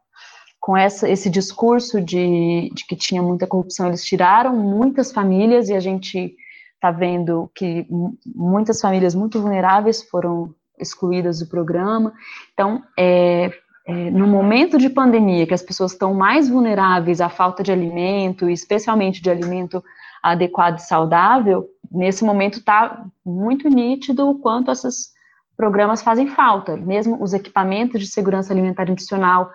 com 0.59 0.75
essa, 0.75 1.09
esse 1.09 1.29
discurso 1.29 2.01
de, 2.01 2.69
de 2.73 2.85
que 2.85 2.95
tinha 2.95 3.21
muita 3.21 3.47
corrupção, 3.47 3.87
eles 3.87 4.03
tiraram 4.03 4.53
muitas 4.55 5.11
famílias 5.11 5.69
e 5.69 5.73
a 5.73 5.79
gente 5.79 6.35
está 6.75 6.91
vendo 6.91 7.49
que 7.55 7.87
muitas 8.25 8.81
famílias 8.81 9.15
muito 9.15 9.41
vulneráveis 9.41 10.03
foram 10.03 10.53
excluídas 10.77 11.39
do 11.39 11.47
programa. 11.47 12.13
Então, 12.53 12.83
é, 12.97 13.51
é, 13.87 14.11
no 14.11 14.27
momento 14.27 14.77
de 14.77 14.89
pandemia, 14.89 15.47
que 15.47 15.53
as 15.53 15.61
pessoas 15.61 15.93
estão 15.93 16.13
mais 16.13 16.49
vulneráveis 16.49 17.21
à 17.21 17.29
falta 17.29 17.63
de 17.63 17.71
alimento, 17.71 18.49
especialmente 18.49 19.21
de 19.21 19.29
alimento 19.29 19.81
adequado 20.21 20.79
e 20.79 20.81
saudável, 20.81 21.65
nesse 21.89 22.25
momento 22.25 22.59
está 22.59 23.05
muito 23.25 23.69
nítido 23.69 24.29
o 24.29 24.39
quanto 24.39 24.71
esses 24.71 25.15
programas 25.55 26.01
fazem 26.01 26.27
falta. 26.27 26.75
Mesmo 26.75 27.23
os 27.23 27.33
equipamentos 27.33 28.01
de 28.01 28.07
segurança 28.07 28.51
alimentar 28.51 28.85
e 28.85 28.89
nutricional, 28.89 29.51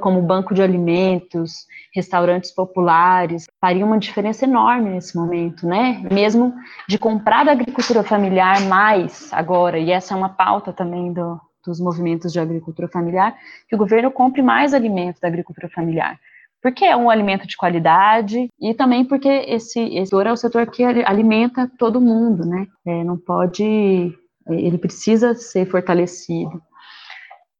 como 0.00 0.20
banco 0.20 0.52
de 0.52 0.62
alimentos, 0.62 1.66
restaurantes 1.94 2.50
populares, 2.50 3.46
fariam 3.60 3.86
uma 3.86 3.98
diferença 3.98 4.44
enorme 4.44 4.90
nesse 4.90 5.16
momento, 5.16 5.64
né? 5.64 6.04
Mesmo 6.10 6.52
de 6.88 6.98
comprar 6.98 7.44
da 7.44 7.52
agricultura 7.52 8.02
familiar 8.02 8.60
mais 8.62 9.32
agora, 9.32 9.78
e 9.78 9.92
essa 9.92 10.12
é 10.12 10.16
uma 10.16 10.28
pauta 10.28 10.72
também 10.72 11.12
do, 11.12 11.40
dos 11.66 11.80
movimentos 11.80 12.32
de 12.32 12.40
agricultura 12.40 12.88
familiar, 12.88 13.36
que 13.68 13.74
o 13.74 13.78
governo 13.78 14.10
compre 14.10 14.42
mais 14.42 14.72
alimentos 14.72 15.20
da 15.20 15.28
agricultura 15.28 15.68
familiar. 15.68 16.18
Porque 16.62 16.84
é 16.84 16.96
um 16.96 17.10
alimento 17.10 17.46
de 17.46 17.56
qualidade 17.56 18.48
e 18.60 18.74
também 18.74 19.04
porque 19.04 19.28
esse, 19.28 19.80
esse 19.80 20.06
setor 20.06 20.26
é 20.26 20.32
o 20.32 20.36
setor 20.36 20.66
que 20.66 20.82
alimenta 20.82 21.70
todo 21.78 22.00
mundo, 22.00 22.44
né? 22.44 22.66
É, 22.84 23.04
não 23.04 23.16
pode, 23.16 24.12
ele 24.48 24.78
precisa 24.78 25.34
ser 25.34 25.66
fortalecido. 25.66 26.60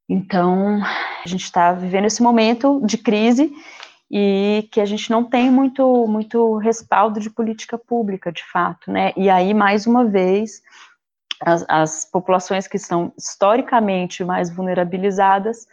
Então, 0.09 0.81
a 0.83 1.29
gente 1.29 1.45
está 1.45 1.73
vivendo 1.73 2.07
esse 2.07 2.23
momento 2.23 2.81
de 2.85 2.97
crise 2.97 3.53
e 4.11 4.69
que 4.71 4.81
a 4.81 4.87
gente 4.87 5.11
não 5.11 5.25
tem 5.25 5.51
muito, 5.51 6.07
muito 6.07 6.57
respaldo 6.59 7.19
de 7.19 7.29
política 7.29 7.77
pública, 7.77 8.31
de 8.31 8.45
fato, 8.45 8.91
né? 8.91 9.13
E 9.17 9.29
aí, 9.29 9.53
mais 9.53 9.87
uma 9.87 10.05
vez, 10.05 10.63
as, 11.41 11.65
as 11.69 12.05
populações 12.05 12.67
que 12.67 12.77
estão 12.77 13.13
historicamente 13.17 14.25
mais 14.25 14.55
vulnerabilizadas 14.55 15.67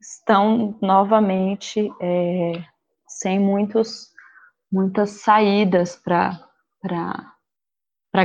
estão 0.00 0.78
novamente 0.80 1.90
é, 2.00 2.52
sem 3.06 3.38
muitos, 3.38 4.08
muitas 4.72 5.22
saídas 5.22 5.96
para 5.96 6.40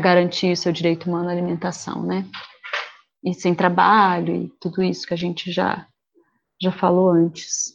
garantir 0.01 0.53
o 0.53 0.57
seu 0.57 0.71
direito 0.71 1.09
humano 1.09 1.29
à 1.29 1.31
alimentação, 1.31 2.01
né? 2.03 2.25
E 3.23 3.33
sem 3.33 3.53
trabalho 3.53 4.35
e 4.35 4.49
tudo 4.59 4.83
isso 4.83 5.05
que 5.05 5.13
a 5.13 5.17
gente 5.17 5.51
já, 5.51 5.87
já 6.61 6.71
falou 6.71 7.09
antes. 7.09 7.73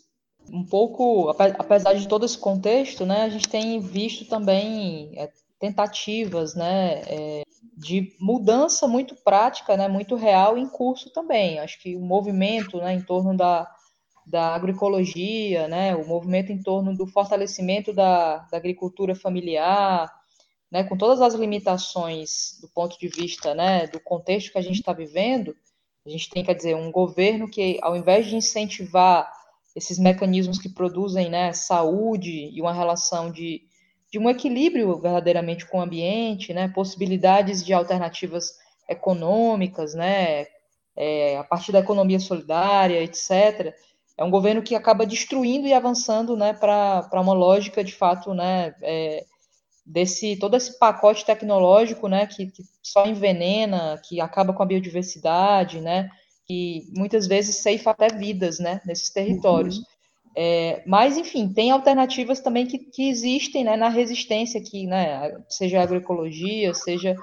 Um 0.53 0.64
pouco, 0.64 1.29
apesar 1.31 1.95
de 1.95 2.09
todo 2.09 2.25
esse 2.25 2.39
contexto, 2.39 3.05
né, 3.05 3.23
a 3.23 3.29
gente 3.29 3.49
tem 3.49 3.81
visto 3.81 4.25
também 4.25 5.12
é, 5.16 5.31
tentativas, 5.61 6.55
né, 6.55 7.03
é, 7.07 7.43
de 7.81 8.14
mudança 8.20 8.87
muito 8.87 9.14
prática, 9.24 9.74
né, 9.74 9.89
muito 9.89 10.14
real 10.14 10.59
em 10.59 10.68
curso 10.68 11.11
também. 11.11 11.59
Acho 11.59 11.81
que 11.81 11.97
o 11.97 12.01
movimento 12.01 12.76
né, 12.76 12.93
em 12.93 13.01
torno 13.01 13.35
da, 13.35 13.66
da 14.26 14.55
agroecologia, 14.55 15.66
né, 15.66 15.97
o 15.97 16.07
movimento 16.07 16.53
em 16.53 16.62
torno 16.62 16.95
do 16.95 17.07
fortalecimento 17.07 17.91
da, 17.91 18.41
da 18.51 18.59
agricultura 18.59 19.14
familiar, 19.14 20.12
né, 20.70 20.85
com 20.85 20.95
todas 20.95 21.22
as 21.22 21.33
limitações 21.33 22.59
do 22.61 22.68
ponto 22.68 22.99
de 22.99 23.09
vista 23.09 23.55
né, 23.55 23.87
do 23.87 23.99
contexto 23.99 24.53
que 24.53 24.59
a 24.59 24.62
gente 24.62 24.81
está 24.81 24.93
vivendo, 24.93 25.57
a 26.05 26.11
gente 26.11 26.28
tem, 26.28 26.45
quer 26.45 26.55
dizer, 26.55 26.76
um 26.76 26.93
governo 26.93 27.49
que, 27.49 27.78
ao 27.81 27.97
invés 27.97 28.26
de 28.26 28.37
incentivar 28.37 29.33
esses 29.74 29.99
mecanismos 29.99 30.59
que 30.59 30.68
produzem 30.68 31.31
né, 31.31 31.55
saúde 31.55 32.51
e 32.53 32.61
uma 32.61 32.74
relação 32.74 33.33
de 33.33 33.62
de 34.11 34.19
um 34.19 34.29
equilíbrio 34.29 34.99
verdadeiramente 34.99 35.67
com 35.67 35.79
o 35.79 35.83
ambiente, 35.83 36.53
né, 36.53 36.69
possibilidades 36.69 37.65
de 37.65 37.73
alternativas 37.73 38.59
econômicas, 38.89 39.95
né, 39.95 40.47
é, 40.97 41.39
a 41.39 41.45
partir 41.45 41.71
da 41.71 41.79
economia 41.79 42.19
solidária, 42.19 43.03
etc. 43.03 43.75
É 44.19 44.25
um 44.25 44.31
governo 44.31 44.63
que 44.63 44.75
acaba 44.75 45.07
destruindo 45.07 45.67
e 45.67 45.73
avançando 45.73 46.37
né, 46.37 46.53
para 46.53 47.09
uma 47.21 47.33
lógica, 47.33 47.85
de 47.85 47.95
fato, 47.95 48.35
né, 48.35 48.75
é, 48.83 49.25
desse 49.87 50.37
todo 50.37 50.57
esse 50.57 50.79
pacote 50.79 51.25
tecnológico 51.25 52.09
né, 52.09 52.27
que, 52.27 52.47
que, 52.47 52.63
só 52.83 53.07
envenena, 53.07 54.01
que 54.05 54.21
acaba 54.21 54.53
com 54.53 54.63
a 54.63 54.67
biodiversidade, 54.67 55.81
né, 55.81 56.11
que 56.47 56.85
muitas 56.97 57.27
vezes 57.29 57.57
ceifa 57.57 57.93
até 57.93 58.09
vidas 58.09 58.59
né, 58.59 58.81
nesses 58.85 59.11
territórios. 59.11 59.79
Uhum. 59.79 59.85
É, 60.37 60.83
mas, 60.87 61.16
enfim, 61.16 61.53
tem 61.53 61.70
alternativas 61.70 62.41
também 62.41 62.66
que, 62.66 62.78
que 62.78 63.09
existem 63.09 63.64
né, 63.64 63.76
na 63.76 63.89
resistência 63.89 64.61
aqui, 64.61 64.87
né, 64.87 65.37
seja 65.49 65.83
agroecologia, 65.83 66.72
seja 66.72 67.16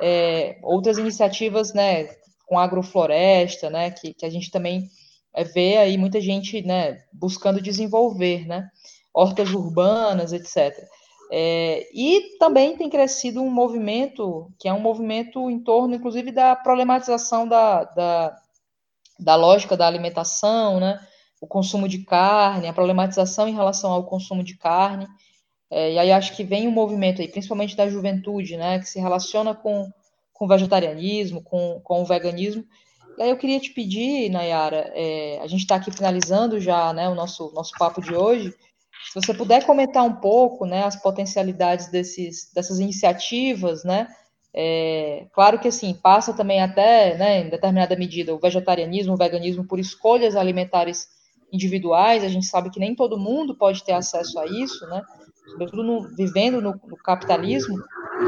é, 0.00 0.58
outras 0.62 0.98
iniciativas 0.98 1.72
né, 1.72 2.08
com 2.46 2.58
agrofloresta, 2.58 3.70
né, 3.70 3.90
que, 3.90 4.12
que 4.12 4.26
a 4.26 4.30
gente 4.30 4.50
também 4.50 4.88
é, 5.32 5.44
vê 5.44 5.78
aí 5.78 5.96
muita 5.96 6.20
gente 6.20 6.60
né, 6.62 6.98
buscando 7.12 7.62
desenvolver, 7.62 8.46
né, 8.46 8.68
hortas 9.14 9.50
urbanas, 9.52 10.32
etc. 10.32 10.76
É, 11.32 11.88
e 11.94 12.36
também 12.38 12.76
tem 12.76 12.90
crescido 12.90 13.40
um 13.40 13.50
movimento, 13.50 14.50
que 14.58 14.68
é 14.68 14.72
um 14.72 14.80
movimento 14.80 15.48
em 15.48 15.60
torno, 15.60 15.94
inclusive, 15.94 16.32
da 16.32 16.56
problematização 16.56 17.48
da, 17.48 17.84
da, 17.84 18.36
da 19.18 19.36
lógica 19.36 19.76
da 19.76 19.86
alimentação, 19.86 20.78
né, 20.78 21.00
o 21.40 21.46
consumo 21.46 21.88
de 21.88 21.98
carne, 21.98 22.68
a 22.68 22.72
problematização 22.72 23.48
em 23.48 23.54
relação 23.54 23.90
ao 23.90 24.04
consumo 24.04 24.44
de 24.44 24.56
carne. 24.56 25.08
É, 25.70 25.92
e 25.92 25.98
aí 25.98 26.12
acho 26.12 26.36
que 26.36 26.44
vem 26.44 26.68
um 26.68 26.72
movimento 26.72 27.22
aí, 27.22 27.28
principalmente 27.28 27.76
da 27.76 27.88
juventude, 27.88 28.56
né, 28.56 28.78
que 28.78 28.88
se 28.88 29.00
relaciona 29.00 29.54
com, 29.54 29.90
com 30.32 30.44
o 30.44 30.48
vegetarianismo, 30.48 31.42
com, 31.42 31.80
com 31.82 32.02
o 32.02 32.04
veganismo. 32.04 32.64
E 33.16 33.22
aí 33.22 33.30
eu 33.30 33.36
queria 33.36 33.60
te 33.60 33.70
pedir, 33.70 34.30
Nayara, 34.30 34.92
é, 34.94 35.38
a 35.42 35.46
gente 35.46 35.60
está 35.60 35.76
aqui 35.76 35.90
finalizando 35.90 36.60
já 36.60 36.92
né, 36.92 37.08
o 37.08 37.14
nosso, 37.14 37.52
nosso 37.54 37.72
papo 37.78 38.02
de 38.02 38.14
hoje, 38.14 38.52
se 39.08 39.14
você 39.14 39.32
puder 39.32 39.64
comentar 39.64 40.04
um 40.04 40.16
pouco 40.16 40.66
né, 40.66 40.84
as 40.84 40.96
potencialidades 40.96 41.88
desses, 41.88 42.52
dessas 42.52 42.78
iniciativas, 42.78 43.82
né, 43.82 44.08
é, 44.52 45.26
claro 45.32 45.58
que 45.58 45.68
assim, 45.68 45.94
passa 45.94 46.34
também 46.34 46.60
até, 46.60 47.16
né, 47.16 47.40
em 47.40 47.48
determinada 47.48 47.96
medida, 47.96 48.34
o 48.34 48.38
vegetarianismo, 48.38 49.14
o 49.14 49.16
veganismo 49.16 49.64
por 49.64 49.78
escolhas 49.78 50.36
alimentares 50.36 51.08
individuais, 51.52 52.24
a 52.24 52.28
gente 52.28 52.46
sabe 52.46 52.70
que 52.70 52.80
nem 52.80 52.94
todo 52.94 53.18
mundo 53.18 53.54
pode 53.54 53.84
ter 53.84 53.92
acesso 53.92 54.38
a 54.38 54.46
isso, 54.46 54.86
né? 54.86 55.02
Sobretudo 55.50 55.82
no, 55.82 56.02
vivendo 56.16 56.60
no, 56.60 56.72
no, 56.72 56.96
capitalismo, 56.98 57.76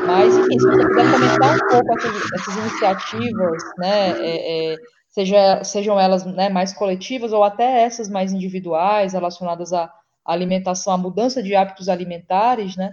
mas, 0.07 0.37
enfim, 0.37 0.59
se 0.59 0.67
você 0.67 0.89
puder 0.89 1.13
comentar 1.13 1.55
um 1.55 1.69
pouco 1.69 1.99
essas, 1.99 2.33
essas 2.33 2.57
iniciativas, 2.57 3.63
né, 3.79 4.11
é, 4.19 4.73
é, 4.73 4.77
seja, 5.09 5.63
sejam 5.63 6.01
elas 6.01 6.25
né, 6.25 6.49
mais 6.49 6.73
coletivas 6.73 7.33
ou 7.33 7.45
até 7.45 7.83
essas 7.83 8.09
mais 8.09 8.33
individuais, 8.33 9.13
relacionadas 9.13 9.73
à 9.73 9.93
alimentação, 10.25 10.95
à 10.95 10.99
mudança 10.99 11.43
de 11.43 11.55
hábitos 11.55 11.89
alimentares, 11.89 12.77
né, 12.77 12.93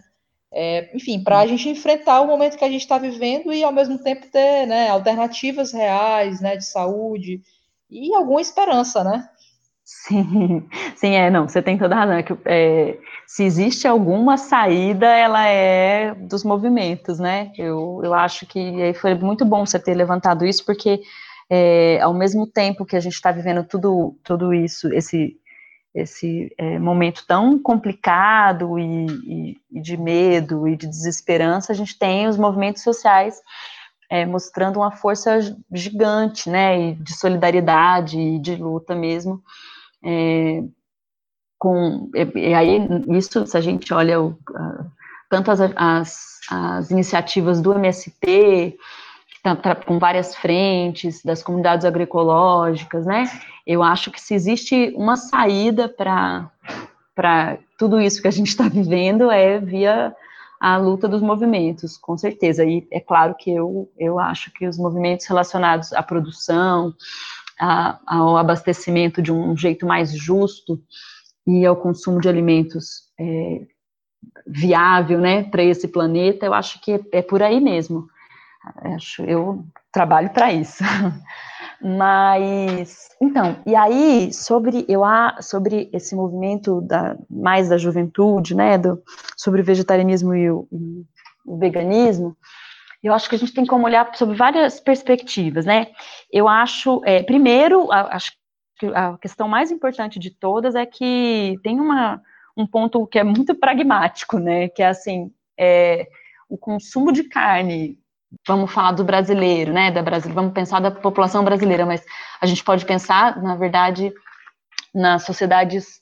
é, 0.52 0.96
enfim, 0.96 1.24
para 1.24 1.40
a 1.40 1.48
gente 1.48 1.70
enfrentar 1.70 2.22
o 2.22 2.28
momento 2.28 2.58
que 2.58 2.66
a 2.66 2.70
gente 2.70 2.82
está 2.82 2.98
vivendo 2.98 3.54
e, 3.54 3.64
ao 3.64 3.72
mesmo 3.72 4.00
tempo, 4.00 4.28
ter 4.32 4.66
né, 4.66 4.90
alternativas 4.90 5.72
reais, 5.72 6.42
né, 6.42 6.58
de 6.58 6.66
saúde 6.66 7.42
e 7.90 8.14
alguma 8.14 8.42
esperança, 8.42 9.04
né? 9.04 9.28
Sim, 9.92 10.68
sim, 10.96 11.16
é, 11.16 11.32
não, 11.32 11.48
você 11.48 11.64
tem 11.64 11.78
toda 11.78 11.96
a 11.96 12.00
razão. 12.00 12.16
É 12.16 12.24
que, 12.24 12.38
é, 12.46 12.98
se 13.26 13.44
existe 13.44 13.88
alguma 13.88 14.38
saída, 14.38 15.08
ela 15.08 15.44
é 15.48 16.14
dos 16.14 16.44
movimentos, 16.44 17.18
né? 17.18 17.52
Eu, 17.58 18.00
eu 18.04 18.14
acho 18.14 18.46
que 18.46 18.94
foi 18.96 19.16
muito 19.16 19.44
bom 19.44 19.66
você 19.66 19.80
ter 19.80 19.96
levantado 19.96 20.46
isso, 20.46 20.64
porque 20.64 21.02
é, 21.50 22.00
ao 22.02 22.14
mesmo 22.14 22.46
tempo 22.46 22.86
que 22.86 22.96
a 22.96 23.00
gente 23.00 23.14
está 23.14 23.32
vivendo 23.32 23.64
tudo, 23.64 24.16
tudo 24.24 24.54
isso, 24.54 24.94
esse, 24.94 25.36
esse 25.96 26.54
é, 26.58 26.78
momento 26.78 27.26
tão 27.28 27.58
complicado 27.58 28.78
e, 28.78 29.08
e, 29.08 29.58
e, 29.72 29.82
de 29.82 29.98
medo 29.98 30.68
e 30.68 30.76
de 30.78 30.86
desesperança, 30.86 31.72
a 31.72 31.76
gente 31.76 31.98
tem 31.98 32.28
os 32.28 32.38
movimentos 32.38 32.84
sociais 32.84 33.42
é, 34.08 34.24
mostrando 34.26 34.78
uma 34.78 34.92
força 34.92 35.40
gigante, 35.72 36.48
né, 36.48 36.94
de 36.94 37.14
solidariedade 37.16 38.20
e 38.20 38.40
de 38.40 38.56
luta 38.56 38.96
mesmo, 38.96 39.42
é, 40.04 40.64
com, 41.58 42.10
e, 42.14 42.54
aí, 42.54 42.80
isso, 43.10 43.45
se 43.45 43.58
a 43.58 43.62
gente 43.62 43.93
olha 43.93 44.22
o, 44.22 44.38
a, 44.56 44.86
tanto 45.30 45.52
as, 45.52 45.60
as, 45.76 46.39
as, 46.50 46.91
iniciativas 46.91 47.62
do 47.62 47.74
MST, 47.74 48.78
tá, 49.43 49.76
com 49.76 50.00
várias 50.00 50.36
frentes, 50.36 51.22
das 51.24 51.43
comunidades 51.43 51.86
agroecológicas, 51.86 53.06
né? 53.06 53.30
Eu 53.68 53.84
acho 53.84 54.12
que 54.12 54.22
se 54.22 54.34
existe 54.34 54.93
uma 54.95 55.16
saída 55.16 55.88
para 55.89 57.60
tudo 57.78 58.00
isso 58.00 58.22
que 58.22 58.28
a 58.28 58.32
gente 58.32 58.47
está 58.47 58.68
vivendo 58.68 59.30
é 59.30 59.60
via 59.60 60.16
a 60.60 60.76
luta 60.76 61.08
dos 61.08 61.22
movimentos, 61.22 61.97
com 61.97 62.18
certeza. 62.18 62.66
E 62.66 62.86
é 62.91 63.00
claro 63.00 63.34
que 63.36 63.50
eu, 63.50 63.89
eu 63.97 64.20
acho 64.20 64.52
que 64.52 64.68
os 64.68 64.78
movimentos 64.78 65.26
relacionados 65.26 65.93
à 65.93 66.04
produção, 66.04 66.93
a, 67.60 67.99
ao 68.07 68.38
abastecimento 68.38 69.22
de 69.22 69.32
um 69.32 69.55
jeito 69.55 69.86
mais 69.86 70.12
justo 70.12 70.82
e 71.45 71.66
ao 71.66 71.76
consumo 71.76 72.22
de 72.22 72.30
alimentos 72.30 73.10
é, 73.20 73.62
viável, 74.45 75.20
né, 75.20 75.43
para 75.43 75.64
esse 75.64 75.88
planeta, 75.88 76.45
eu 76.45 76.53
acho 76.53 76.82
que 76.82 76.93
é, 76.93 77.01
é 77.14 77.22
por 77.22 77.41
aí 77.41 77.60
mesmo. 77.60 78.07
Acho, 78.95 79.24
eu 79.24 79.66
trabalho 79.91 80.30
para 80.32 80.53
isso. 80.53 80.84
Mas, 81.82 83.07
então, 83.22 83.57
e 83.66 83.74
aí, 83.74 84.34
sobre, 84.34 84.86
eu, 84.89 85.01
sobre 85.41 85.89
esse 85.93 86.14
movimento 86.14 86.82
da, 86.82 87.18
mais 87.30 87.70
da 87.70 87.78
juventude, 87.78 88.53
né, 88.53 88.78
do, 88.78 89.01
sobre 89.38 89.62
o 89.62 89.64
vegetarianismo 89.64 90.36
e 90.36 90.51
o, 90.51 90.68
o 91.45 91.57
veganismo, 91.57 92.36
eu 93.02 93.14
acho 93.14 93.30
que 93.30 93.36
a 93.36 93.39
gente 93.39 93.54
tem 93.54 93.66
como 93.66 93.86
olhar 93.86 94.14
sobre 94.16 94.36
várias 94.36 94.80
perspectivas, 94.80 95.66
né? 95.66 95.88
Eu 96.32 96.47
acho, 96.47 97.02
é, 97.06 97.24
primeiro, 97.24 97.91
a, 97.91 98.16
acho 98.16 98.32
que 98.78 98.88
a 98.88 99.18
questão 99.18 99.47
mais 99.47 99.72
importante 99.72 100.20
de 100.20 100.30
todas 100.32 100.76
é 100.76 100.86
que 100.86 101.58
tem 101.64 101.80
uma, 101.80 102.22
um 102.58 102.68
ponto 102.68 103.08
que 103.08 103.20
é 103.20 103.24
muito 103.24 103.56
pragmático, 103.56 104.38
né? 104.38 104.70
Que 104.70 104.84
é 104.84 104.88
assim, 104.88 105.32
é, 105.58 106.08
o 106.50 106.58
consumo 106.58 107.12
de 107.12 107.24
carne 107.24 107.97
vamos 108.47 108.72
falar 108.72 108.91
do 108.91 109.04
brasileiro, 109.04 109.74
né, 109.74 109.91
da 109.91 110.04
Brasil, 110.04 110.32
vamos 110.32 110.54
pensar 110.54 110.80
da 110.80 110.91
população 110.91 111.43
brasileira, 111.43 111.86
mas 111.86 112.04
a 112.39 112.45
gente 112.45 112.64
pode 112.64 112.86
pensar, 112.86 113.41
na 113.41 113.56
verdade, 113.56 114.14
nas 114.93 115.24
sociedades 115.24 116.00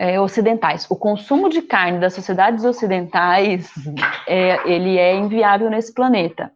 é, 0.00 0.18
ocidentais. 0.18 0.86
O 0.88 0.96
consumo 0.96 1.50
de 1.50 1.60
carne 1.60 1.98
das 1.98 2.14
sociedades 2.14 2.64
ocidentais, 2.64 3.70
é, 4.26 4.66
ele 4.66 4.96
é 4.96 5.14
inviável 5.14 5.68
nesse 5.68 5.92
planeta. 5.92 6.50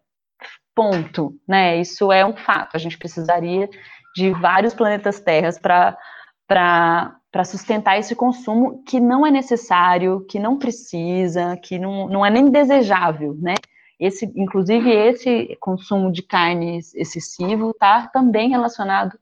Ponto, 0.75 1.35
né? 1.47 1.77
Isso 1.77 2.11
é 2.11 2.25
um 2.25 2.35
fato. 2.35 2.75
A 2.75 2.79
gente 2.79 2.97
precisaria 2.97 3.69
de 4.17 4.31
vários 4.31 4.73
planetas 4.73 5.21
terras 5.21 5.59
para 5.59 5.97
para 6.47 7.45
sustentar 7.45 7.99
esse 7.99 8.15
consumo 8.15 8.85
que 8.85 9.01
não 9.01 9.27
é 9.27 9.31
necessário, 9.31 10.25
que 10.29 10.39
não 10.39 10.57
precisa, 10.57 11.57
que 11.57 11.79
não, 11.79 12.07
não 12.07 12.25
é 12.25 12.31
nem 12.31 12.49
desejável, 12.49 13.35
né? 13.41 13.55
Esse, 13.99 14.31
inclusive, 14.37 14.89
esse 14.91 15.57
consumo 15.59 16.13
de 16.13 16.23
carne 16.23 16.79
excessivo 16.95 17.71
está 17.71 18.07
também 18.09 18.51
relacionado 18.51 19.19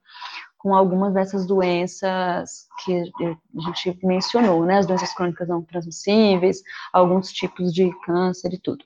com 0.62 0.74
algumas 0.74 1.12
dessas 1.12 1.44
doenças 1.44 2.68
que 2.84 3.12
a 3.18 3.60
gente 3.60 3.98
mencionou, 4.06 4.64
né? 4.64 4.78
As 4.78 4.86
doenças 4.86 5.12
crônicas 5.12 5.48
não 5.48 5.60
transmissíveis, 5.60 6.62
alguns 6.92 7.32
tipos 7.32 7.74
de 7.74 7.90
câncer 8.04 8.54
e 8.54 8.58
tudo. 8.58 8.84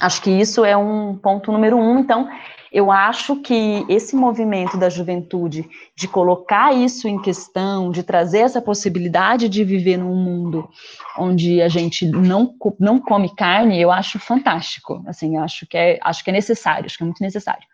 Acho 0.00 0.20
que 0.20 0.30
isso 0.30 0.64
é 0.64 0.76
um 0.76 1.16
ponto 1.16 1.52
número 1.52 1.76
um. 1.76 2.00
Então, 2.00 2.28
eu 2.72 2.90
acho 2.90 3.36
que 3.36 3.86
esse 3.88 4.16
movimento 4.16 4.76
da 4.76 4.90
juventude 4.90 5.70
de 5.96 6.08
colocar 6.08 6.74
isso 6.74 7.06
em 7.06 7.22
questão, 7.22 7.92
de 7.92 8.02
trazer 8.02 8.40
essa 8.40 8.60
possibilidade 8.60 9.48
de 9.48 9.62
viver 9.62 9.96
num 9.96 10.16
mundo 10.16 10.68
onde 11.16 11.62
a 11.62 11.68
gente 11.68 12.04
não, 12.08 12.52
não 12.80 12.98
come 12.98 13.32
carne, 13.36 13.80
eu 13.80 13.92
acho 13.92 14.18
fantástico. 14.18 15.00
Assim, 15.06 15.36
acho 15.36 15.64
que 15.68 15.76
é, 15.76 16.00
acho 16.02 16.24
que 16.24 16.30
é 16.30 16.32
necessário, 16.32 16.86
acho 16.86 16.96
que 16.96 17.04
é 17.04 17.06
muito 17.06 17.22
necessário. 17.22 17.64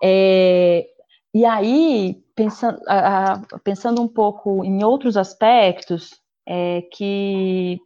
É, 0.00 0.86
e 1.34 1.44
aí, 1.44 2.22
pensando, 2.34 2.80
pensando 3.64 4.02
um 4.02 4.08
pouco 4.08 4.64
em 4.64 4.84
outros 4.84 5.16
aspectos, 5.16 6.10
é 6.46 6.82
que 6.92 7.80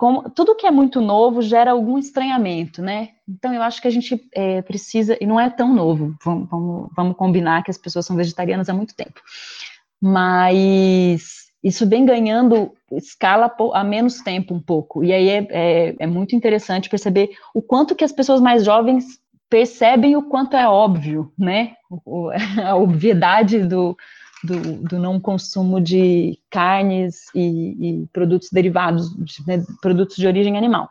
como, 0.00 0.30
tudo 0.30 0.56
que 0.56 0.66
é 0.66 0.70
muito 0.70 0.98
novo 0.98 1.42
gera 1.42 1.72
algum 1.72 1.98
estranhamento, 1.98 2.80
né? 2.80 3.10
Então 3.28 3.52
eu 3.52 3.62
acho 3.62 3.82
que 3.82 3.88
a 3.88 3.90
gente 3.90 4.18
é, 4.34 4.62
precisa, 4.62 5.14
e 5.20 5.26
não 5.26 5.38
é 5.38 5.50
tão 5.50 5.74
novo, 5.74 6.14
vamos, 6.24 6.48
vamos, 6.48 6.88
vamos, 6.96 7.16
combinar 7.16 7.62
que 7.62 7.70
as 7.70 7.76
pessoas 7.76 8.06
são 8.06 8.16
vegetarianas 8.16 8.70
há 8.70 8.72
muito 8.72 8.96
tempo, 8.96 9.20
mas 10.00 11.50
isso 11.62 11.86
vem 11.86 12.06
ganhando 12.06 12.72
escala 12.92 13.54
há 13.74 13.84
menos 13.84 14.22
tempo 14.22 14.54
um 14.54 14.60
pouco, 14.60 15.04
e 15.04 15.12
aí 15.12 15.28
é, 15.28 15.46
é, 15.50 15.96
é 15.98 16.06
muito 16.06 16.34
interessante 16.34 16.88
perceber 16.88 17.30
o 17.54 17.60
quanto 17.60 17.94
que 17.94 18.04
as 18.04 18.12
pessoas 18.12 18.40
mais 18.40 18.64
jovens 18.64 19.20
percebem 19.50 20.16
o 20.16 20.22
quanto 20.22 20.56
é 20.56 20.66
óbvio, 20.66 21.32
né? 21.36 21.74
A 22.64 22.76
obviedade 22.76 23.64
do, 23.64 23.96
do, 24.44 24.82
do 24.88 24.98
não 24.98 25.20
consumo 25.20 25.80
de 25.80 26.38
carnes 26.48 27.26
e, 27.34 28.02
e 28.02 28.06
produtos 28.12 28.48
derivados, 28.50 29.10
né, 29.46 29.62
produtos 29.82 30.16
de 30.16 30.26
origem 30.26 30.56
animal. 30.56 30.88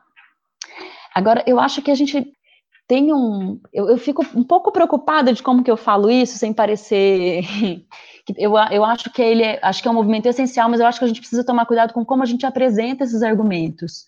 Agora, 1.15 1.43
eu 1.47 1.59
acho 1.59 1.81
que 1.81 1.89
a 1.89 1.95
gente 1.95 2.31
tem 2.87 3.13
um. 3.13 3.59
Eu, 3.71 3.89
eu, 3.89 3.97
fico 3.97 4.25
um 4.35 4.43
pouco 4.43 4.71
preocupada 4.71 5.31
de 5.31 5.41
como 5.41 5.63
que 5.63 5.71
eu 5.71 5.77
falo 5.77 6.09
isso, 6.09 6.37
sem 6.37 6.51
parecer. 6.51 7.43
eu, 8.37 8.53
eu 8.71 8.83
acho 8.83 9.11
que 9.11 9.21
ele 9.21 9.43
é, 9.43 9.59
acho 9.61 9.81
que 9.81 9.87
é 9.87 9.91
um 9.91 9.95
movimento 9.95 10.27
essencial, 10.27 10.69
mas 10.69 10.79
eu 10.79 10.85
acho 10.85 10.99
que 10.99 11.05
a 11.05 11.07
gente 11.07 11.21
precisa 11.21 11.45
tomar 11.45 11.65
cuidado 11.65 11.93
com 11.93 12.03
como 12.03 12.23
a 12.23 12.25
gente 12.25 12.45
apresenta 12.45 13.03
esses 13.03 13.23
argumentos. 13.23 14.05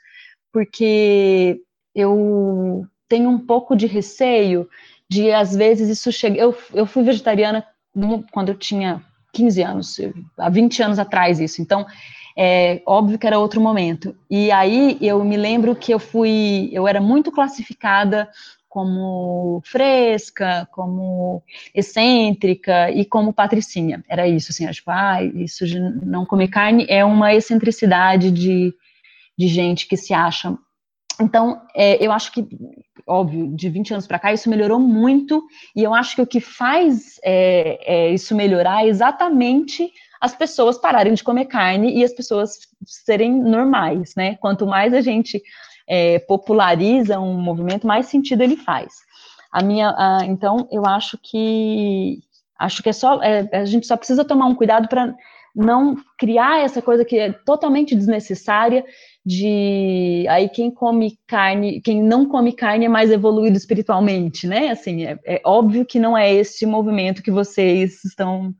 Porque 0.52 1.62
eu 1.96 2.86
tenho 3.12 3.30
um 3.30 3.38
pouco 3.38 3.76
de 3.76 3.88
receio 3.88 4.70
de, 5.10 5.34
às 5.34 5.54
vezes, 5.54 5.90
isso 5.90 6.10
chega. 6.14 6.38
Eu, 6.38 6.58
eu 6.74 6.86
fui 6.86 7.04
vegetariana 7.04 7.66
quando 8.32 8.48
eu 8.50 8.56
tinha 8.56 9.04
15 9.34 9.62
anos, 9.62 9.98
há 10.38 10.50
20 10.50 10.82
anos 10.82 10.98
atrás 10.98 11.38
isso. 11.42 11.62
Então, 11.62 11.86
é 12.38 12.82
óbvio 12.86 13.20
que 13.20 13.28
era 13.28 13.38
outro 13.38 13.60
momento. 13.60 14.16
E 14.30 14.50
aí 14.50 14.98
eu 15.02 15.22
me 15.26 15.36
lembro 15.36 15.76
que 15.76 15.94
eu 15.94 16.00
fui, 16.00 16.70
eu 16.72 16.88
era 16.88 17.02
muito 17.02 17.34
classificada 17.34 18.30
como 18.70 19.62
fresca, 19.66 20.66
como 20.72 21.44
excêntrica 21.76 22.90
e 22.92 23.04
como 23.04 23.34
patricinha. 23.34 24.02
Era 24.08 24.26
isso, 24.26 24.54
assim, 24.54 24.66
tipo, 24.72 24.90
ah, 24.90 25.22
isso 25.22 25.68
de 25.68 25.78
não 25.78 26.26
comer 26.26 26.48
carne 26.48 26.86
é 26.88 27.04
uma 27.04 27.34
excentricidade 27.34 28.32
de, 28.32 28.74
de 29.38 29.48
gente 29.50 29.86
que 29.86 29.98
se 29.98 30.14
acha. 30.14 30.58
Então, 31.22 31.62
é, 31.76 32.04
eu 32.04 32.12
acho 32.12 32.32
que 32.32 32.48
óbvio, 33.06 33.48
de 33.56 33.70
20 33.70 33.94
anos 33.94 34.08
para 34.08 34.20
cá, 34.20 34.34
isso 34.34 34.50
melhorou 34.50 34.80
muito, 34.80 35.44
e 35.76 35.84
eu 35.84 35.94
acho 35.94 36.16
que 36.16 36.22
o 36.22 36.28
que 36.28 36.40
faz 36.40 37.20
é, 37.24 37.80
é, 37.82 38.10
isso 38.10 38.36
melhorar 38.36 38.86
é 38.86 38.88
exatamente 38.88 39.92
as 40.20 40.36
pessoas 40.36 40.78
pararem 40.78 41.14
de 41.14 41.24
comer 41.24 41.46
carne 41.46 41.98
e 41.98 42.04
as 42.04 42.14
pessoas 42.14 42.60
serem 42.86 43.34
normais, 43.34 44.14
né? 44.16 44.36
Quanto 44.36 44.68
mais 44.68 44.94
a 44.94 45.02
gente 45.02 45.42
é, 45.88 46.20
populariza 46.20 47.20
um 47.20 47.34
movimento, 47.34 47.88
mais 47.88 48.06
sentido 48.06 48.44
ele 48.44 48.56
faz. 48.56 48.94
A 49.52 49.64
minha, 49.64 49.90
a, 49.98 50.26
então, 50.26 50.68
eu 50.72 50.86
acho 50.86 51.18
que 51.22 52.20
acho 52.58 52.84
que 52.84 52.90
é 52.90 52.94
só 52.94 53.22
é, 53.24 53.50
a 53.52 53.66
gente 53.66 53.88
só 53.88 53.98
precisa 53.98 54.24
tomar 54.24 54.46
um 54.46 54.54
cuidado 54.54 54.88
para 54.88 55.16
não 55.56 55.98
criar 56.18 56.64
essa 56.64 56.82
coisa 56.82 57.04
que 57.04 57.18
é 57.18 57.34
totalmente 57.34 57.96
desnecessária 57.96 58.86
de 59.26 60.26
aí 60.30 60.50
quem 60.50 60.72
come 60.72 61.18
carne, 61.28 61.80
quem 61.82 62.02
não 62.02 62.28
come 62.28 62.54
carne 62.54 62.86
é 62.86 62.90
mais 62.90 63.12
evoluído 63.12 63.56
espiritualmente, 63.56 64.48
né? 64.48 64.70
Assim, 64.70 65.06
é, 65.06 65.20
é 65.26 65.42
óbvio 65.46 65.86
que 65.86 66.00
não 66.00 66.18
é 66.18 66.34
esse 66.34 66.66
movimento 66.66 67.22
que 67.22 67.32
vocês 67.32 68.04
estão 68.04 68.54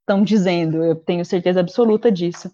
estão 0.00 0.22
dizendo, 0.22 0.84
eu 0.84 0.94
tenho 0.94 1.24
certeza 1.24 1.58
absoluta 1.58 2.12
disso. 2.12 2.48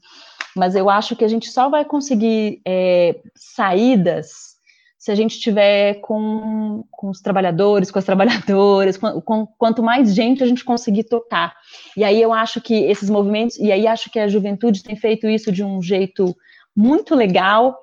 Mas 0.56 0.74
eu 0.74 0.88
acho 0.88 1.14
que 1.14 1.24
a 1.24 1.28
gente 1.28 1.50
só 1.50 1.68
vai 1.68 1.84
conseguir 1.84 2.60
é, 2.66 3.20
saídas 3.34 4.52
se 4.98 5.10
a 5.10 5.14
gente 5.14 5.40
tiver 5.40 5.94
com, 5.94 6.84
com 6.90 7.10
os 7.10 7.20
trabalhadores, 7.20 7.90
com 7.90 7.98
as 7.98 8.04
trabalhadoras, 8.04 8.96
com, 8.96 9.20
com, 9.20 9.46
quanto 9.58 9.82
mais 9.82 10.14
gente 10.14 10.42
a 10.42 10.46
gente 10.46 10.64
conseguir 10.64 11.04
tocar. 11.04 11.52
E 11.96 12.04
aí 12.04 12.22
eu 12.22 12.32
acho 12.32 12.60
que 12.60 12.74
esses 12.84 13.10
movimentos, 13.10 13.58
e 13.58 13.72
aí 13.72 13.86
acho 13.86 14.10
que 14.10 14.18
a 14.18 14.28
juventude 14.28 14.82
tem 14.82 14.94
feito 14.94 15.26
isso 15.26 15.50
de 15.50 15.64
um 15.64 15.82
jeito 15.82 16.34
muito 16.76 17.14
legal 17.14 17.78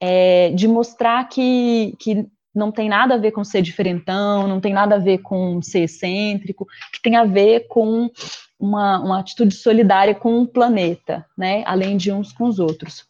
é, 0.00 0.50
de 0.50 0.66
mostrar 0.66 1.28
que, 1.28 1.94
que 1.98 2.26
não 2.54 2.72
tem 2.72 2.88
nada 2.88 3.14
a 3.14 3.18
ver 3.18 3.30
com 3.30 3.44
ser 3.44 3.62
diferentão, 3.62 4.48
não 4.48 4.60
tem 4.60 4.72
nada 4.72 4.96
a 4.96 4.98
ver 4.98 5.18
com 5.18 5.60
ser 5.62 5.80
excêntrico, 5.80 6.66
que 6.92 7.02
tem 7.02 7.16
a 7.16 7.24
ver 7.24 7.66
com 7.68 8.10
uma, 8.58 9.00
uma 9.00 9.20
atitude 9.20 9.54
solidária 9.54 10.14
com 10.14 10.40
o 10.40 10.46
planeta, 10.46 11.24
né, 11.36 11.62
além 11.66 11.96
de 11.96 12.12
uns 12.12 12.32
com 12.32 12.44
os 12.44 12.58
outros. 12.58 13.08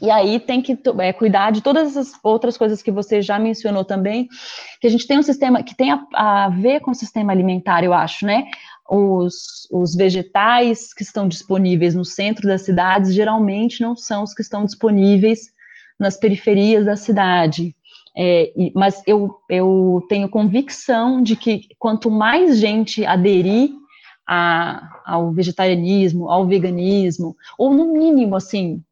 E 0.00 0.10
aí 0.10 0.38
tem 0.38 0.60
que 0.60 0.78
é, 0.98 1.12
cuidar 1.12 1.50
de 1.50 1.62
todas 1.62 1.96
as 1.96 2.12
outras 2.22 2.56
coisas 2.58 2.82
que 2.82 2.90
você 2.90 3.22
já 3.22 3.38
mencionou 3.38 3.84
também, 3.84 4.28
que 4.80 4.86
a 4.86 4.90
gente 4.90 5.06
tem 5.06 5.18
um 5.18 5.22
sistema 5.22 5.62
que 5.62 5.74
tem 5.74 5.90
a, 5.90 6.06
a 6.14 6.48
ver 6.50 6.80
com 6.80 6.90
o 6.90 6.94
sistema 6.94 7.32
alimentar, 7.32 7.82
eu 7.82 7.94
acho, 7.94 8.26
né? 8.26 8.44
Os, 8.88 9.68
os 9.70 9.94
vegetais 9.94 10.92
que 10.92 11.02
estão 11.02 11.28
disponíveis 11.28 11.94
no 11.94 12.04
centro 12.04 12.46
das 12.46 12.62
cidades 12.62 13.14
geralmente 13.14 13.80
não 13.80 13.96
são 13.96 14.22
os 14.22 14.32
que 14.32 14.42
estão 14.42 14.64
disponíveis 14.64 15.50
nas 15.98 16.16
periferias 16.16 16.84
da 16.84 16.96
cidade. 16.96 17.74
É, 18.18 18.50
mas 18.74 19.02
eu, 19.06 19.38
eu 19.48 20.04
tenho 20.08 20.28
convicção 20.28 21.22
de 21.22 21.36
que 21.36 21.68
quanto 21.78 22.10
mais 22.10 22.58
gente 22.58 23.04
aderir 23.04 23.70
a, 24.26 25.02
ao 25.04 25.32
vegetarianismo, 25.32 26.30
ao 26.30 26.46
veganismo, 26.46 27.36
ou 27.58 27.72
no 27.74 27.92
mínimo, 27.92 28.34
assim, 28.34 28.82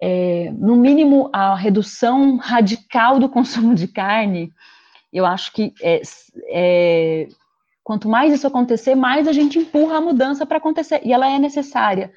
é, 0.00 0.52
no 0.56 0.76
mínimo 0.76 1.28
a 1.32 1.54
redução 1.56 2.36
radical 2.36 3.18
do 3.18 3.28
consumo 3.30 3.74
de 3.74 3.88
carne, 3.88 4.52
eu 5.12 5.26
acho 5.26 5.52
que 5.52 5.72
é, 5.82 6.02
é, 6.48 7.28
quanto 7.86 8.08
mais 8.08 8.34
isso 8.34 8.48
acontecer, 8.48 8.96
mais 8.96 9.28
a 9.28 9.32
gente 9.32 9.60
empurra 9.60 9.98
a 9.98 10.00
mudança 10.00 10.44
para 10.44 10.58
acontecer, 10.58 11.00
e 11.04 11.12
ela 11.12 11.30
é 11.30 11.38
necessária. 11.38 12.10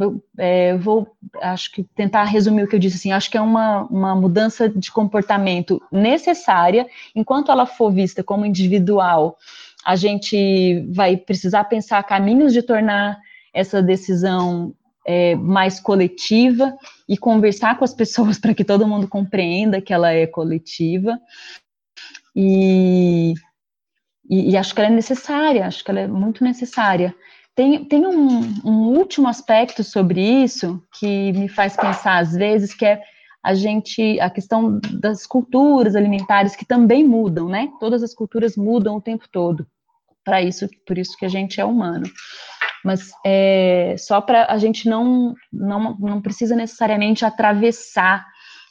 Eu, 0.00 0.20
é, 0.36 0.76
vou, 0.76 1.06
acho 1.40 1.70
que 1.70 1.84
tentar 1.94 2.24
resumir 2.24 2.64
o 2.64 2.66
que 2.66 2.74
eu 2.74 2.80
disse 2.80 2.96
assim, 2.96 3.12
acho 3.12 3.30
que 3.30 3.38
é 3.38 3.40
uma, 3.40 3.84
uma 3.84 4.16
mudança 4.16 4.68
de 4.68 4.90
comportamento 4.90 5.80
necessária, 5.92 6.88
enquanto 7.14 7.52
ela 7.52 7.66
for 7.66 7.92
vista 7.92 8.24
como 8.24 8.44
individual, 8.44 9.38
a 9.86 9.94
gente 9.94 10.84
vai 10.90 11.16
precisar 11.16 11.62
pensar 11.64 12.02
caminhos 12.02 12.52
de 12.52 12.60
tornar 12.60 13.16
essa 13.54 13.80
decisão 13.80 14.74
é, 15.06 15.36
mais 15.36 15.78
coletiva 15.78 16.76
e 17.08 17.16
conversar 17.16 17.78
com 17.78 17.84
as 17.84 17.94
pessoas 17.94 18.40
para 18.42 18.54
que 18.54 18.64
todo 18.64 18.88
mundo 18.88 19.06
compreenda 19.06 19.80
que 19.80 19.92
ela 19.92 20.10
é 20.10 20.26
coletiva. 20.26 21.16
E, 22.34 23.34
e, 24.30 24.52
e, 24.52 24.56
acho 24.56 24.72
que 24.72 24.80
ela 24.80 24.90
é 24.90 24.94
necessária, 24.94 25.66
acho 25.66 25.84
que 25.84 25.90
ela 25.90 26.00
é 26.00 26.06
muito 26.06 26.44
necessária. 26.44 27.12
Tem, 27.54 27.84
tem 27.84 28.06
um, 28.06 28.40
um, 28.64 28.96
último 28.96 29.26
aspecto 29.26 29.82
sobre 29.82 30.20
isso 30.20 30.80
que 30.98 31.32
me 31.32 31.48
faz 31.48 31.76
pensar 31.76 32.18
às 32.18 32.32
vezes, 32.32 32.72
que 32.72 32.86
é 32.86 33.02
a 33.42 33.54
gente, 33.54 34.20
a 34.20 34.30
questão 34.30 34.78
das 34.92 35.26
culturas 35.26 35.96
alimentares 35.96 36.54
que 36.54 36.64
também 36.64 37.06
mudam, 37.06 37.48
né? 37.48 37.68
Todas 37.80 38.02
as 38.02 38.14
culturas 38.14 38.56
mudam 38.56 38.96
o 38.96 39.00
tempo 39.00 39.26
todo. 39.32 39.66
Para 40.24 40.40
isso, 40.40 40.68
por 40.86 40.96
isso 40.96 41.16
que 41.18 41.24
a 41.24 41.28
gente 41.28 41.60
é 41.60 41.64
humano. 41.64 42.06
Mas 42.84 43.10
é, 43.26 43.96
só 43.98 44.20
para 44.20 44.46
a 44.46 44.58
gente 44.58 44.88
não, 44.88 45.34
não, 45.52 45.96
não 45.98 46.20
precisa 46.20 46.54
necessariamente 46.54 47.24
atravessar 47.24 48.26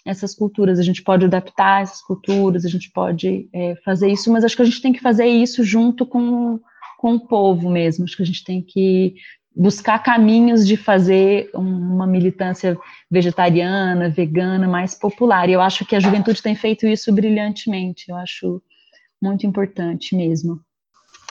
essas 0.09 0.35
culturas, 0.35 0.79
a 0.79 0.83
gente 0.83 1.03
pode 1.03 1.25
adaptar 1.25 1.83
essas 1.83 2.01
culturas, 2.01 2.65
a 2.65 2.69
gente 2.69 2.91
pode 2.91 3.47
é, 3.53 3.75
fazer 3.85 4.09
isso, 4.09 4.31
mas 4.31 4.43
acho 4.43 4.55
que 4.55 4.61
a 4.61 4.65
gente 4.65 4.81
tem 4.81 4.93
que 4.93 5.01
fazer 5.01 5.27
isso 5.27 5.63
junto 5.63 6.05
com 6.05 6.59
com 6.99 7.15
o 7.15 7.19
povo 7.19 7.69
mesmo. 7.69 8.03
Acho 8.03 8.17
que 8.17 8.23
a 8.23 8.25
gente 8.25 8.43
tem 8.43 8.61
que 8.61 9.15
buscar 9.55 9.99
caminhos 9.99 10.67
de 10.67 10.75
fazer 10.75 11.49
uma 11.53 12.05
militância 12.05 12.77
vegetariana, 13.09 14.09
vegana, 14.09 14.67
mais 14.67 14.93
popular. 14.93 15.49
E 15.49 15.53
eu 15.53 15.61
acho 15.61 15.85
que 15.85 15.95
a 15.95 15.99
juventude 15.99 16.43
tem 16.43 16.55
feito 16.55 16.85
isso 16.85 17.11
brilhantemente. 17.13 18.09
Eu 18.09 18.17
acho 18.17 18.61
muito 19.21 19.47
importante 19.47 20.13
mesmo. 20.13 20.59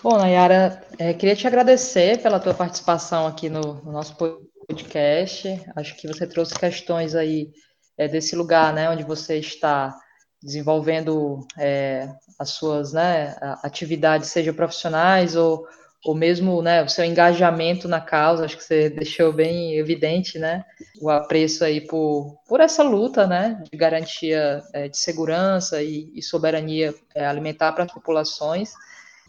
Bom, 0.03 0.17
Nayara, 0.17 0.83
é, 0.99 1.13
queria 1.13 1.37
te 1.37 1.47
agradecer 1.47 2.23
pela 2.23 2.41
tua 2.41 2.55
participação 2.55 3.27
aqui 3.27 3.51
no, 3.51 3.75
no 3.85 3.93
nosso 3.93 4.17
podcast. 4.17 5.61
Acho 5.77 5.97
que 5.97 6.09
você 6.09 6.27
trouxe 6.27 6.59
questões 6.59 7.15
aí 7.15 7.51
é, 7.99 8.07
desse 8.07 8.37
lugar, 8.37 8.73
né, 8.73 8.89
onde 8.89 9.03
você 9.03 9.39
está 9.39 9.95
desenvolvendo 10.41 11.47
é, 11.59 12.09
as 12.39 12.51
suas 12.51 12.93
né, 12.93 13.37
atividades, 13.63 14.31
seja 14.31 14.53
profissionais 14.53 15.35
ou, 15.35 15.67
ou 16.05 16.15
mesmo 16.15 16.63
né, 16.63 16.83
o 16.83 16.89
seu 16.89 17.05
engajamento 17.05 17.89
na 17.89 18.01
causa, 18.01 18.45
acho 18.45 18.57
que 18.57 18.63
você 18.63 18.89
deixou 18.91 19.33
bem 19.33 19.75
evidente 19.75 20.39
né, 20.39 20.65
o 21.01 21.11
apreço 21.11 21.65
aí 21.65 21.81
por, 21.81 22.39
por 22.47 22.61
essa 22.61 22.85
luta 22.85 23.27
né, 23.27 23.61
de 23.71 23.77
garantia 23.77 24.63
é, 24.73 24.89
de 24.89 24.97
segurança 24.97 25.83
e, 25.83 26.13
e 26.15 26.23
soberania 26.23 26.95
é, 27.15 27.27
alimentar 27.27 27.73
para 27.73 27.85
as 27.85 27.93
populações. 27.93 28.73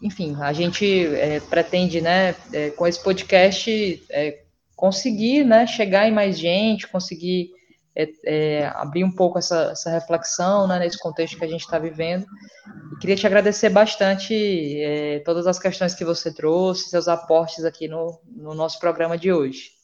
Enfim, 0.00 0.36
a 0.40 0.52
gente 0.52 1.06
é, 1.16 1.40
pretende, 1.40 2.00
né, 2.00 2.34
é, 2.52 2.70
com 2.70 2.86
esse 2.86 3.02
podcast, 3.02 4.02
é, 4.08 4.42
conseguir 4.76 5.44
né, 5.44 5.66
chegar 5.66 6.08
em 6.08 6.12
mais 6.12 6.38
gente, 6.38 6.88
conseguir 6.88 7.50
é, 8.00 8.12
é, 8.24 8.66
abrir 8.74 9.04
um 9.04 9.10
pouco 9.10 9.38
essa, 9.38 9.70
essa 9.72 9.90
reflexão 9.90 10.66
né, 10.66 10.78
nesse 10.78 10.98
contexto 10.98 11.38
que 11.38 11.44
a 11.44 11.48
gente 11.48 11.62
está 11.62 11.78
vivendo. 11.78 12.26
E 12.92 12.98
queria 12.98 13.16
te 13.16 13.26
agradecer 13.26 13.68
bastante 13.70 14.34
é, 14.80 15.20
todas 15.20 15.46
as 15.46 15.58
questões 15.58 15.94
que 15.94 16.04
você 16.04 16.32
trouxe, 16.32 16.90
seus 16.90 17.08
aportes 17.08 17.64
aqui 17.64 17.88
no, 17.88 18.20
no 18.36 18.54
nosso 18.54 18.78
programa 18.78 19.16
de 19.16 19.32
hoje. 19.32 19.80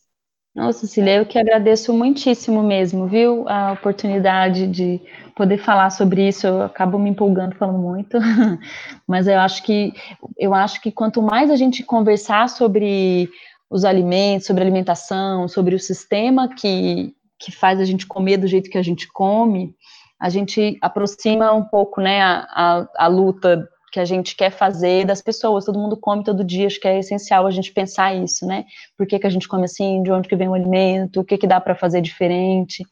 Nossa, 0.57 0.87
Cília, 0.87 1.17
eu 1.17 1.27
que 1.27 1.39
agradeço 1.39 1.93
muitíssimo 1.93 2.63
mesmo, 2.63 3.07
viu? 3.07 3.47
A 3.47 3.73
oportunidade 3.73 4.67
de 4.67 5.03
poder 5.35 5.59
falar 5.59 5.91
sobre 5.91 6.27
isso, 6.27 6.47
eu 6.47 6.63
acabo 6.63 6.99
me 6.99 7.11
empolgando 7.11 7.55
falando 7.57 7.79
muito, 7.79 8.17
mas 9.07 9.29
eu 9.29 9.39
acho 9.39 9.63
que 9.63 9.93
eu 10.39 10.55
acho 10.55 10.81
que 10.81 10.91
quanto 10.91 11.21
mais 11.21 11.51
a 11.51 11.57
gente 11.57 11.83
conversar 11.83 12.49
sobre 12.49 13.29
os 13.69 13.85
alimentos, 13.85 14.47
sobre 14.47 14.63
alimentação, 14.63 15.47
sobre 15.49 15.75
o 15.75 15.81
sistema 15.81 16.49
que, 16.49 17.15
que 17.39 17.53
faz 17.53 17.81
a 17.81 17.85
gente 17.85 18.07
comer 18.07 18.37
do 18.37 18.47
jeito 18.47 18.71
que 18.71 18.79
a 18.79 18.83
gente 18.83 19.09
come, 19.13 19.75
a 20.21 20.29
gente 20.29 20.79
aproxima 20.81 21.53
um 21.53 21.65
pouco, 21.65 22.01
né, 22.01 22.23
a, 22.23 22.47
a, 22.51 22.89
a, 23.05 23.07
luta 23.07 23.69
que 23.93 24.01
a 24.01 24.05
gente 24.05 24.35
quer 24.35 24.51
fazer 24.51 25.05
das 25.05 25.21
pessoas. 25.21 25.65
Todo 25.65 25.79
mundo 25.79 25.97
come 25.97 26.25
todo 26.25 26.45
dia, 26.45 26.67
acho 26.67 26.81
que 26.81 26.89
é 26.89 26.99
essencial 26.99 27.47
a 27.47 27.51
gente 27.51 27.73
pensar 27.73 28.15
isso, 28.15 28.47
né? 28.47 28.65
Por 28.97 29.07
que, 29.07 29.19
que 29.19 29.27
a 29.27 29.31
gente 29.31 29.49
come 29.49 29.65
assim? 29.65 30.03
De 30.03 30.11
onde 30.11 30.29
que 30.29 30.37
vem 30.37 30.49
o 30.49 30.55
alimento? 30.55 31.21
O 31.21 31.25
que 31.25 31.39
que 31.39 31.47
dá 31.47 31.61
para 31.61 31.75
fazer 31.75 32.01
diferente? 32.01 32.85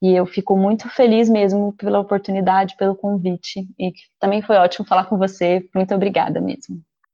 E 0.00 0.14
eu 0.14 0.26
fico 0.26 0.56
muito 0.56 0.88
feliz 0.88 1.28
mesmo 1.28 1.72
pela 1.72 1.98
oportunidade, 1.98 2.76
pelo 2.76 2.94
convite. 2.94 3.66
E 3.78 3.92
também 4.20 4.42
foi 4.42 4.56
ótimo 4.56 4.86
falar 4.86 5.04
com 5.06 5.18
você. 5.18 5.66
Muito 5.74 5.94
obrigada 5.94 6.40
mesmo. 6.40 6.80